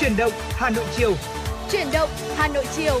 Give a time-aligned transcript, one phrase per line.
[0.00, 1.14] Chuyển động Hà Nội chiều.
[1.70, 3.00] Chuyển động Hà Nội chiều.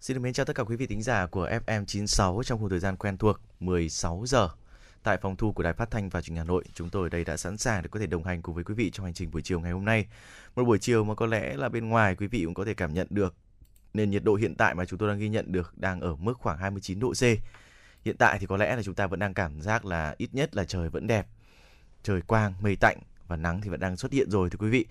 [0.00, 2.68] Xin được mến chào tất cả quý vị thính giả của FM 96 trong khung
[2.68, 4.48] thời gian quen thuộc 16 giờ.
[5.02, 7.08] Tại phòng thu của Đài Phát thanh và Truyền hình Hà Nội, chúng tôi ở
[7.08, 9.14] đây đã sẵn sàng để có thể đồng hành cùng với quý vị trong hành
[9.14, 10.06] trình buổi chiều ngày hôm nay.
[10.56, 12.94] Một buổi chiều mà có lẽ là bên ngoài quý vị cũng có thể cảm
[12.94, 13.34] nhận được
[13.94, 16.34] nền nhiệt độ hiện tại mà chúng tôi đang ghi nhận được đang ở mức
[16.38, 17.22] khoảng 29 độ C.
[18.04, 20.56] Hiện tại thì có lẽ là chúng ta vẫn đang cảm giác là ít nhất
[20.56, 21.26] là trời vẫn đẹp,
[22.02, 22.98] trời quang, mây tạnh
[23.28, 24.86] và nắng thì vẫn đang xuất hiện rồi thưa quý vị.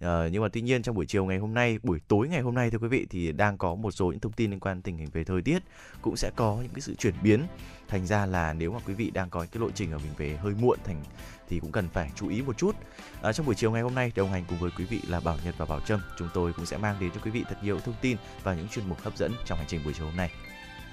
[0.00, 2.54] À, nhưng mà tuy nhiên trong buổi chiều ngày hôm nay, buổi tối ngày hôm
[2.54, 4.98] nay thưa quý vị thì đang có một số những thông tin liên quan tình
[4.98, 5.62] hình về thời tiết
[6.02, 7.46] cũng sẽ có những cái sự chuyển biến.
[7.88, 10.12] Thành ra là nếu mà quý vị đang có những cái lộ trình ở mình
[10.16, 11.04] về hơi muộn thành
[11.48, 12.76] thì cũng cần phải chú ý một chút.
[13.22, 15.38] À, trong buổi chiều ngày hôm nay đồng hành cùng với quý vị là Bảo
[15.44, 17.80] Nhật và Bảo Trâm, chúng tôi cũng sẽ mang đến cho quý vị thật nhiều
[17.80, 20.30] thông tin và những chuyên mục hấp dẫn trong hành trình buổi chiều hôm nay.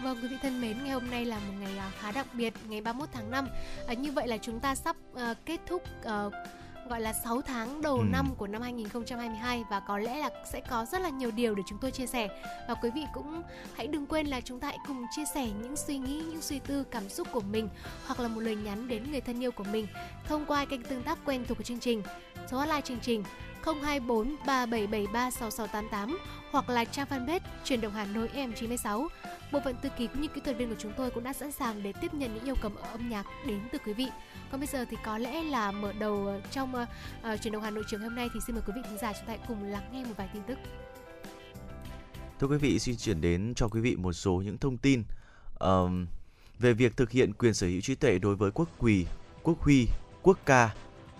[0.01, 2.53] Vâng quý vị thân mến, ngày hôm nay là một ngày à, khá đặc biệt,
[2.67, 3.47] ngày 31 tháng 5.
[3.87, 6.33] À, như vậy là chúng ta sắp uh, kết thúc uh,
[6.89, 8.03] gọi là 6 tháng đầu ừ.
[8.11, 11.63] năm của năm 2022 và có lẽ là sẽ có rất là nhiều điều để
[11.67, 12.27] chúng tôi chia sẻ
[12.67, 15.75] và quý vị cũng hãy đừng quên là chúng ta hãy cùng chia sẻ những
[15.75, 17.69] suy nghĩ, những suy tư, cảm xúc của mình
[18.05, 19.87] hoặc là một lời nhắn đến người thân yêu của mình
[20.27, 22.03] thông qua kênh tương tác quen thuộc của chương trình.
[22.51, 23.23] Số hotline chương trình
[23.65, 26.17] 024 3773 6688
[26.51, 29.07] hoặc là trang fanpage truyền động Hà Nội M96.
[29.51, 31.51] Bộ phận thư ký cũng như kỹ thuật viên của chúng tôi cũng đã sẵn
[31.51, 34.07] sàng để tiếp nhận những yêu cầu âm nhạc đến từ quý vị.
[34.51, 36.85] Còn bây giờ thì có lẽ là mở đầu ờ, trong ờ,
[37.21, 38.81] ờ, uh, uh, truyền động Hà Nội trường hôm nay thì xin mời quý vị
[38.83, 40.57] khán giả chúng ta hãy cùng lắng nghe một vài tin tức.
[42.39, 45.03] Thưa quý vị, xin chuyển đến cho quý vị một số những thông tin
[45.59, 46.07] um,
[46.59, 49.05] về việc thực hiện quyền sở hữu trí tuệ đối với quốc quỳ,
[49.43, 49.87] quốc huy,
[50.21, 50.73] quốc ca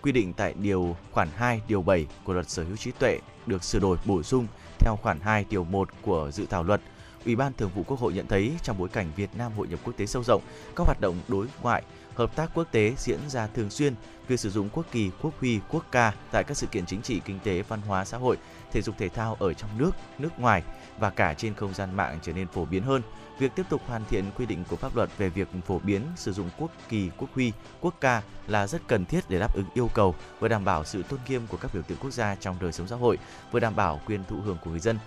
[0.04, 3.64] quy định tại điều khoản 2 điều 7 của luật sở hữu trí tuệ được
[3.64, 4.48] sửa đổi bổ sung
[4.80, 6.82] theo khoản 2 điều 1 của dự thảo luật.
[7.26, 9.80] Ủy ban Thường vụ Quốc hội nhận thấy trong bối cảnh Việt Nam hội nhập
[9.84, 10.42] quốc tế sâu rộng,
[10.76, 11.84] các hoạt động đối ngoại
[12.16, 13.94] hợp tác quốc tế diễn ra thường xuyên,
[14.28, 17.22] việc sử dụng quốc kỳ, quốc huy, quốc ca tại các sự kiện chính trị,
[17.26, 18.38] kinh tế, văn hóa, xã hội,
[18.72, 20.64] thể dục thể thao ở trong nước, nước ngoài
[21.00, 23.02] và cả trên không gian mạng trở nên phổ biến hơn.
[23.40, 26.34] Việc tiếp tục hoàn thiện quy định của pháp luật về việc phổ biến sử
[26.34, 27.52] dụng quốc kỳ, quốc huy,
[27.82, 31.04] quốc ca là rất cần thiết để đáp ứng yêu cầu vừa đảm bảo sự
[31.04, 33.18] tôn nghiêm của các biểu tượng quốc gia trong đời sống xã hội,
[33.52, 34.98] vừa đảm bảo quyền thụ hưởng của người dân.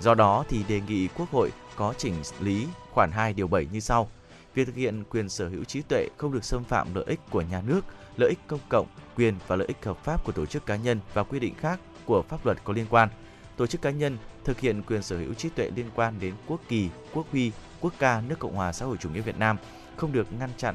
[0.00, 3.80] Do đó thì đề nghị Quốc hội có chỉnh lý khoản 2 điều 7 như
[3.80, 4.10] sau
[4.54, 7.42] việc thực hiện quyền sở hữu trí tuệ không được xâm phạm lợi ích của
[7.42, 7.80] nhà nước,
[8.16, 8.86] lợi ích công cộng,
[9.16, 11.80] quyền và lợi ích hợp pháp của tổ chức cá nhân và quy định khác
[12.04, 13.08] của pháp luật có liên quan.
[13.56, 16.60] Tổ chức cá nhân thực hiện quyền sở hữu trí tuệ liên quan đến quốc
[16.68, 19.56] kỳ, quốc huy, quốc ca nước Cộng hòa xã hội chủ nghĩa Việt Nam
[19.96, 20.74] không được ngăn chặn,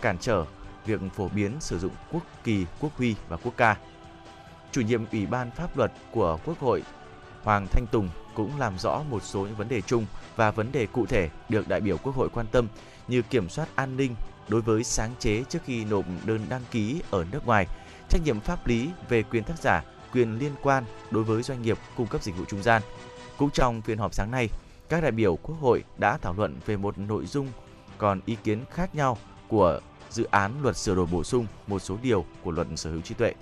[0.00, 0.44] cản trở
[0.86, 3.76] việc phổ biến sử dụng quốc kỳ, quốc huy và quốc ca.
[4.72, 6.82] Chủ nhiệm Ủy ban pháp luật của Quốc hội
[7.42, 10.86] Hoàng Thanh Tùng cũng làm rõ một số những vấn đề chung và vấn đề
[10.86, 12.68] cụ thể được đại biểu Quốc hội quan tâm
[13.08, 14.14] như kiểm soát an ninh
[14.48, 17.66] đối với sáng chế trước khi nộp đơn đăng ký ở nước ngoài,
[18.08, 21.78] trách nhiệm pháp lý về quyền tác giả, quyền liên quan đối với doanh nghiệp
[21.96, 22.82] cung cấp dịch vụ trung gian.
[23.36, 24.48] Cũng trong phiên họp sáng nay,
[24.88, 27.48] các đại biểu Quốc hội đã thảo luận về một nội dung
[27.98, 29.18] còn ý kiến khác nhau
[29.48, 33.00] của dự án luật sửa đổi bổ sung một số điều của luật sở hữu
[33.00, 33.34] trí tuệ.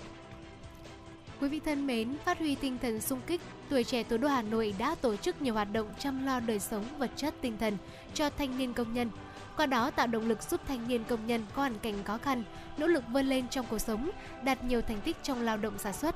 [1.41, 4.41] Quý vị thân mến, phát huy tinh thần sung kích, tuổi trẻ thủ đô Hà
[4.41, 7.77] Nội đã tổ chức nhiều hoạt động chăm lo đời sống vật chất tinh thần
[8.13, 9.09] cho thanh niên công nhân.
[9.57, 12.43] Qua đó tạo động lực giúp thanh niên công nhân có hoàn cảnh khó khăn,
[12.77, 14.09] nỗ lực vươn lên trong cuộc sống,
[14.43, 16.15] đạt nhiều thành tích trong lao động sản xuất.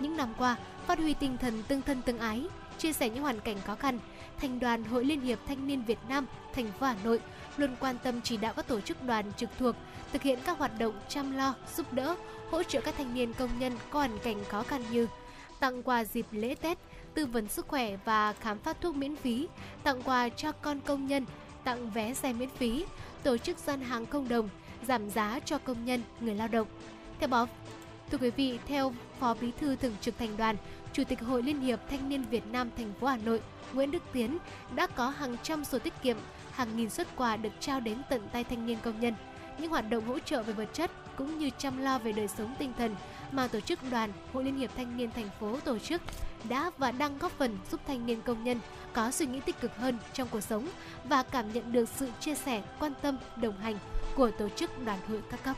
[0.00, 0.56] Những năm qua,
[0.86, 2.46] phát huy tinh thần tương thân tương ái,
[2.80, 3.98] chia sẻ những hoàn cảnh khó khăn,
[4.40, 7.20] Thành đoàn Hội Liên hiệp Thanh niên Việt Nam, thành phố Hà Nội
[7.56, 9.76] luôn quan tâm chỉ đạo các tổ chức đoàn trực thuộc
[10.12, 12.16] thực hiện các hoạt động chăm lo, giúp đỡ,
[12.50, 15.06] hỗ trợ các thanh niên công nhân có hoàn cảnh khó khăn như
[15.60, 16.78] tặng quà dịp lễ Tết,
[17.14, 19.48] tư vấn sức khỏe và khám phát thuốc miễn phí,
[19.82, 21.26] tặng quà cho con công nhân,
[21.64, 22.84] tặng vé xe miễn phí,
[23.22, 24.48] tổ chức gian hàng công đồng,
[24.88, 26.66] giảm giá cho công nhân, người lao động.
[27.18, 27.48] Theo báo
[28.10, 30.56] Thưa quý vị, theo Phó Bí thư Thường trực Thành đoàn,
[30.92, 33.40] Chủ tịch Hội Liên hiệp Thanh niên Việt Nam thành phố Hà Nội
[33.72, 34.38] Nguyễn Đức Tiến
[34.74, 36.16] đã có hàng trăm sổ tiết kiệm,
[36.52, 39.14] hàng nghìn xuất quà được trao đến tận tay thanh niên công nhân.
[39.58, 42.54] Những hoạt động hỗ trợ về vật chất cũng như chăm lo về đời sống
[42.58, 42.94] tinh thần
[43.32, 46.02] mà tổ chức đoàn Hội Liên hiệp Thanh niên thành phố tổ chức
[46.48, 48.60] đã và đang góp phần giúp thanh niên công nhân
[48.92, 50.68] có suy nghĩ tích cực hơn trong cuộc sống
[51.04, 53.78] và cảm nhận được sự chia sẻ, quan tâm, đồng hành
[54.16, 55.56] của tổ chức đoàn hội các cấp.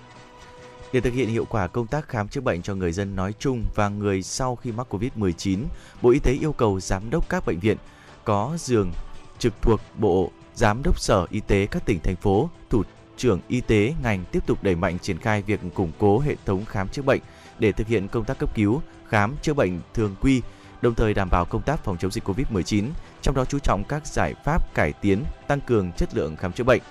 [0.92, 3.64] Để thực hiện hiệu quả công tác khám chữa bệnh cho người dân nói chung
[3.74, 5.58] và người sau khi mắc Covid-19,
[6.02, 7.76] Bộ Y tế yêu cầu giám đốc các bệnh viện
[8.24, 8.92] có giường
[9.38, 12.82] trực thuộc Bộ Giám đốc Sở Y tế các tỉnh thành phố, thủ
[13.16, 16.64] trưởng y tế ngành tiếp tục đẩy mạnh triển khai việc củng cố hệ thống
[16.64, 17.20] khám chữa bệnh
[17.58, 20.42] để thực hiện công tác cấp cứu, khám chữa bệnh thường quy,
[20.82, 22.84] đồng thời đảm bảo công tác phòng chống dịch Covid-19,
[23.22, 26.64] trong đó chú trọng các giải pháp cải tiến, tăng cường chất lượng khám chữa
[26.64, 26.82] bệnh.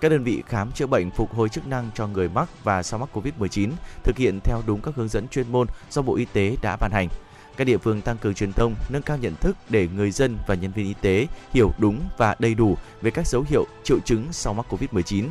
[0.00, 3.00] Các đơn vị khám chữa bệnh phục hồi chức năng cho người mắc và sau
[3.00, 3.70] mắc COVID-19
[4.04, 6.90] thực hiện theo đúng các hướng dẫn chuyên môn do Bộ Y tế đã ban
[6.92, 7.08] hành.
[7.56, 10.54] Các địa phương tăng cường truyền thông, nâng cao nhận thức để người dân và
[10.54, 14.26] nhân viên y tế hiểu đúng và đầy đủ về các dấu hiệu, triệu chứng
[14.32, 15.24] sau mắc COVID-19,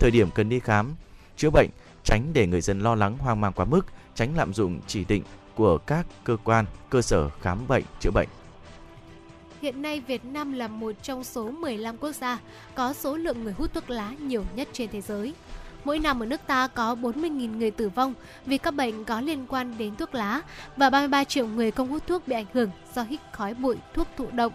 [0.00, 0.94] thời điểm cần đi khám,
[1.36, 1.70] chữa bệnh,
[2.04, 5.22] tránh để người dân lo lắng hoang mang quá mức, tránh lạm dụng chỉ định
[5.54, 8.28] của các cơ quan, cơ sở khám bệnh, chữa bệnh.
[9.62, 12.38] Hiện nay Việt Nam là một trong số 15 quốc gia
[12.74, 15.34] có số lượng người hút thuốc lá nhiều nhất trên thế giới.
[15.84, 18.14] Mỗi năm ở nước ta có 40.000 người tử vong
[18.46, 20.40] vì các bệnh có liên quan đến thuốc lá
[20.76, 24.08] và 33 triệu người không hút thuốc bị ảnh hưởng do hít khói bụi, thuốc
[24.16, 24.52] thụ động.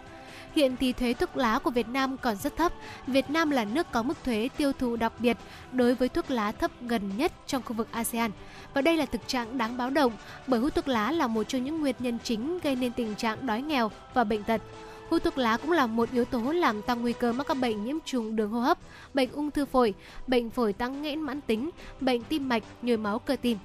[0.56, 2.74] Hiện thì thuế thuốc lá của Việt Nam còn rất thấp.
[3.07, 5.38] Việt Nam là nước có mức thuế tiêu thụ đặc biệt
[5.71, 8.31] đối với thuốc lá thấp gần nhất trong khu vực ASEAN.
[8.74, 10.12] Và đây là thực trạng đáng báo động
[10.48, 13.45] bởi hút thuốc lá là một trong những nguyên nhân chính gây nên tình trạng
[13.45, 14.62] đói nghèo và bệnh tật.
[15.09, 17.86] Hút thuốc lá cũng là một yếu tố làm tăng nguy cơ mắc các bệnh
[17.86, 18.77] nhiễm trùng đường hô hấp,
[19.13, 19.94] bệnh ung thư phổi,
[20.27, 21.69] bệnh phổi tăng nghẽn mãn tính,
[22.01, 23.57] bệnh tim mạch, nhồi máu cơ tim.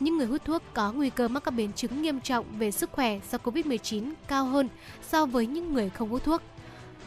[0.00, 2.92] Những người hút thuốc có nguy cơ mắc các biến chứng nghiêm trọng về sức
[2.92, 4.68] khỏe do Covid-19 cao hơn
[5.02, 6.42] so với những người không hút thuốc.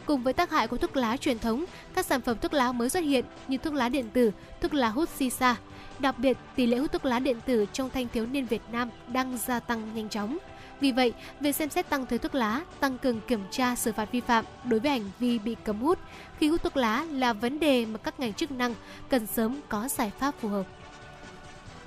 [0.06, 1.64] Cùng với tác hại của thuốc lá truyền thống,
[1.94, 4.88] các sản phẩm thuốc lá mới xuất hiện như thuốc lá điện tử, thuốc lá
[4.88, 5.56] hút shisha.
[5.98, 8.90] Đặc biệt, tỷ lệ hút thuốc lá điện tử trong thanh thiếu niên Việt Nam
[9.12, 10.38] đang gia tăng nhanh chóng.
[10.80, 14.12] Vì vậy, việc xem xét tăng thuế thuốc lá, tăng cường kiểm tra xử phạt
[14.12, 15.98] vi phạm đối với hành vi bị cấm hút
[16.38, 18.74] khi hút thuốc lá là vấn đề mà các ngành chức năng
[19.08, 20.66] cần sớm có giải pháp phù hợp.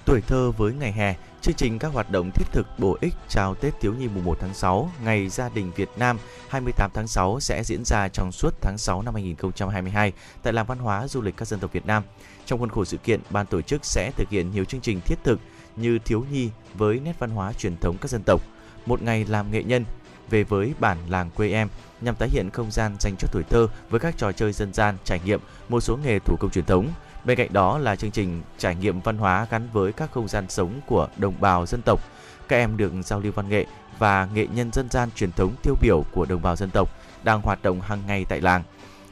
[0.06, 3.56] Tuổi thơ với ngày hè, chương trình các hoạt động thiết thực bổ ích chào
[3.56, 6.18] Tết thiếu nhi mùng 1 tháng 6, Ngày Gia đình Việt Nam
[6.50, 10.14] 28 tháng 6 sẽ diễn ra trong suốt tháng 6 năm 2022
[10.44, 12.04] tại Làng Văn hóa Du lịch các dân tộc Việt Nam.
[12.46, 15.16] Trong khuôn khổ sự kiện, ban tổ chức sẽ thực hiện nhiều chương trình thiết
[15.24, 15.40] thực
[15.76, 18.42] như thiếu nhi với nét văn hóa truyền thống các dân tộc,
[18.86, 19.86] một ngày làm nghệ nhân
[20.30, 21.68] về với bản làng quê em
[22.02, 24.98] nhằm tái hiện không gian dành cho tuổi thơ với các trò chơi dân gian,
[25.04, 25.40] trải nghiệm
[25.70, 26.88] một số nghề thủ công truyền thống.
[27.26, 30.46] Bên cạnh đó là chương trình trải nghiệm văn hóa gắn với các không gian
[30.50, 32.00] sống của đồng bào dân tộc.
[32.48, 33.66] Các em được giao lưu văn nghệ
[34.00, 36.90] và nghệ nhân dân gian truyền thống tiêu biểu của đồng bào dân tộc
[37.24, 38.64] đang hoạt động hàng ngày tại làng.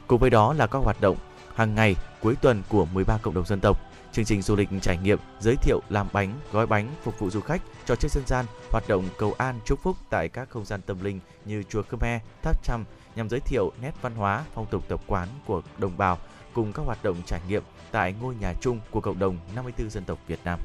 [0.08, 1.18] Cùng với đó là các hoạt động
[1.56, 4.98] hàng ngày cuối tuần của 13 cộng đồng dân tộc Chương trình du lịch trải
[4.98, 8.46] nghiệm giới thiệu làm bánh, gói bánh phục vụ du khách, trò chơi dân gian,
[8.72, 12.22] hoạt động cầu an chúc phúc tại các không gian tâm linh như chùa Khmer,
[12.44, 12.84] tháp Chăm
[13.16, 16.18] nhằm giới thiệu nét văn hóa, phong tục tập quán của đồng bào
[16.54, 20.04] cùng các hoạt động trải nghiệm tại ngôi nhà chung của cộng đồng 54 dân
[20.04, 20.60] tộc Việt Nam.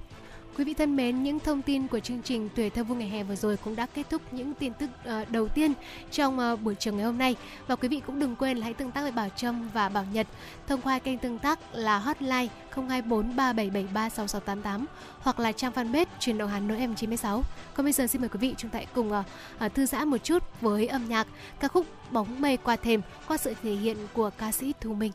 [0.57, 3.23] Quý vị thân mến, những thông tin của chương trình Tuổi thơ vui ngày hè
[3.23, 4.91] vừa rồi cũng đã kết thúc những tin tức
[5.23, 5.73] uh, đầu tiên
[6.11, 7.37] trong uh, buổi chiều ngày hôm nay.
[7.67, 10.05] Và quý vị cũng đừng quên là hãy tương tác với Bảo Trâm và Bảo
[10.13, 10.27] Nhật
[10.67, 14.87] thông qua kênh tương tác là hotline 024 3773 6688
[15.21, 17.43] hoặc là trang fanpage truyền động Hà Nội M96.
[17.75, 20.19] Còn bây giờ xin mời quý vị chúng ta hãy cùng uh, thư giãn một
[20.25, 21.27] chút với âm nhạc
[21.61, 25.13] ca khúc Bóng mây qua thềm qua sự thể hiện của ca sĩ Thu Minh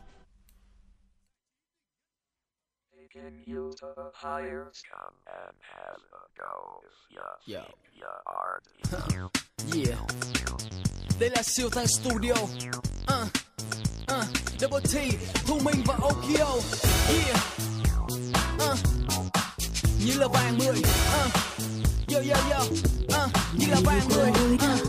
[3.12, 4.70] taking you the higher.
[4.90, 6.80] Come and have a go.
[7.10, 7.36] Yeah.
[7.46, 7.64] Yo.
[7.98, 9.28] Yeah.
[9.74, 9.98] yeah.
[11.20, 12.34] Đây là siêu thanh studio.
[13.08, 13.28] Uh,
[14.08, 14.24] uh,
[14.58, 14.94] double T,
[15.46, 16.60] Thu Minh và Okio.
[17.08, 17.36] Yeah.
[18.58, 18.78] Uh,
[20.06, 20.78] như là vàng mười.
[20.78, 21.32] Uh,
[22.08, 22.60] yo yo yo.
[22.60, 24.30] Uh, như là vàng mười.
[24.54, 24.88] Uh.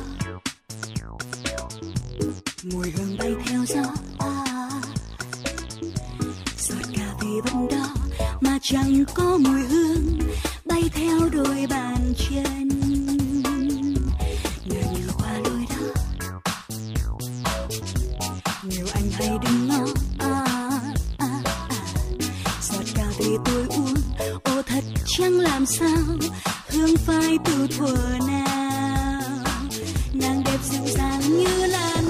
[2.74, 3.84] Mùi hương bay theo gió.
[4.20, 4.46] À.
[6.58, 8.01] Giọt cà phê vẫn đó
[8.42, 10.20] mà chẳng có mùi hương
[10.66, 12.70] bay theo đôi bàn chân.
[14.66, 16.02] Nhờ nhờ qua đôi đó.
[18.64, 19.86] Nhiều anh hay đứng ngó
[20.20, 20.46] à,
[21.18, 21.28] à,
[21.70, 21.82] à.
[22.62, 23.94] giọt cà phê tôi uống
[24.44, 26.18] ô thật chẳng làm sao.
[26.68, 27.96] Hương phai từ thuở
[28.28, 28.42] nào
[30.14, 32.01] nàng đẹp dịu dàng như là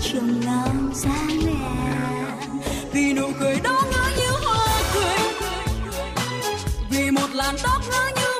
[0.00, 1.40] trường ngắm trông ngóng dáng
[2.92, 5.18] vì nụ cười đó ngỡ như hoa cười.
[6.90, 8.31] Vì một làn tóc ngỡ như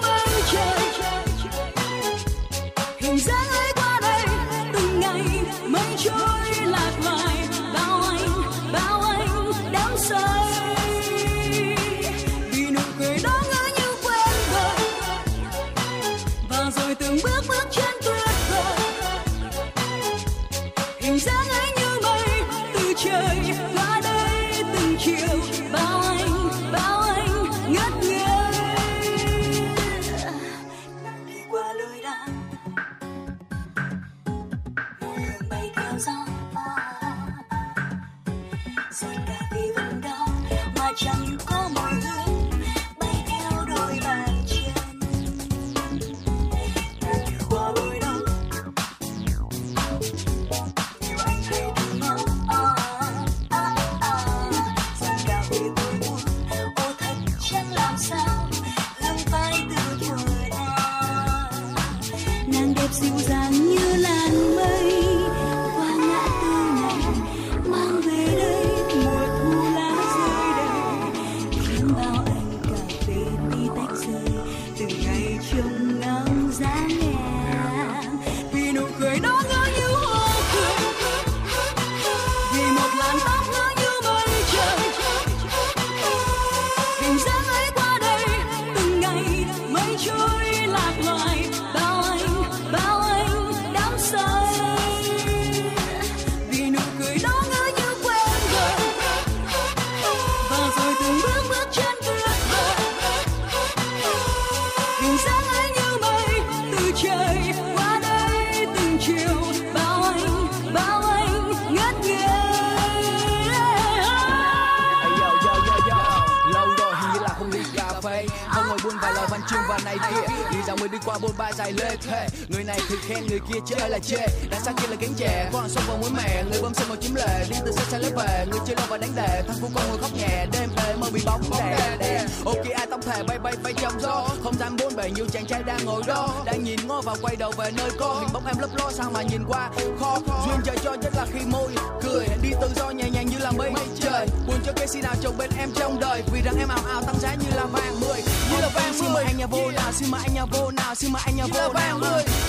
[119.51, 122.65] trường và này kia đi dạo người đi qua bôn ba dài lê thề người
[122.65, 124.27] này thì khen người kia chứ ai là chê.
[124.51, 125.51] Đằng sau kia là cánh chè.
[125.53, 127.99] Con sông vào mũi mẹ người bơm sông vào chiếm lệ đi từ xa xa
[127.99, 128.47] lấy về.
[128.51, 131.11] Người chơi lâu và đánh đề thằng phu con ngồi khóc nhẹ đêm về mơ
[131.12, 132.25] bị bóng đè đè.
[132.45, 134.29] Ok ai tông thề bay bay bay trong gió.
[134.45, 136.29] Không dám bốn bề nhiều chàng trai đang ngồi đó.
[136.45, 138.15] Đang nhìn ngó và quay đầu về nơi có.
[138.21, 139.71] Hình bóng em lấp ló sao mà nhìn qua?
[140.01, 141.73] Khó duyên trời cho nhất là khi môi
[142.03, 142.27] cười.
[142.43, 144.27] Đi tự do nhẹ nhàng như là mây trời.
[144.47, 146.23] buồn cho cái gì nào chồng bên em trong đời.
[146.33, 148.23] Vì rằng em ảo ảo tăng giá như là vàng mười.
[148.51, 150.95] Như là vàng xin mời anh nhà vô nào xin mời anh nhà vô nào
[150.95, 151.99] xin mời anh nhà vô nào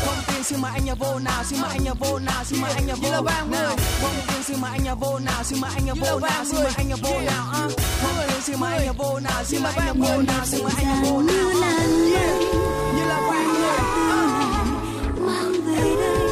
[0.06, 2.62] không tin xin mời anh nhà vô nào xin mời anh nhà vô nào xin
[2.62, 5.72] mời anh nhà vô nào không tin xin mời anh nhà vô nào xin mời
[5.76, 7.46] anh nhà vô nào xin mời anh nhà vô nào
[8.02, 10.64] không tin xin mời anh nhà vô nào xin mời anh nhà vô nào xin
[10.64, 11.40] mời anh nhà vô nào
[12.96, 13.80] như là vàng người
[15.28, 16.24] mang về đây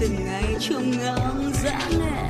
[0.00, 2.21] từng ngày trông ngang dã ngang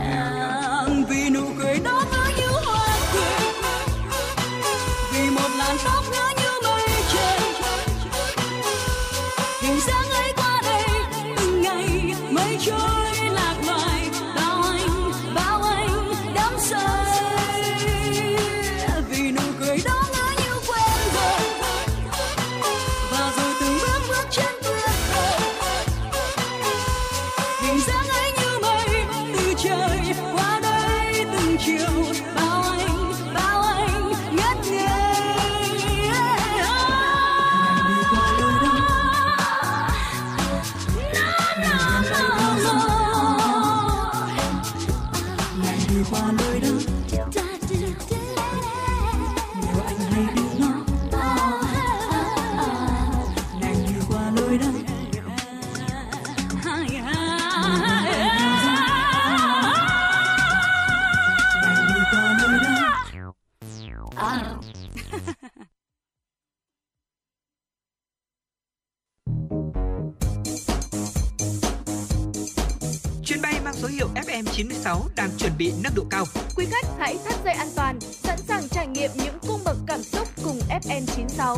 [74.92, 76.24] FM96 đang chuẩn bị nâng độ cao.
[76.56, 80.02] Quý khách hãy thắt dây an toàn, sẵn sàng trải nghiệm những cung bậc cảm
[80.02, 81.56] xúc cùng FN96.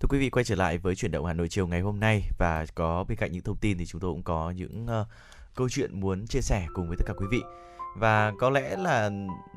[0.00, 2.22] Thưa quý vị quay trở lại với chuyển động Hà Nội chiều ngày hôm nay
[2.38, 5.06] và có bên cạnh những thông tin thì chúng tôi cũng có những uh,
[5.54, 7.40] câu chuyện muốn chia sẻ cùng với tất cả quý vị.
[7.96, 9.10] Và có lẽ là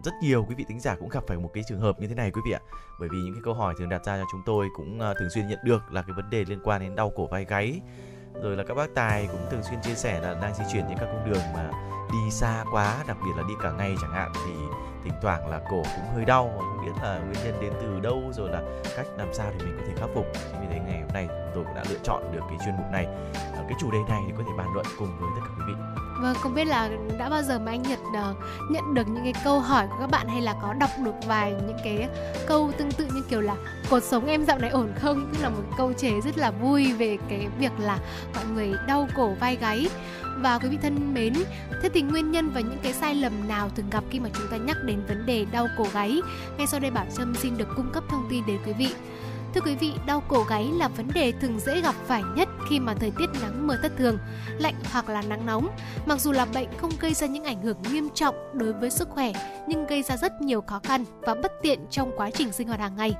[0.04, 2.16] rất nhiều quý vị thính giả cũng gặp phải một cái trường hợp như thế
[2.16, 2.60] này quý vị ạ.
[3.00, 5.30] Bởi vì những cái câu hỏi thường đặt ra cho chúng tôi cũng uh, thường
[5.30, 7.82] xuyên nhận được là cái vấn đề liên quan đến đau cổ vai gáy.
[8.42, 10.98] Rồi là các bác tài cũng thường xuyên chia sẻ là đang di chuyển trên
[10.98, 11.72] các cung đường mà
[12.12, 14.54] đi xa quá, đặc biệt là đi cả ngày chẳng hạn thì
[15.04, 18.24] thỉnh thoảng là cổ cũng hơi đau không biết là nguyên nhân đến từ đâu
[18.34, 18.62] rồi là
[18.96, 20.25] cách làm sao thì mình có thể khắc phục.
[20.34, 22.86] Chính vì thế ngày hôm nay tôi cũng đã lựa chọn được cái chuyên mục
[22.92, 23.06] này.
[23.34, 25.74] Ờ, cái chủ đề này thì có thể bàn luận cùng với tất cả quý
[25.74, 25.93] vị.
[26.24, 26.89] Vâng, không biết là
[27.20, 28.38] đã bao giờ mà anh Nhật uh,
[28.72, 31.51] nhận được những cái câu hỏi của các bạn hay là có đọc được vài
[31.51, 32.08] những cái
[32.48, 33.56] câu tương tự như kiểu là
[33.89, 35.30] cuộc sống em dạo này ổn không?
[35.34, 38.00] Tức là một câu chế rất là vui về cái việc là
[38.36, 39.88] mọi người đau cổ vai gáy.
[40.38, 41.34] Và quý vị thân mến,
[41.82, 44.48] thế thì nguyên nhân và những cái sai lầm nào thường gặp khi mà chúng
[44.51, 46.22] ta nhắc đến vấn đề đau cổ gáy?
[46.58, 48.89] Ngay sau đây Bảo Trâm xin được cung cấp thông tin đến quý vị.
[49.53, 52.79] Thưa quý vị, đau cổ gáy là vấn đề thường dễ gặp phải nhất khi
[52.79, 54.17] mà thời tiết nắng mưa thất thường,
[54.60, 55.67] lạnh hoặc là nắng nóng.
[56.05, 59.10] Mặc dù là bệnh không gây ra những ảnh hưởng nghiêm trọng đối với sức
[59.10, 59.31] khỏe,
[59.67, 62.79] nhưng gây ra rất nhiều khó khăn và bất tiện trong quá trình sinh hoạt
[62.79, 63.13] hàng ngày.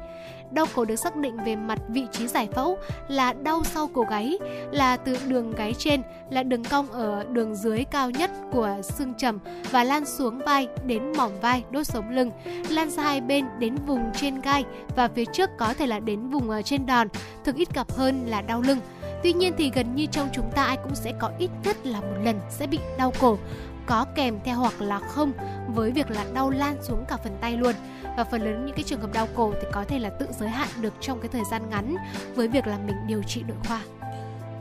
[0.54, 4.06] Đau cổ được xác định về mặt vị trí giải phẫu là đau sau cổ
[4.10, 4.38] gáy,
[4.72, 9.14] là từ đường gáy trên là đường cong ở đường dưới cao nhất của xương
[9.18, 9.40] trầm
[9.72, 12.32] và lan xuống vai đến mỏm vai, đốt sống lưng,
[12.70, 16.30] lan ra hai bên đến vùng trên gai và phía trước có thể là đến
[16.30, 17.08] vùng ở trên đòn,
[17.46, 18.80] thường ít gặp hơn là đau lưng.
[19.24, 22.02] Tuy nhiên thì gần như trong chúng ta ai cũng sẽ có ít nhất là
[22.02, 23.38] một lần sẽ bị đau cổ
[23.86, 25.32] có kèm theo hoặc là không
[25.76, 27.74] với việc là đau lan xuống cả phần tay luôn
[28.18, 30.50] và phần lớn những cái trường hợp đau cổ thì có thể là tự giới
[30.50, 31.96] hạn được trong cái thời gian ngắn
[32.36, 33.82] với việc là mình điều trị nội khoa.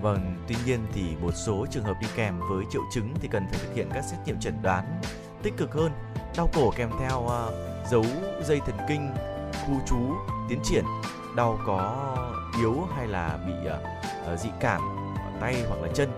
[0.02, 3.46] Vâng, tuy nhiên thì một số trường hợp đi kèm với triệu chứng thì cần
[3.50, 5.00] phải thực hiện các xét nghiệm chẩn đoán
[5.42, 5.92] tích cực hơn.
[6.36, 8.04] Đau cổ kèm theo uh, dấu
[8.44, 9.10] dây thần kinh,
[9.66, 9.96] khu trú,
[10.48, 10.84] tiến triển,
[11.36, 11.96] đau có
[12.58, 13.52] yếu hay là bị
[14.32, 14.80] uh, dị cảm
[15.16, 16.10] ở tay hoặc là chân.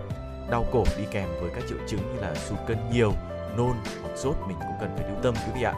[0.50, 3.12] Đau cổ đi kèm với các triệu chứng như là sụt cân nhiều,
[3.56, 5.74] nôn hoặc sốt mình cũng cần phải lưu tâm quý vị ạ.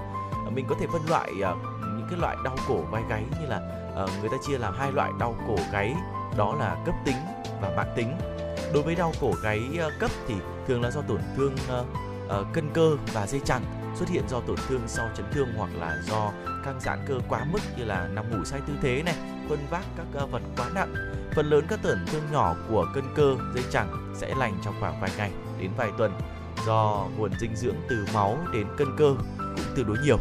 [0.47, 3.47] Ờ, mình có thể phân loại ờ, những cái loại đau cổ vai gáy như
[3.47, 3.61] là
[3.95, 5.95] ờ, người ta chia làm hai loại đau cổ gáy
[6.37, 7.17] đó là cấp tính
[7.61, 8.17] và mãn tính.
[8.75, 9.61] Đối với đau cổ gáy
[10.01, 10.35] cấp thì
[10.67, 11.57] thường là do tổn thương
[12.53, 13.63] cân cơ và dây chằng
[13.95, 16.33] xuất hiện do tổn thương sau chấn thương hoặc là do
[16.65, 19.15] căng giãn cơ quá mức như là nằm ngủ sai tư thế này,
[19.49, 20.95] khuân vác các vật quá nặng.
[21.35, 25.01] Phần lớn các tổn thương nhỏ của cân cơ, dây chằng sẽ lành trong khoảng
[25.01, 26.13] vài ngày đến vài tuần
[26.67, 29.15] do nguồn dinh dưỡng từ máu đến cân cơ
[29.57, 30.19] cũng tương đối nhiều.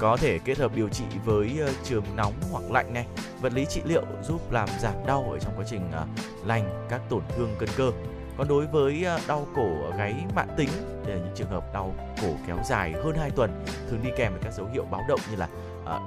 [0.00, 3.06] Có thể kết hợp điều trị với ờ, trường nóng hoặc lạnh này,
[3.40, 6.06] vật lý trị liệu giúp làm giảm đau ở trong quá trình ờ,
[6.44, 7.90] lành các tổn thương cân cơ.
[8.38, 9.68] Còn đối với ờ, đau cổ
[9.98, 10.68] gáy mãn tính,
[11.06, 14.32] đây là những trường hợp đau cổ kéo dài hơn 2 tuần, thường đi kèm
[14.32, 15.48] với các dấu hiệu báo động như là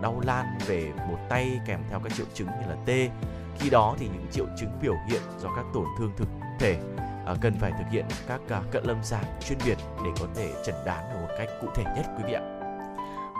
[0.01, 3.09] đau lan về một tay kèm theo các triệu chứng như là tê.
[3.59, 6.27] Khi đó thì những triệu chứng biểu hiện do các tổn thương thực
[6.59, 6.77] thể
[7.25, 10.51] Ờ, cần phải thực hiện các à, cận lâm sàng, chuyên biệt để có thể
[10.65, 12.58] chẩn đoán một cách cụ thể nhất, quý vị ạ.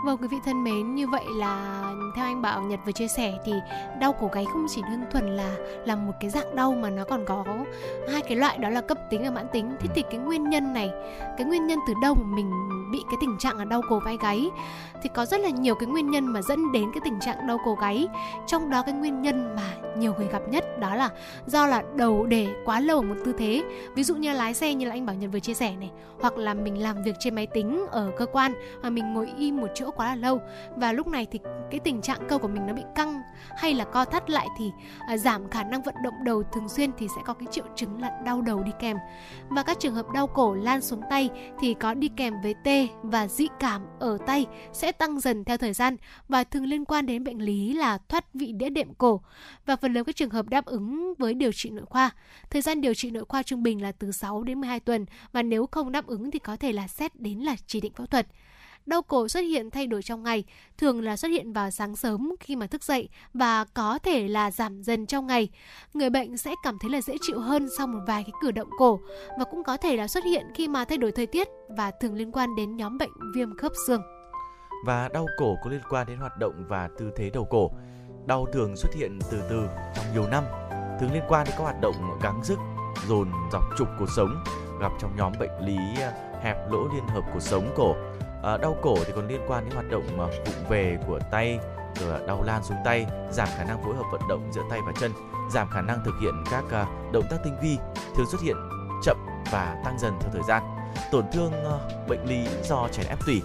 [0.03, 1.83] Vâng quý vị thân mến, như vậy là
[2.15, 3.53] theo anh Bảo Nhật vừa chia sẻ thì
[3.99, 7.03] đau cổ gáy không chỉ đơn thuần là là một cái dạng đau mà nó
[7.03, 7.45] còn có
[8.11, 9.75] hai cái loại đó là cấp tính và mãn tính.
[9.79, 10.91] Thế thì cái nguyên nhân này,
[11.37, 12.51] cái nguyên nhân từ đâu mà mình
[12.91, 14.49] bị cái tình trạng là đau cổ vai gáy
[15.03, 17.57] thì có rất là nhiều cái nguyên nhân mà dẫn đến cái tình trạng đau
[17.65, 18.07] cổ gáy.
[18.47, 21.09] Trong đó cái nguyên nhân mà nhiều người gặp nhất đó là
[21.45, 23.63] do là đầu để quá lâu ở một tư thế.
[23.95, 26.37] Ví dụ như lái xe như là anh Bảo Nhật vừa chia sẻ này, hoặc
[26.37, 29.67] là mình làm việc trên máy tính ở cơ quan mà mình ngồi im một
[29.75, 30.41] chỗ quá là lâu
[30.75, 31.39] và lúc này thì
[31.71, 33.21] cái tình trạng cơ của mình nó bị căng
[33.57, 34.71] hay là co thắt lại thì
[35.07, 38.01] à, giảm khả năng vận động đầu thường xuyên thì sẽ có cái triệu chứng
[38.01, 38.97] là đau đầu đi kèm
[39.49, 42.87] và các trường hợp đau cổ lan xuống tay thì có đi kèm với tê
[43.03, 45.97] và dị cảm ở tay sẽ tăng dần theo thời gian
[46.27, 49.21] và thường liên quan đến bệnh lý là thoát vị đĩa đệm cổ
[49.65, 52.09] và phần lớn các trường hợp đáp ứng với điều trị nội khoa.
[52.49, 55.43] Thời gian điều trị nội khoa trung bình là từ 6 đến 12 tuần và
[55.43, 58.27] nếu không đáp ứng thì có thể là xét đến là chỉ định phẫu thuật.
[58.89, 60.43] Đau cổ xuất hiện thay đổi trong ngày,
[60.77, 64.51] thường là xuất hiện vào sáng sớm khi mà thức dậy và có thể là
[64.51, 65.49] giảm dần trong ngày.
[65.93, 68.69] Người bệnh sẽ cảm thấy là dễ chịu hơn sau một vài cái cử động
[68.77, 68.99] cổ
[69.39, 71.47] và cũng có thể là xuất hiện khi mà thay đổi thời tiết
[71.77, 74.01] và thường liên quan đến nhóm bệnh viêm khớp xương.
[74.85, 77.71] Và đau cổ có liên quan đến hoạt động và tư thế đầu cổ.
[78.25, 80.43] Đau thường xuất hiện từ từ trong nhiều năm,
[80.99, 82.59] thường liên quan đến các hoạt động gắng sức,
[83.07, 84.43] dồn dọc trục cuộc sống,
[84.81, 86.11] gặp trong nhóm bệnh lý à,
[86.43, 87.95] hẹp lỗ liên hợp cuộc sống cổ
[88.43, 91.59] À, đau cổ thì còn liên quan đến hoạt động ờ, vụng về của tay,
[91.99, 94.91] rồi đau lan xuống tay, giảm khả năng phối hợp vận động giữa tay và
[94.99, 95.11] chân,
[95.51, 97.77] giảm khả năng thực hiện các ờ, động tác tinh vi,
[98.15, 98.55] thường xuất hiện
[99.03, 99.17] chậm
[99.51, 100.63] và tăng dần theo thời gian.
[101.11, 101.51] Tổn thương
[102.07, 103.41] bệnh lý do chèn ép tủy.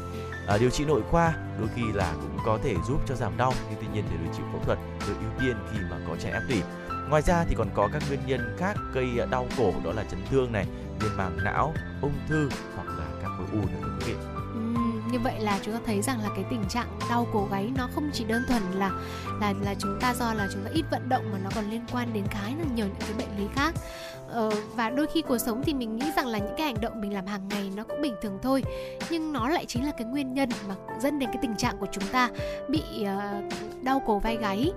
[0.48, 3.52] À, điều trị nội khoa đôi khi là cũng có thể giúp cho giảm đau
[3.70, 4.78] nhưng tuy nhiên để điều trị phẫu thuật
[5.08, 6.62] được ưu tiên khi mà có chèn ép tủy.
[7.10, 10.20] Ngoài ra thì còn có các nguyên nhân khác gây đau cổ đó là chấn
[10.30, 10.66] thương này,
[11.00, 14.33] viêm màng não, ung thư hoặc là các khối u nữa quý vị
[15.14, 17.88] như vậy là chúng ta thấy rằng là cái tình trạng đau cổ gáy nó
[17.94, 18.90] không chỉ đơn thuần là
[19.40, 21.84] là là chúng ta do là chúng ta ít vận động mà nó còn liên
[21.92, 23.74] quan đến khá là nhiều những cái bệnh lý khác
[24.34, 27.00] ờ, và đôi khi cuộc sống thì mình nghĩ rằng là những cái hành động
[27.00, 28.62] mình làm hàng ngày nó cũng bình thường thôi.
[29.10, 31.86] Nhưng nó lại chính là cái nguyên nhân mà dẫn đến cái tình trạng của
[31.92, 32.30] chúng ta
[32.68, 34.72] bị uh, đau cổ vai gáy.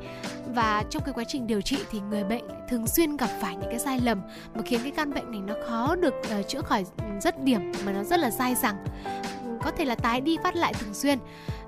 [0.55, 3.69] Và trong cái quá trình điều trị thì người bệnh thường xuyên gặp phải những
[3.69, 4.21] cái sai lầm
[4.55, 6.85] mà khiến cái căn bệnh này nó khó được uh, chữa khỏi
[7.21, 8.85] rất điểm mà nó rất là dai dẳng.
[9.63, 11.19] Có thể là tái đi phát lại thường xuyên.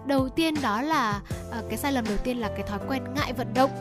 [0.06, 1.22] Đầu tiên đó là
[1.60, 3.72] uh, cái sai lầm đầu tiên là cái thói quen ngại vận động.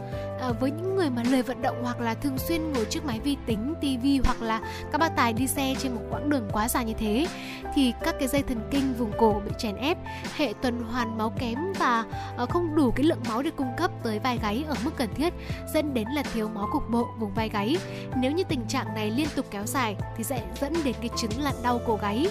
[0.40, 3.20] Ờ, với những người mà lười vận động hoặc là thường xuyên ngồi trước máy
[3.20, 4.60] vi tính, tivi hoặc là
[4.92, 7.26] các bác tài đi xe trên một quãng đường quá dài như thế
[7.74, 9.98] thì các cái dây thần kinh vùng cổ bị chèn ép,
[10.36, 12.04] hệ tuần hoàn máu kém và
[12.36, 15.08] ờ, không đủ cái lượng máu để cung cấp tới vai gáy ở mức cần
[15.14, 15.34] thiết
[15.74, 17.76] dẫn đến là thiếu máu cục bộ vùng vai gáy.
[18.16, 21.40] Nếu như tình trạng này liên tục kéo dài thì sẽ dẫn đến cái chứng
[21.40, 22.26] là đau cổ gáy.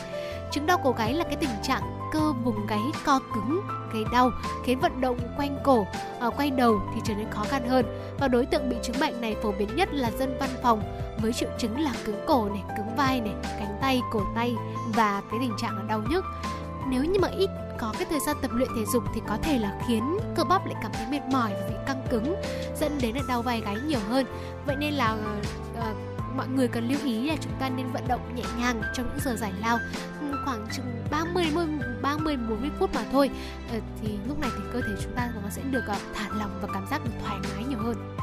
[0.52, 3.62] Chứng đau cổ gáy là cái tình trạng cơ vùng gáy co cứng,
[3.94, 4.32] gây đau,
[4.66, 5.86] khiến vận động quanh cổ,
[6.28, 7.86] uh, quay đầu thì trở nên khó khăn hơn.
[8.20, 10.84] Và đối tượng bị chứng bệnh này phổ biến nhất là dân văn phòng
[11.22, 14.56] với triệu chứng là cứng cổ này, cứng vai này, cánh tay, cổ tay
[14.96, 16.26] và cái tình trạng là đau nhức.
[16.90, 19.60] Nếu như mà ít có cái thời gian tập luyện thể dục thì có thể
[19.60, 22.36] là khiến cơ bắp lại cảm thấy mệt mỏi và bị căng cứng
[22.80, 24.26] dẫn đến là đau vai gáy nhiều hơn
[24.66, 25.96] vậy nên là uh,
[26.36, 29.20] mọi người cần lưu ý là chúng ta nên vận động nhẹ nhàng trong những
[29.20, 29.78] giờ giải lao
[30.48, 31.46] khoảng chừng 30
[32.02, 33.30] 30 40 phút mà thôi
[33.72, 36.60] ờ, thì lúc này thì cơ thể chúng ta nó sẽ được ờ, thả lỏng
[36.62, 38.16] và cảm giác được thoải mái nhiều hơn.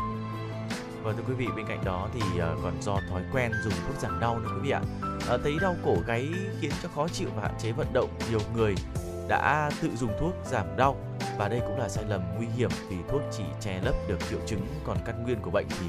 [1.02, 3.96] Vâng thưa quý vị, bên cạnh đó thì ờ, còn do thói quen dùng thuốc
[4.00, 4.80] giảm đau nữa quý vị ạ.
[5.28, 6.28] À, thấy đau cổ gáy
[6.60, 8.74] khiến cho khó chịu và hạn chế vận động, nhiều người
[9.28, 10.96] đã tự dùng thuốc giảm đau
[11.38, 14.38] và đây cũng là sai lầm nguy hiểm vì thuốc chỉ che lấp được triệu
[14.46, 15.86] chứng còn căn nguyên của bệnh thì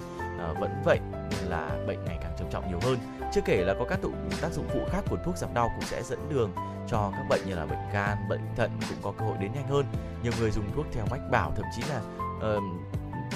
[0.51, 2.97] uh, vẫn vậy nên là bệnh ngày càng trầm trọng nhiều hơn
[3.35, 3.99] chưa kể là có các
[4.41, 6.51] tác dụng phụ khác của thuốc giảm đau cũng sẽ dẫn đường
[6.87, 9.67] cho các bệnh như là bệnh gan bệnh thận cũng có cơ hội đến nhanh
[9.67, 9.85] hơn.
[10.23, 12.01] Nhiều người dùng thuốc theo mách bảo thậm chí là
[12.57, 12.63] uh,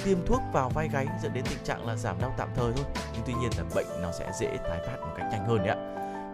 [0.06, 2.86] tiêm thuốc vào vai gáy dẫn đến tình trạng là giảm đau tạm thời thôi.
[3.14, 5.68] Nhưng tuy nhiên là bệnh nó sẽ dễ tái phát một cách nhanh hơn đấy
[5.68, 5.78] ạ.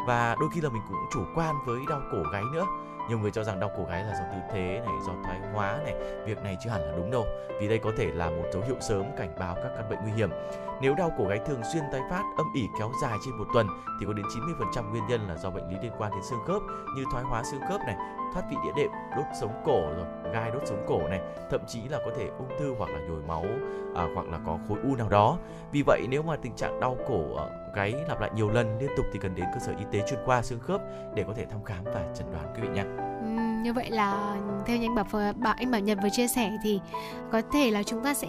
[0.08, 2.65] Và đôi khi là mình cũng chủ quan với đau cổ gáy nữa.
[3.10, 5.78] Nhiều người cho rằng đau cổ gáy là do tư thế này do thoái hóa
[5.84, 7.25] này việc này chưa hẳn là đúng đâu.
[7.60, 10.12] Vì đây có thể là một dấu hiệu sớm cảnh báo các căn bệnh nguy
[10.12, 10.30] hiểm
[10.81, 13.67] nếu đau cổ gáy thường xuyên tái phát âm ỉ kéo dài trên một tuần
[13.99, 14.25] thì có đến
[14.73, 16.61] 90% nguyên nhân là do bệnh lý liên quan đến xương khớp
[16.95, 17.95] như thoái hóa xương khớp này
[18.33, 21.79] thoát vị đĩa đệm đốt sống cổ rồi gai đốt sống cổ này thậm chí
[21.89, 23.45] là có thể ung thư hoặc là nhồi máu
[23.95, 25.38] à, hoặc là có khối u nào đó
[25.71, 28.89] vì vậy nếu mà tình trạng đau cổ ờ, gáy lặp lại nhiều lần liên
[28.97, 30.81] tục thì cần đến cơ sở y tế chuyên khoa xương khớp
[31.15, 33.44] để có thể thăm khám và chẩn đoán quý vị nhé.
[33.65, 36.80] Như vậy là theo như anh bảo bảo anh bảo nhật vừa chia sẻ thì
[37.32, 38.28] có thể là chúng ta sẽ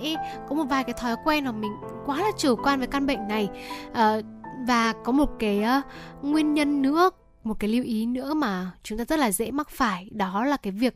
[0.49, 1.72] có một vài cái thói quen mà mình
[2.07, 3.49] quá là chủ quan với căn bệnh này.
[3.92, 4.16] À,
[4.66, 7.11] và có một cái uh, nguyên nhân nữa
[7.46, 10.56] một cái lưu ý nữa mà chúng ta rất là dễ mắc phải đó là
[10.56, 10.94] cái việc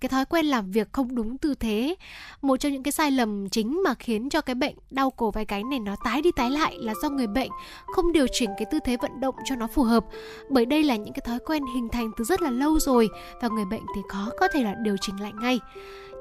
[0.00, 1.94] cái thói quen làm việc không đúng tư thế.
[2.42, 5.44] Một trong những cái sai lầm chính mà khiến cho cái bệnh đau cổ vai
[5.48, 7.50] gáy này nó tái đi tái lại là do người bệnh
[7.86, 10.04] không điều chỉnh cái tư thế vận động cho nó phù hợp.
[10.50, 13.08] Bởi đây là những cái thói quen hình thành từ rất là lâu rồi
[13.42, 15.60] và người bệnh thì khó có thể là điều chỉnh lại ngay.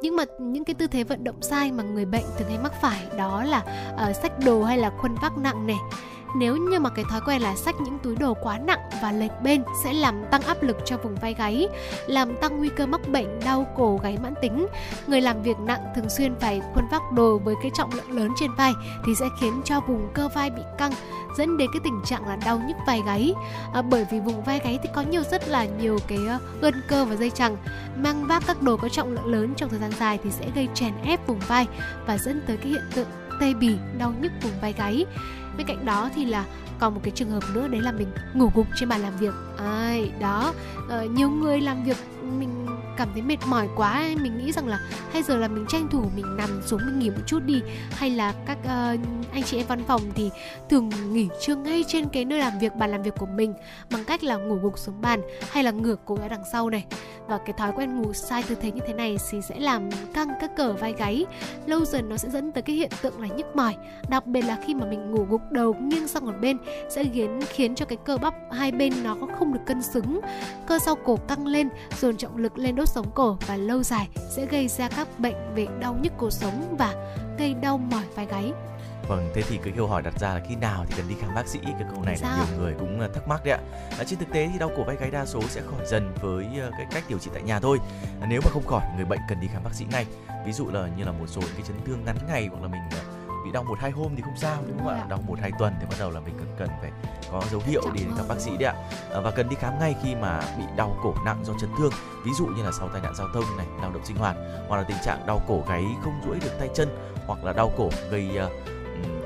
[0.02, 2.74] Nhưng mà những cái tư thế vận động sai mà người bệnh thường hay mắc
[2.82, 3.64] phải đó là
[3.98, 5.78] ờ, uh, sách đồ hay là khuân vác nặng này
[6.36, 9.42] nếu như mà cái thói quen là xách những túi đồ quá nặng và lệch
[9.44, 11.68] bên sẽ làm tăng áp lực cho vùng vai gáy,
[12.08, 14.68] làm tăng nguy cơ mắc bệnh đau cổ gáy mãn tính.
[15.08, 18.32] Người làm việc nặng thường xuyên phải khuân vác đồ với cái trọng lượng lớn
[18.40, 18.74] trên vai
[19.06, 20.92] thì sẽ khiến cho vùng cơ vai bị căng
[21.38, 23.34] dẫn đến cái tình trạng là đau nhức vai gáy
[23.74, 26.74] à, bởi vì vùng vai gáy thì có nhiều rất là nhiều cái ờ, gân
[26.90, 27.58] cơ và dây chằng
[27.98, 30.68] mang vác các đồ có trọng lượng lớn trong thời gian dài thì sẽ gây
[30.74, 31.68] chèn ép vùng vai
[32.06, 33.08] và dẫn tới cái hiện tượng
[33.40, 35.06] tê bì đau nhức vùng vai gáy
[35.58, 36.46] bên cạnh đó thì là
[36.80, 39.34] còn một cái trường hợp nữa đấy là mình ngủ gục trên bàn làm việc.
[39.58, 40.54] Ai đó
[40.86, 41.98] uh, nhiều người làm việc
[42.98, 44.80] cảm thấy mệt mỏi quá mình nghĩ rằng là
[45.12, 47.62] hay giờ là mình tranh thủ mình nằm xuống mình nghỉ một chút đi.
[47.92, 49.00] Hay là các uh,
[49.34, 50.30] anh chị em văn phòng thì
[50.70, 53.54] thường nghỉ trưa ngay trên cái nơi làm việc bàn làm việc của mình
[53.92, 56.86] bằng cách là ngủ gục xuống bàn hay là ngửa cổ ở đằng sau này.
[57.28, 60.30] Và cái thói quen ngủ sai tư thế như thế này thì sẽ làm căng
[60.42, 61.26] các cờ vai gáy.
[61.66, 63.76] Lâu dần nó sẽ dẫn tới cái hiện tượng là nhức mỏi
[64.10, 66.58] đặc biệt là khi mà mình ngủ gục đầu nghiêng sang một bên
[66.90, 70.20] sẽ khiến khiến cho cái cơ bắp hai bên nó không được cân xứng.
[70.68, 71.70] Cơ sau cổ căng lên
[72.02, 75.56] dồn trọng lực lên đốt sống cổ và lâu dài sẽ gây ra các bệnh
[75.56, 76.94] về đau nhức cổ sống và
[77.40, 78.52] gây đau mỏi vai gáy
[79.08, 81.36] Vâng, thế thì cái câu hỏi đặt ra là khi nào thì cần đi khám
[81.36, 81.60] bác sĩ?
[81.64, 83.60] Cái câu này là nhiều người cũng ờ, thắc mắc đấy ạ.
[83.98, 86.46] À, trên thực tế thì đau cổ vai gáy đa số sẽ khỏi dần với
[86.62, 87.80] ờ, cái cách điều trị tại nhà thôi.
[88.22, 90.06] À, nếu mà không khỏi, người bệnh cần đi khám bác sĩ ngay.
[90.46, 92.82] Ví dụ là như là một số cái chấn thương ngắn ngày hoặc là mình
[93.54, 94.98] đau một hai hôm thì không sao đúng không ạ?
[95.00, 95.06] Dạ.
[95.10, 96.92] Đau một hai tuần thì bắt đầu là mình cần cần phải
[97.32, 98.76] có dấu hiệu đi đến gặp bác sĩ đấy ạ.
[99.14, 101.92] À, và cần đi khám ngay khi mà bị đau cổ nặng do chấn thương,
[102.26, 104.36] ví dụ như là sau tai nạn giao thông này, lao động sinh hoạt
[104.68, 106.90] hoặc là tình trạng đau cổ gáy không duỗi được tay chân
[107.28, 108.52] hoặc là đau cổ gây uh,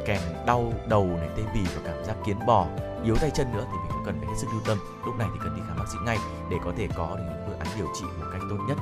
[0.05, 2.67] kèm đau đầu này tê bì và cảm giác kiến bò
[3.03, 5.27] yếu tay chân nữa thì mình cũng cần phải hết sức lưu tâm lúc này
[5.33, 6.17] thì cần đi khám bác sĩ ngay
[6.51, 8.77] để có thể có được những phương án điều trị một cách tốt nhất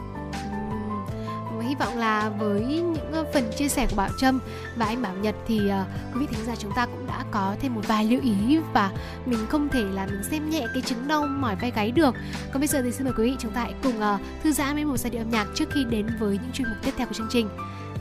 [1.65, 4.39] hy vọng là với những ờ, phần chia sẻ của Bảo Trâm
[4.75, 7.55] và anh Bảo Nhật thì ờ, quý vị thính giả chúng ta cũng đã có
[7.59, 8.91] thêm một vài lưu ý và
[9.25, 12.15] mình không thể là mình xem nhẹ cái chứng đau mỏi vai gáy được.
[12.51, 14.75] Còn bây giờ thì xin mời quý vị chúng ta hãy cùng ờ, thư giãn
[14.75, 17.07] với một giai điệu âm nhạc trước khi đến với những chuyên mục tiếp theo
[17.07, 17.49] của chương trình.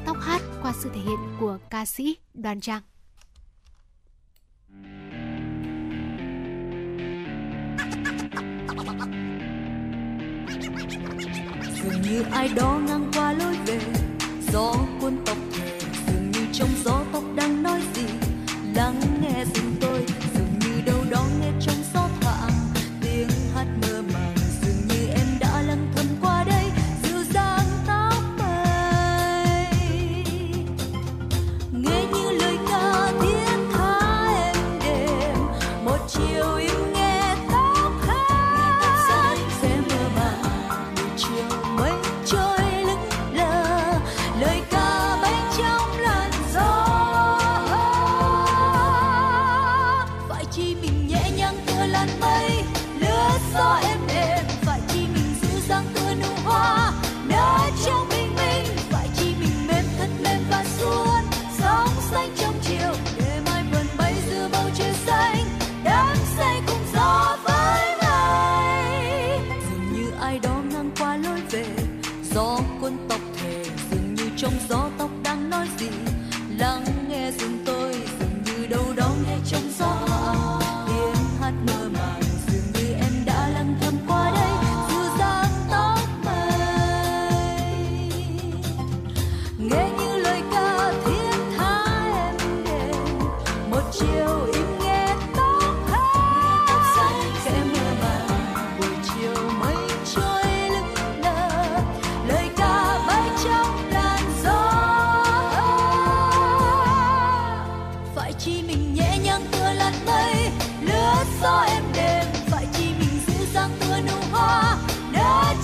[0.06, 2.93] Tóc hát qua sự thể hiện của ca sĩ Đoàn Trang.
[11.84, 13.78] Dường như ai đó ngang qua lối về.
[14.52, 18.06] Gió cuốn tóc về, dường như trong gió tóc đang nói gì.
[18.74, 19.00] Lắng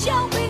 [0.07, 0.50] đã trong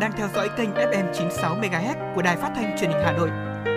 [0.00, 3.30] đang theo dõi kênh FM 96 MHz của đài phát thanh truyền hình Hà Nội.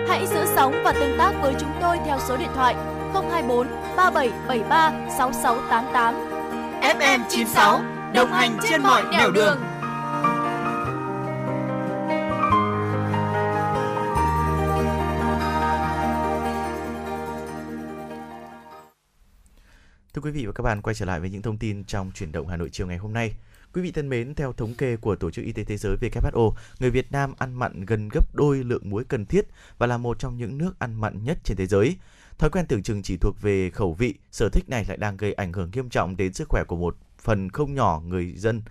[0.08, 2.74] Hãy giữ sóng và tương tác với chúng tôi theo số điện thoại
[3.14, 6.14] 024 3773 6688.
[6.98, 7.80] FM 96
[8.14, 9.60] đồng hành trên mọi nẻo đường.
[20.14, 22.32] Thưa quý vị và các bạn, quay trở lại với những thông tin trong chuyển
[22.32, 23.32] động Hà Nội chiều ngày hôm nay.
[23.74, 26.52] Quý vị thân mến, theo thống kê của Tổ chức Y tế Thế giới WHO,
[26.80, 29.46] người Việt Nam ăn mặn gần gấp đôi lượng muối cần thiết
[29.78, 31.96] và là một trong những nước ăn mặn nhất trên thế giới.
[32.38, 35.32] Thói quen tưởng chừng chỉ thuộc về khẩu vị, sở thích này lại đang gây
[35.32, 38.62] ảnh hưởng nghiêm trọng đến sức khỏe của một phần không nhỏ người dân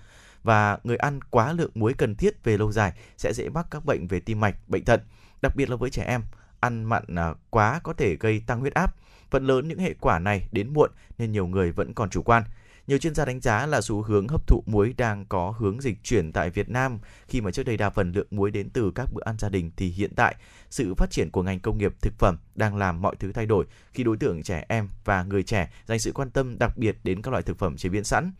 [0.44, 3.86] và người ăn quá lượng muối cần thiết về lâu dài sẽ dễ mắc các
[3.86, 5.00] bệnh về tim mạch, bệnh thận,
[5.42, 6.22] đặc biệt là với trẻ em.
[6.60, 8.96] Ăn mặn à, quá có thể gây tăng huyết áp.
[9.30, 12.44] Phần lớn những hệ quả này đến muộn nên nhiều người vẫn còn chủ quan.
[12.88, 16.04] Nhiều chuyên gia đánh giá là xu hướng hấp thụ muối đang có hướng dịch
[16.04, 19.14] chuyển tại Việt Nam khi mà trước đây đa phần lượng muối đến từ các
[19.14, 20.36] bữa ăn gia đình thì hiện tại
[20.70, 23.66] sự phát triển của ngành công nghiệp thực phẩm đang làm mọi thứ thay đổi
[23.92, 27.22] khi đối tượng trẻ em và người trẻ dành sự quan tâm đặc biệt đến
[27.22, 28.32] các loại thực phẩm chế biến sẵn.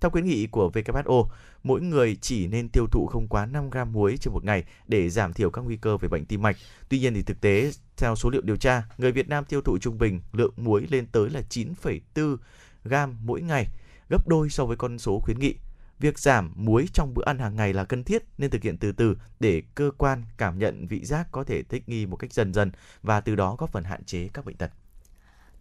[0.00, 1.28] Theo khuyến nghị của WHO,
[1.62, 5.10] mỗi người chỉ nên tiêu thụ không quá 5 gram muối trên một ngày để
[5.10, 6.56] giảm thiểu các nguy cơ về bệnh tim mạch.
[6.88, 9.78] Tuy nhiên thì thực tế, theo số liệu điều tra, người Việt Nam tiêu thụ
[9.78, 12.36] trung bình lượng muối lên tới là 9,4
[12.84, 13.66] gram mỗi ngày,
[14.08, 15.54] gấp đôi so với con số khuyến nghị.
[15.98, 18.92] Việc giảm muối trong bữa ăn hàng ngày là cần thiết nên thực hiện từ
[18.92, 22.54] từ để cơ quan cảm nhận vị giác có thể thích nghi một cách dần
[22.54, 24.70] dần và từ đó góp phần hạn chế các bệnh tật.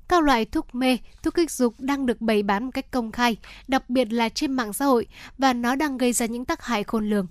[0.07, 3.38] Các loại thuốc mê, thuốc kích dục đang được bày bán một cách công khai,
[3.67, 5.07] đặc biệt là trên mạng xã hội
[5.38, 7.27] và nó đang gây ra những tác hại khôn lường.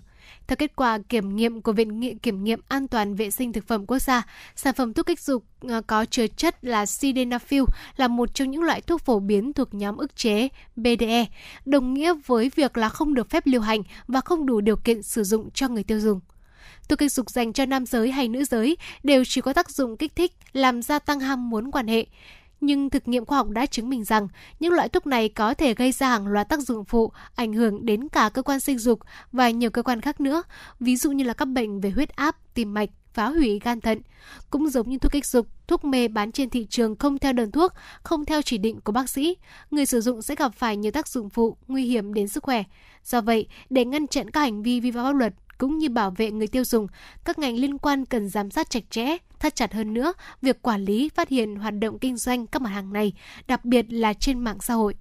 [0.47, 3.67] Theo kết quả kiểm nghiệm của Viện Nghị kiểm nghiệm an toàn vệ sinh thực
[3.67, 4.23] phẩm quốc gia,
[4.57, 7.65] sản phẩm thuốc kích dục ờ, có chứa chất là sildenafil
[7.97, 11.27] là một trong những loại thuốc phổ biến thuộc nhóm ức chế BDE,
[11.65, 15.03] đồng nghĩa với việc là không được phép lưu hành và không đủ điều kiện
[15.03, 16.21] sử dụng cho người tiêu dùng.
[16.89, 19.97] Thuốc kích dục dành cho nam giới hay nữ giới đều chỉ có tác dụng
[19.97, 22.07] kích thích, làm gia tăng ham muốn quan hệ.
[22.61, 24.29] Nhưng thực nghiệm khoa học đã chứng minh rằng
[24.61, 27.87] những loại thuốc này có thể gây ra hàng loạt tác dụng phụ, ảnh hưởng
[27.87, 29.01] đến cả cơ quan sinh dục
[29.33, 30.43] và nhiều cơ quan khác nữa,
[30.81, 34.01] ví dụ như là các bệnh về huyết áp, tim mạch, phá hủy gan thận.
[34.51, 37.51] Cũng giống như thuốc kích dục, thuốc mê bán trên thị trường không theo đơn
[37.51, 39.37] thuốc, không theo chỉ định của bác sĩ,
[39.71, 42.63] người sử dụng sẽ gặp phải nhiều tác dụng phụ nguy hiểm đến sức khỏe.
[43.05, 46.11] Do vậy, để ngăn chặn các hành vi vi phạm pháp luật cũng như bảo
[46.11, 46.87] vệ người tiêu dùng,
[47.25, 49.17] các ngành liên quan cần giám sát chặt chẽ,
[49.47, 52.71] thắt chặt hơn nữa việc quản lý, phát hiện hoạt động kinh doanh các mặt
[52.71, 53.13] hàng này,
[53.49, 54.95] đặc biệt là trên mạng xã hội.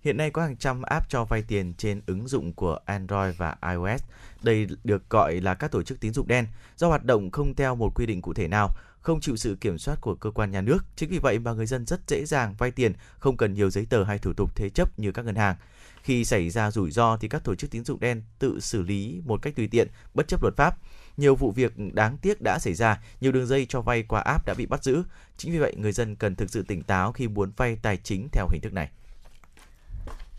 [0.00, 3.56] Hiện nay có hàng trăm app cho vay tiền trên ứng dụng của Android và
[3.70, 4.02] iOS.
[4.42, 7.74] Đây được gọi là các tổ chức tín dụng đen do hoạt động không theo
[7.74, 8.68] một quy định cụ thể nào,
[9.00, 10.78] không chịu sự kiểm soát của cơ quan nhà nước.
[10.96, 13.86] Chính vì vậy mà người dân rất dễ dàng vay tiền, không cần nhiều giấy
[13.90, 15.56] tờ hay thủ tục thế chấp như các ngân hàng.
[16.02, 19.20] Khi xảy ra rủi ro thì các tổ chức tín dụng đen tự xử lý
[19.24, 20.78] một cách tùy tiện, bất chấp luật pháp.
[21.16, 24.46] Nhiều vụ việc đáng tiếc đã xảy ra, nhiều đường dây cho vay qua app
[24.46, 25.02] đã bị bắt giữ.
[25.36, 28.28] Chính vì vậy, người dân cần thực sự tỉnh táo khi muốn vay tài chính
[28.32, 28.90] theo hình thức này.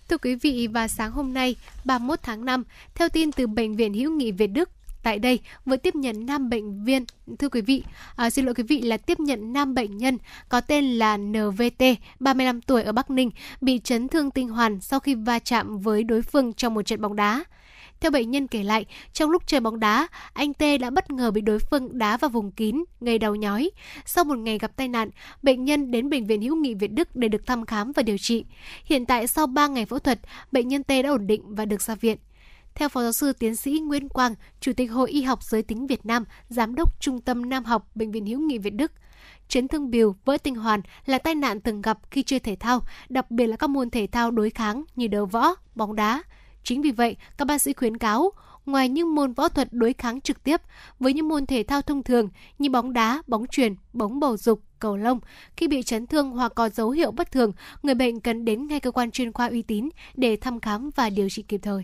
[0.09, 2.63] Thưa quý vị, và sáng hôm nay, 31 tháng 5,
[2.95, 4.69] theo tin từ Bệnh viện Hữu nghị Việt Đức,
[5.03, 7.05] tại đây vừa tiếp nhận nam bệnh viên
[7.39, 7.83] thưa quý vị
[8.15, 10.17] à, xin lỗi quý vị là tiếp nhận nam bệnh nhân
[10.49, 11.83] có tên là NVT
[12.19, 16.03] 35 tuổi ở Bắc Ninh bị chấn thương tinh hoàn sau khi va chạm với
[16.03, 17.43] đối phương trong một trận bóng đá.
[18.03, 21.31] Theo bệnh nhân kể lại, trong lúc chơi bóng đá, anh T đã bất ngờ
[21.31, 23.71] bị đối phương đá vào vùng kín, gây đau nhói.
[24.05, 25.09] Sau một ngày gặp tai nạn,
[25.43, 28.17] bệnh nhân đến Bệnh viện Hữu nghị Việt Đức để được thăm khám và điều
[28.17, 28.45] trị.
[28.85, 30.19] Hiện tại sau 3 ngày phẫu thuật,
[30.51, 32.17] bệnh nhân T đã ổn định và được ra viện.
[32.75, 35.87] Theo Phó giáo sư tiến sĩ Nguyễn Quang, Chủ tịch Hội Y học giới tính
[35.87, 38.91] Việt Nam, Giám đốc Trung tâm Nam học Bệnh viện Hữu nghị Việt Đức,
[39.47, 42.81] chấn thương bìu, vỡ tinh hoàn là tai nạn thường gặp khi chơi thể thao,
[43.09, 46.23] đặc biệt là các môn thể thao đối kháng như đấu võ, bóng đá.
[46.63, 48.31] Chính vì vậy, các bác sĩ khuyến cáo,
[48.65, 50.61] ngoài những môn võ thuật đối kháng trực tiếp,
[50.99, 54.61] với những môn thể thao thông thường như bóng đá, bóng chuyền, bóng bầu dục,
[54.79, 55.19] cầu lông,
[55.57, 57.51] khi bị chấn thương hoặc có dấu hiệu bất thường,
[57.83, 61.09] người bệnh cần đến ngay cơ quan chuyên khoa uy tín để thăm khám và
[61.09, 61.83] điều trị kịp thời.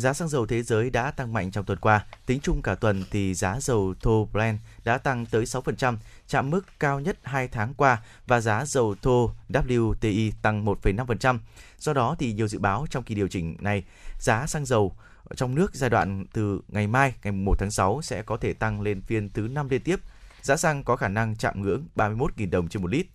[0.00, 2.06] Giá xăng dầu thế giới đã tăng mạnh trong tuần qua.
[2.26, 5.96] Tính chung cả tuần thì giá dầu thô Brent đã tăng tới 6%,
[6.28, 11.38] chạm mức cao nhất 2 tháng qua và giá dầu thô WTI tăng 1,5%.
[11.78, 13.84] Do đó thì nhiều dự báo trong kỳ điều chỉnh này,
[14.18, 14.96] giá xăng dầu
[15.36, 18.80] trong nước giai đoạn từ ngày mai, ngày 1 tháng 6 sẽ có thể tăng
[18.80, 20.00] lên phiên thứ 5 liên tiếp.
[20.42, 23.06] Giá xăng có khả năng chạm ngưỡng 31.000 đồng trên một lít.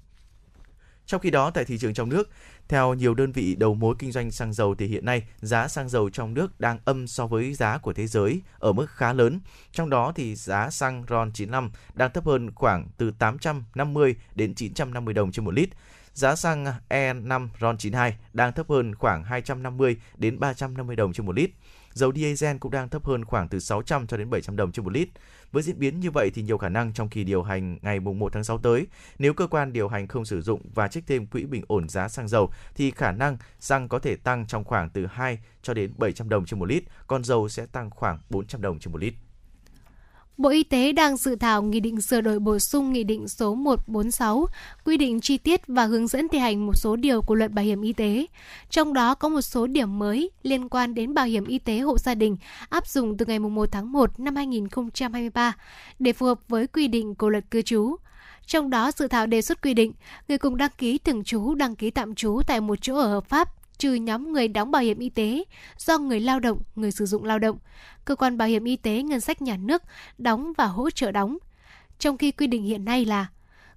[1.06, 2.30] Trong khi đó, tại thị trường trong nước,
[2.70, 5.90] theo nhiều đơn vị đầu mối kinh doanh xăng dầu thì hiện nay, giá xăng
[5.90, 9.40] dầu trong nước đang âm so với giá của thế giới ở mức khá lớn.
[9.72, 15.14] Trong đó thì giá xăng RON 95 đang thấp hơn khoảng từ 850 đến 950
[15.14, 15.70] đồng trên một lít.
[16.14, 21.36] Giá xăng E5 RON 92 đang thấp hơn khoảng 250 đến 350 đồng trên một
[21.36, 21.50] lít.
[21.96, 24.92] Dầu diesel cũng đang thấp hơn khoảng từ 600 cho đến 700 đồng trên một
[24.92, 25.10] lít.
[25.52, 28.34] Với diễn biến như vậy thì nhiều khả năng trong kỳ điều hành ngày 1
[28.34, 28.88] tháng 6 tới,
[29.20, 32.08] nếu cơ quan điều hành không sử dụng và trích thêm quỹ bình ổn giá
[32.08, 35.94] xăng dầu thì khả năng xăng có thể tăng trong khoảng từ 2 cho đến
[35.98, 39.14] 700 đồng trên một lít, còn dầu sẽ tăng khoảng 400 đồng trên một lít.
[40.38, 43.56] Bộ Y tế đang dự thảo nghị định sửa đổi bổ sung nghị định số
[43.56, 44.48] 146
[44.86, 47.66] quy định chi tiết và hướng dẫn thi hành một số điều của luật bảo
[47.66, 48.26] hiểm y tế.
[48.70, 51.98] Trong đó có một số điểm mới liên quan đến bảo hiểm y tế hộ
[51.98, 52.38] gia đình
[52.70, 55.54] áp dụng từ ngày 1 tháng 1 năm 2023
[56.00, 57.96] để phù hợp với quy định của luật cư trú.
[58.46, 59.94] Trong đó, dự thảo đề xuất quy định,
[60.28, 63.30] người cùng đăng ký thường trú, đăng ký tạm trú tại một chỗ ở hợp
[63.30, 65.44] pháp trừ nhóm người đóng bảo hiểm y tế
[65.78, 67.58] do người lao động, người sử dụng lao động,
[68.06, 69.82] cơ quan bảo hiểm y tế ngân sách nhà nước
[70.18, 71.38] đóng và hỗ trợ đóng.
[72.00, 73.28] Trong khi quy định hiện nay là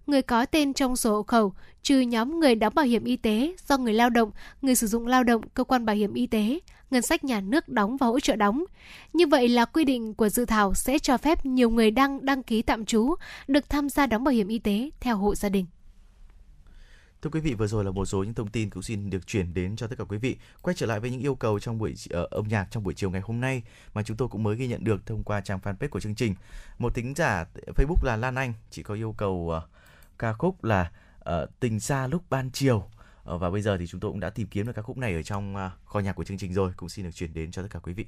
[0.06, 3.54] người có tên trong sổ hộ khẩu trừ nhóm người đóng bảo hiểm y tế
[3.68, 4.30] do người lao động,
[4.62, 6.58] người sử dụng lao động, cơ quan bảo hiểm y tế,
[6.90, 8.64] ngân sách nhà nước đóng và hỗ trợ đóng.
[9.12, 12.42] Như vậy là quy định của dự thảo sẽ cho phép nhiều người đang đăng
[12.42, 13.14] ký tạm trú
[13.48, 15.66] được tham gia đóng bảo hiểm y tế theo hộ gia đình.
[17.22, 19.54] Thưa quý vị, vừa rồi là một số những thông tin cũng xin được chuyển
[19.54, 20.36] đến cho tất cả quý vị.
[20.62, 23.10] Quay trở lại với những yêu cầu trong buổi uh, âm nhạc trong buổi chiều
[23.10, 23.62] ngày hôm nay
[23.94, 26.34] mà chúng tôi cũng mới ghi nhận được thông qua trang fanpage của chương trình.
[26.78, 27.44] Một tính giả
[27.76, 29.62] Facebook là Lan Anh chỉ có yêu cầu uh,
[30.18, 32.76] ca khúc là uh, Tình xa lúc ban chiều.
[33.34, 35.14] Uh, và bây giờ thì chúng tôi cũng đã tìm kiếm được ca khúc này
[35.14, 37.62] ở trong uh, kho nhạc của chương trình rồi, cũng xin được chuyển đến cho
[37.62, 38.06] tất cả quý vị.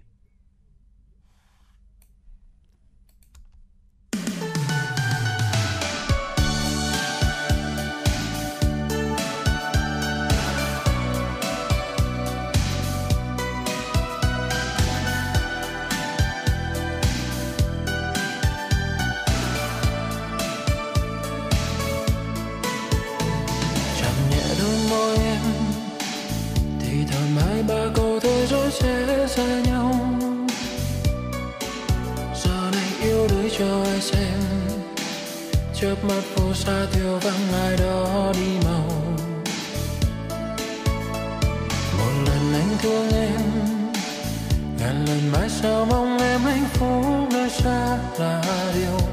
[36.03, 38.86] Mắt phố xa thiếu vắng ai đó đi màu
[41.98, 43.40] một lần anh thương em,
[44.78, 48.42] ngàn lần mãi sao mong em hạnh phúc nơi xa là
[48.74, 49.09] điều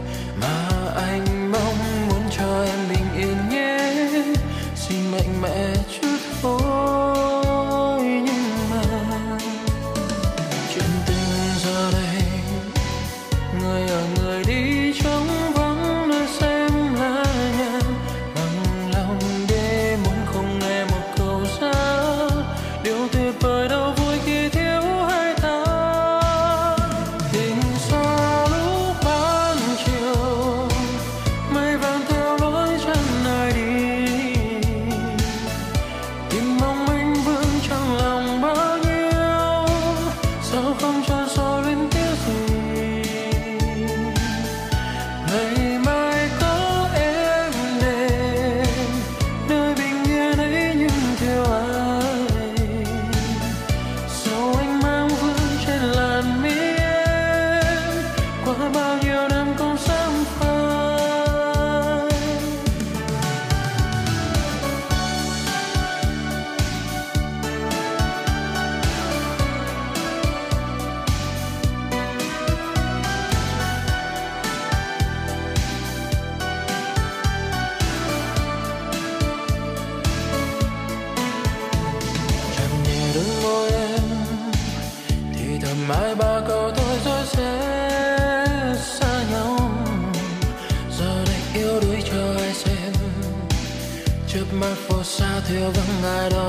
[95.49, 95.53] phố
[96.01, 96.46] xa theo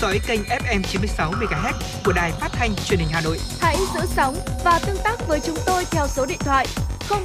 [0.00, 1.72] dõi kênh FM 96 MHz
[2.04, 3.38] của đài phát thanh truyền hình Hà Nội.
[3.60, 6.66] Hãy giữ sóng và tương tác với chúng tôi theo số điện thoại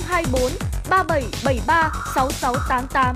[0.08, 0.52] 024
[0.90, 3.16] 3773 6688.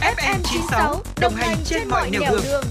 [0.00, 2.64] FM 96 đồng hành trên mọi nẻo đường.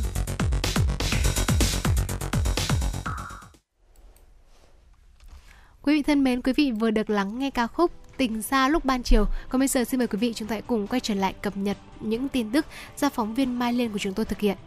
[5.81, 8.85] Quý vị thân mến, quý vị vừa được lắng nghe ca khúc Tình xa lúc
[8.85, 9.25] ban chiều.
[9.49, 11.57] Còn bây giờ xin mời quý vị chúng ta hãy cùng quay trở lại cập
[11.57, 12.65] nhật những tin tức
[12.97, 14.57] do phóng viên Mai Liên của chúng tôi thực hiện.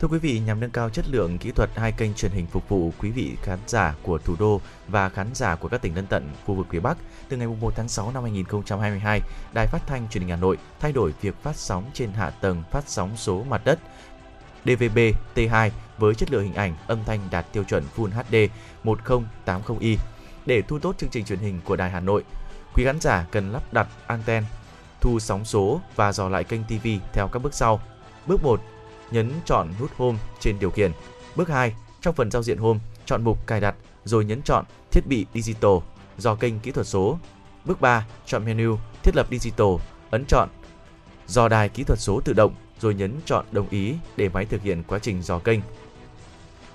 [0.00, 2.68] Thưa quý vị, nhằm nâng cao chất lượng kỹ thuật hai kênh truyền hình phục
[2.68, 6.06] vụ quý vị khán giả của thủ đô và khán giả của các tỉnh lân
[6.06, 6.96] cận khu vực phía Bắc,
[7.28, 9.20] từ ngày 1 tháng 6 năm 2022,
[9.54, 12.62] Đài Phát thanh Truyền hình Hà Nội thay đổi việc phát sóng trên hạ tầng
[12.70, 13.78] phát sóng số mặt đất
[14.64, 14.98] DVB
[15.34, 18.36] T2 với chất lượng hình ảnh, âm thanh đạt tiêu chuẩn Full HD
[18.84, 19.96] 1080i.
[20.46, 22.24] Để thu tốt chương trình truyền hình của Đài Hà Nội,
[22.74, 24.44] quý khán giả cần lắp đặt anten,
[25.00, 27.80] thu sóng số và dò lại kênh TV theo các bước sau.
[28.26, 28.60] Bước 1,
[29.10, 30.92] nhấn chọn nút Home trên điều khiển.
[31.36, 35.06] Bước 2, trong phần giao diện Home, chọn mục cài đặt rồi nhấn chọn thiết
[35.06, 35.76] bị digital,
[36.18, 37.18] dò kênh kỹ thuật số.
[37.64, 39.68] Bước 3, chọn menu thiết lập digital,
[40.10, 40.48] ấn chọn
[41.26, 44.62] dò đài kỹ thuật số tự động rồi nhấn chọn đồng ý để máy thực
[44.62, 45.60] hiện quá trình dò kênh.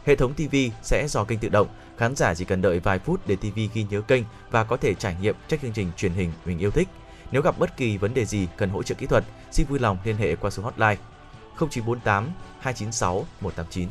[0.06, 1.68] Hệ thống TV sẽ dò kênh tự động,
[1.98, 4.94] khán giả chỉ cần đợi vài phút để TV ghi nhớ kênh và có thể
[4.94, 6.88] trải nghiệm các chương trình truyền hình mình yêu thích.
[7.32, 9.98] Nếu gặp bất kỳ vấn đề gì cần hỗ trợ kỹ thuật, xin vui lòng
[10.04, 10.98] liên hệ qua số hotline
[11.60, 12.30] 0948
[12.60, 13.90] 296 189.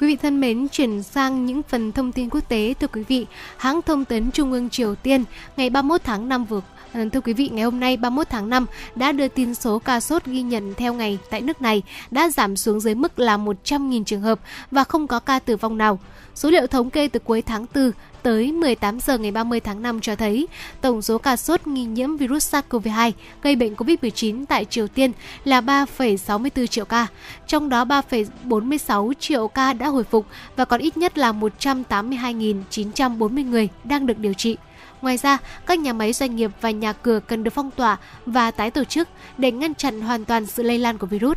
[0.00, 3.26] Quý vị thân mến, chuyển sang những phần thông tin quốc tế thưa quý vị.
[3.56, 5.24] Hãng thông tấn Trung ương Triều Tiên
[5.56, 6.60] ngày 31 tháng 5 vừa
[6.92, 10.00] ờ, Thưa quý vị, ngày hôm nay 31 tháng 5 đã đưa tin số ca
[10.00, 14.04] sốt ghi nhận theo ngày tại nước này đã giảm xuống dưới mức là 100.000
[14.04, 15.98] trường hợp và không có ca tử vong nào.
[16.34, 17.90] Số liệu thống kê từ cuối tháng 4
[18.22, 20.46] tới 18 giờ ngày 30 tháng 5 cho thấy
[20.80, 23.12] tổng số ca sốt nghi nhiễm virus SARS-CoV-2
[23.42, 25.12] gây bệnh COVID-19 tại Triều Tiên
[25.44, 27.06] là 3,64 triệu ca,
[27.46, 33.68] trong đó 3,46 triệu ca đã hồi phục và còn ít nhất là 182.940 người
[33.84, 34.56] đang được điều trị.
[35.02, 37.96] Ngoài ra, các nhà máy doanh nghiệp và nhà cửa cần được phong tỏa
[38.26, 39.08] và tái tổ chức
[39.38, 41.36] để ngăn chặn hoàn toàn sự lây lan của virus.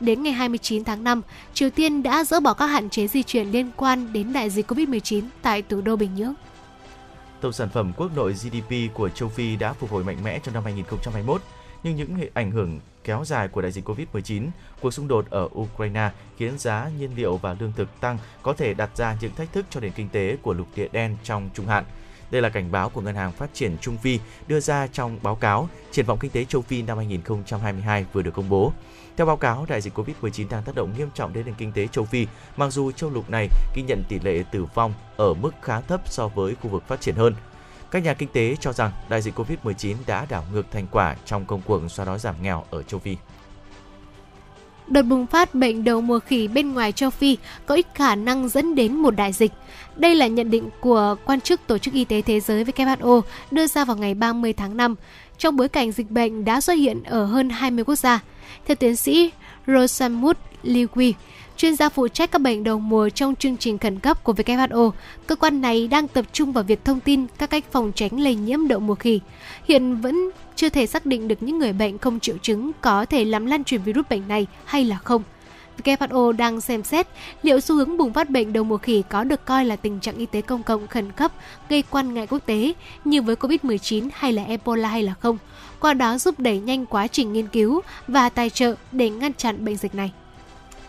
[0.00, 1.22] Đến ngày 29 tháng 5,
[1.54, 4.70] Triều Tiên đã dỡ bỏ các hạn chế di chuyển liên quan đến đại dịch
[4.70, 6.34] COVID-19 tại thủ đô Bình Nhưỡng.
[7.40, 10.54] Tổng sản phẩm quốc nội GDP của châu Phi đã phục hồi mạnh mẽ trong
[10.54, 11.42] năm 2021,
[11.82, 14.48] nhưng những ảnh hưởng kéo dài của đại dịch COVID-19,
[14.80, 18.74] cuộc xung đột ở Ukraine khiến giá nhiên liệu và lương thực tăng có thể
[18.74, 21.66] đặt ra những thách thức cho nền kinh tế của lục địa đen trong trung
[21.66, 21.84] hạn.
[22.30, 25.34] Đây là cảnh báo của Ngân hàng Phát triển Trung Phi đưa ra trong báo
[25.34, 28.72] cáo Triển vọng kinh tế châu Phi năm 2022 vừa được công bố.
[29.16, 31.86] Theo báo cáo, đại dịch COVID-19 đang tác động nghiêm trọng đến nền kinh tế
[31.86, 35.50] châu Phi, mặc dù châu lục này ghi nhận tỷ lệ tử vong ở mức
[35.62, 37.34] khá thấp so với khu vực phát triển hơn.
[37.90, 41.44] Các nhà kinh tế cho rằng đại dịch COVID-19 đã đảo ngược thành quả trong
[41.44, 43.16] công cuộc xóa đói giảm nghèo ở châu Phi.
[44.86, 47.36] Đợt bùng phát bệnh đầu mùa khỉ bên ngoài châu Phi
[47.66, 49.52] có ít khả năng dẫn đến một đại dịch.
[49.96, 53.66] Đây là nhận định của quan chức Tổ chức Y tế Thế giới WHO đưa
[53.66, 54.94] ra vào ngày 30 tháng 5,
[55.38, 58.20] trong bối cảnh dịch bệnh đã xuất hiện ở hơn 20 quốc gia.
[58.66, 59.30] Theo tiến sĩ
[59.66, 61.12] Rosamund Liwi,
[61.56, 64.90] chuyên gia phụ trách các bệnh đầu mùa trong chương trình khẩn cấp của WHO,
[65.26, 68.34] cơ quan này đang tập trung vào việc thông tin các cách phòng tránh lây
[68.34, 69.20] nhiễm đậu mùa khỉ.
[69.64, 73.24] Hiện vẫn chưa thể xác định được những người bệnh không triệu chứng có thể
[73.24, 75.22] làm lan truyền virus bệnh này hay là không.
[75.84, 77.06] WHO đang xem xét
[77.42, 80.16] liệu xu hướng bùng phát bệnh đầu mùa khỉ có được coi là tình trạng
[80.16, 81.32] y tế công cộng khẩn cấp
[81.68, 82.72] gây quan ngại quốc tế
[83.04, 85.38] như với COVID-19 hay là Ebola hay là không,
[85.80, 89.64] qua đó giúp đẩy nhanh quá trình nghiên cứu và tài trợ để ngăn chặn
[89.64, 90.12] bệnh dịch này.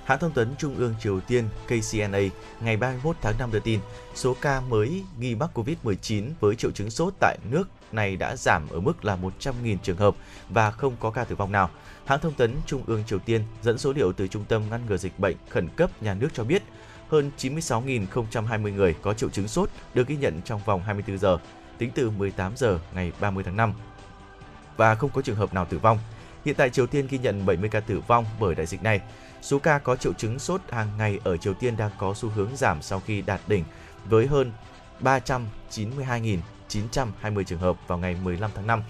[0.05, 2.19] Hãng thông tấn Trung ương Triều Tiên KCNA
[2.61, 3.79] ngày 31 tháng 5 đưa tin,
[4.15, 8.67] số ca mới nghi mắc COVID-19 với triệu chứng sốt tại nước này đã giảm
[8.69, 10.15] ở mức là 100.000 trường hợp
[10.49, 11.69] và không có ca tử vong nào.
[12.05, 14.97] Hãng thông tấn Trung ương Triều Tiên dẫn số liệu từ Trung tâm ngăn ngừa
[14.97, 16.63] dịch bệnh khẩn cấp nhà nước cho biết,
[17.09, 21.37] hơn 96.020 người có triệu chứng sốt được ghi nhận trong vòng 24 giờ,
[21.77, 23.73] tính từ 18 giờ ngày 30 tháng 5
[24.77, 25.99] và không có trường hợp nào tử vong.
[26.45, 29.01] Hiện tại Triều Tiên ghi nhận 70 ca tử vong bởi đại dịch này.
[29.41, 32.49] Số ca có triệu chứng sốt hàng ngày ở Triều Tiên đang có xu hướng
[32.55, 33.63] giảm sau khi đạt đỉnh
[34.09, 34.51] với hơn
[35.01, 38.83] 392.920 trường hợp vào ngày 15 tháng 5.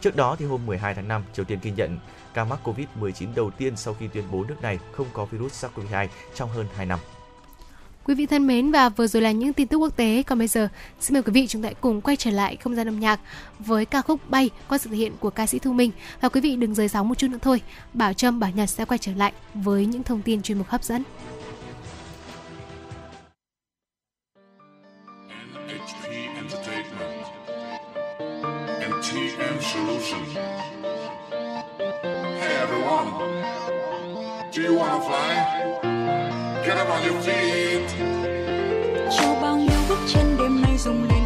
[0.00, 1.98] Trước đó thì hôm 12 tháng 5, Triều Tiên ghi nhận
[2.36, 6.06] ca mắc COVID-19 đầu tiên sau khi tuyên bố nước này không có virus SARS-CoV-2
[6.34, 6.98] trong hơn 2 năm.
[8.04, 10.22] Quý vị thân mến và vừa rồi là những tin tức quốc tế.
[10.26, 10.68] Còn bây giờ,
[11.00, 13.20] xin mời quý vị chúng ta cùng quay trở lại không gian âm nhạc
[13.58, 15.90] với ca khúc Bay qua sự thể hiện của ca sĩ Thu Minh.
[16.20, 17.60] Và quý vị đừng rời sóng một chút nữa thôi.
[17.94, 20.84] Bảo Trâm, Bảo Nhật sẽ quay trở lại với những thông tin chuyên mục hấp
[20.84, 21.02] dẫn.
[25.66, 26.04] NHP
[26.36, 27.26] Entertainment.
[28.80, 30.75] MTM Solution.
[32.86, 35.32] Hey do you wanna fly?
[36.64, 37.88] Get up on your feet.
[39.18, 41.25] cho bao nhiêu bước chân đêm nay rung lên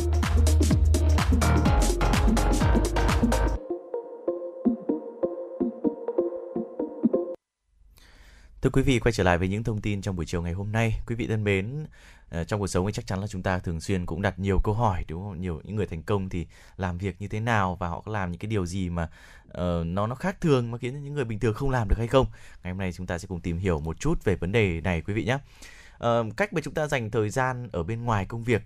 [8.61, 10.71] Thưa quý vị, quay trở lại với những thông tin trong buổi chiều ngày hôm
[10.71, 10.99] nay.
[11.07, 11.85] Quý vị thân mến,
[12.29, 14.59] ờ, trong cuộc sống thì chắc chắn là chúng ta thường xuyên cũng đặt nhiều
[14.63, 15.41] câu hỏi đúng không?
[15.41, 16.47] Nhiều những người thành công thì
[16.77, 19.09] làm việc như thế nào và họ có làm những cái điều gì mà
[19.47, 22.07] uh, nó nó khác thường mà khiến những người bình thường không làm được hay
[22.07, 22.25] không?
[22.63, 25.01] Ngày hôm nay chúng ta sẽ cùng tìm hiểu một chút về vấn đề này
[25.01, 25.37] quý vị nhé.
[26.05, 28.61] Uh, cách mà chúng ta dành thời gian ở bên ngoài công việc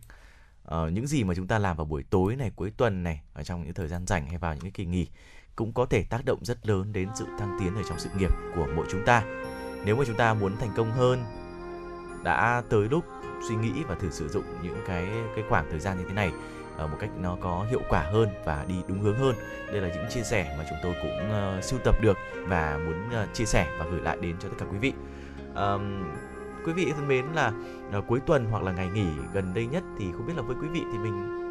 [0.68, 3.44] uh, những gì mà chúng ta làm vào buổi tối này, cuối tuần này, ở
[3.44, 5.08] trong những thời gian rảnh hay vào những cái kỳ nghỉ
[5.56, 8.32] cũng có thể tác động rất lớn đến sự thăng tiến ở trong sự nghiệp
[8.56, 9.24] của mỗi chúng ta
[9.86, 11.24] nếu mà chúng ta muốn thành công hơn
[12.24, 13.06] đã tới lúc
[13.50, 16.32] suy nghĩ và thử sử dụng những cái cái khoảng thời gian như thế này
[16.78, 19.36] ở một cách nó có hiệu quả hơn và đi đúng hướng hơn
[19.72, 22.18] đây là những chia sẻ mà chúng tôi cũng uh, sưu tập được
[22.48, 24.94] và muốn uh, chia sẻ và gửi lại đến cho tất cả quý vị.
[25.56, 26.04] Um,
[26.66, 27.52] quý vị thân mến là
[27.98, 30.56] uh, cuối tuần hoặc là ngày nghỉ gần đây nhất thì không biết là với
[30.62, 31.46] quý vị thì mình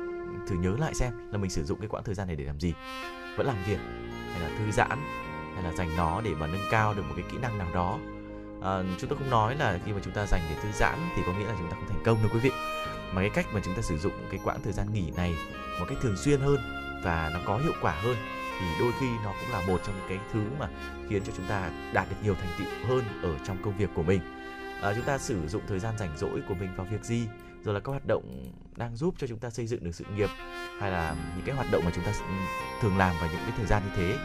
[0.49, 2.61] thử nhớ lại xem là mình sử dụng cái quãng thời gian này để làm
[2.61, 2.75] gì.
[3.37, 3.79] Vẫn làm việc
[4.33, 4.99] hay là thư giãn
[5.55, 7.99] hay là dành nó để mà nâng cao được một cái kỹ năng nào đó
[8.65, 11.23] à, chúng tôi không nói là khi mà chúng ta dành để thư giãn thì
[11.27, 12.51] có nghĩa là chúng ta không thành công đâu quý vị.
[13.13, 15.35] Mà cái cách mà chúng ta sử dụng cái quãng thời gian nghỉ này
[15.81, 16.57] một cách thường xuyên hơn
[17.05, 18.17] và nó có hiệu quả hơn
[18.61, 20.69] thì đôi khi nó cũng là một trong những cái thứ mà
[21.09, 24.03] khiến cho chúng ta đạt được nhiều thành tựu hơn ở trong công việc của
[24.03, 24.21] mình.
[24.83, 27.27] À, chúng ta sử dụng thời gian rảnh rỗi của mình vào việc gì?
[27.65, 30.31] Rồi là các hoạt động đang giúp cho chúng ta xây dựng được sự nghiệp
[30.81, 32.35] hay là những cái hoạt động mà chúng ta ừ,
[32.81, 34.19] thường làm vào những cái thời gian như thế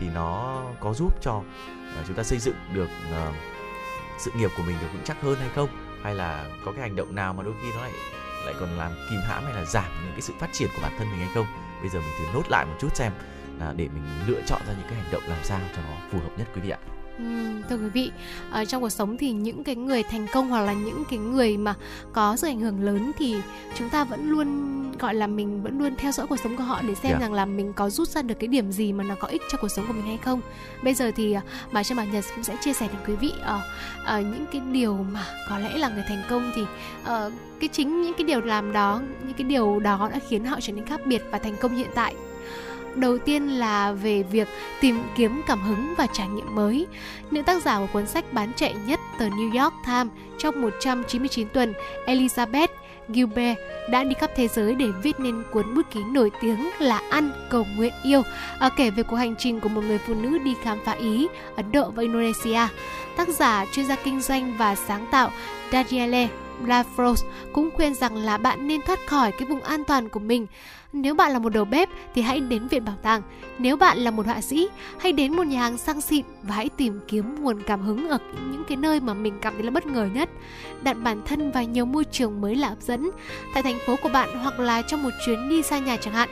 [0.00, 1.32] thì nó có giúp cho
[2.00, 2.88] uh, chúng ta xây dựng được
[3.28, 3.53] uh,
[4.18, 5.68] sự nghiệp của mình được vững chắc hơn hay không?
[6.02, 7.92] Hay là có cái hành động nào mà đôi khi nó lại
[8.44, 10.92] lại còn làm kìm hãm hay là giảm những cái sự phát triển của bản
[10.98, 11.46] thân mình hay không?
[11.80, 13.12] Bây giờ mình thử nốt lại một chút xem
[13.58, 16.18] là để mình lựa chọn ra những cái hành động làm sao cho nó phù
[16.18, 16.78] hợp nhất quý vị ạ
[17.68, 18.10] thưa quý vị,
[18.50, 21.56] ở trong cuộc sống thì những cái người thành công hoặc là những cái người
[21.56, 21.74] mà
[22.12, 23.36] có sự ảnh hưởng lớn thì
[23.74, 26.82] chúng ta vẫn luôn gọi là mình vẫn luôn theo dõi cuộc sống của họ
[26.82, 27.20] để xem yeah.
[27.20, 27.26] Dạ.
[27.26, 29.58] rằng là mình có rút ra được cái điểm gì mà nó có ích cho
[29.58, 30.40] cuộc sống của mình hay không.
[30.82, 31.36] Bây giờ thì
[31.72, 34.46] bà Trâm Bảo Nhật cũng sẽ chia sẻ đến quý vị ở uh, uh, những
[34.52, 38.24] cái điều mà có lẽ là người thành công thì uh, cái chính những cái
[38.24, 41.38] điều làm đó, những cái điều đó đã khiến họ trở nên khác biệt và
[41.38, 42.14] thành công hiện tại
[42.94, 44.48] Đầu tiên là về việc
[44.80, 46.86] tìm kiếm cảm hứng và trải nghiệm mới.
[47.30, 51.48] Nữ tác giả của cuốn sách bán chạy nhất tờ New York Times trong 199
[51.48, 51.72] tuần,
[52.06, 52.68] Elizabeth
[53.08, 53.58] Gilbert
[53.90, 57.30] đã đi khắp thế giới để viết nên cuốn bút ký nổi tiếng là Ăn,
[57.50, 58.22] Cầu Nguyện, Yêu,
[58.58, 61.28] à, kể về cuộc hành trình của một người phụ nữ đi khám phá Ý,
[61.56, 62.60] Ấn Độ và Indonesia.
[63.16, 65.30] Tác giả, chuyên gia kinh doanh và sáng tạo
[65.72, 66.28] Daniele
[66.62, 70.46] Lafros cũng khuyên rằng là bạn nên thoát khỏi cái vùng an toàn của mình
[70.94, 73.22] nếu bạn là một đầu bếp thì hãy đến viện bảo tàng.
[73.58, 76.68] Nếu bạn là một họa sĩ, hãy đến một nhà hàng sang xịn và hãy
[76.68, 78.18] tìm kiếm nguồn cảm hứng ở
[78.52, 80.28] những cái nơi mà mình cảm thấy là bất ngờ nhất.
[80.82, 83.10] Đặt bản thân vào nhiều môi trường mới là hấp dẫn.
[83.54, 86.28] Tại thành phố của bạn hoặc là trong một chuyến đi xa nhà chẳng hạn,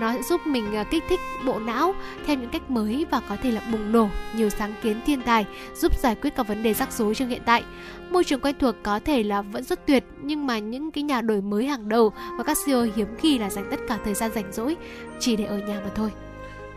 [0.00, 1.94] nó sẽ giúp mình à, kích thích bộ não
[2.26, 5.46] theo những cách mới và có thể là bùng nổ nhiều sáng kiến thiên tài,
[5.74, 7.62] giúp giải quyết các vấn đề rắc rối trong hiện tại.
[8.10, 11.20] Môi trường quen thuộc có thể là vẫn rất tuyệt nhưng mà những cái nhà
[11.20, 14.30] đổi mới hàng đầu và các CEO hiếm khi là dành tất cả thời gian
[14.34, 14.76] rảnh rỗi
[15.20, 16.10] chỉ để ở nhà mà thôi.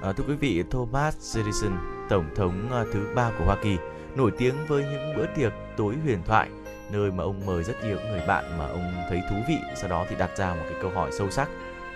[0.02, 1.72] À, thưa quý vị, Thomas Edison,
[2.10, 3.78] tổng thống ờ, thứ ba của Hoa Kỳ,
[4.16, 6.50] nổi tiếng với những bữa tiệc tối huyền thoại,
[6.92, 10.06] nơi mà ông mời rất nhiều người bạn mà ông thấy thú vị, sau đó
[10.10, 11.50] thì đặt ra một cái câu hỏi sâu sắc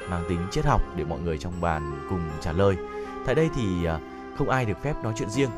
[0.10, 2.78] mang tính triết học để mọi người trong bàn cùng trả lời.
[3.26, 4.00] Tại đây thì ờ,
[4.38, 5.50] không ai được phép nói chuyện riêng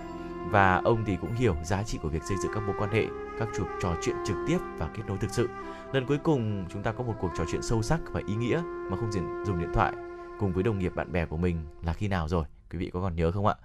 [0.49, 3.05] và ông thì cũng hiểu giá trị của việc xây dựng các mối quan hệ,
[3.39, 5.49] các cuộc trò chuyện trực tiếp và kết nối thực sự.
[5.93, 8.61] Lần cuối cùng chúng ta có một cuộc trò chuyện sâu sắc và ý nghĩa
[8.65, 9.11] mà không
[9.45, 9.93] dùng điện thoại
[10.41, 12.45] cùng với đồng nghiệp bạn bè của mình là khi nào rồi?
[12.71, 13.55] Quý vị có còn nhớ không ạ?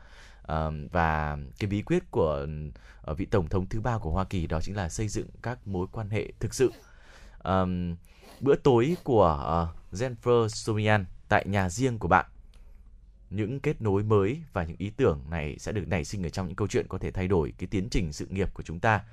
[0.43, 2.47] À, và cái bí quyết của
[3.11, 5.67] uh, vị tổng thống thứ ba của Hoa Kỳ đó chính là xây dựng các
[5.67, 6.73] mối quan hệ thực sự.
[7.45, 7.97] Um,
[8.41, 12.27] bữa tối của uh, Jennifer Somian tại nhà riêng của bạn
[13.31, 16.47] những kết nối mới và những ý tưởng này sẽ được nảy sinh ở trong
[16.47, 19.05] những câu chuyện có thể thay đổi cái tiến trình sự nghiệp của chúng ta.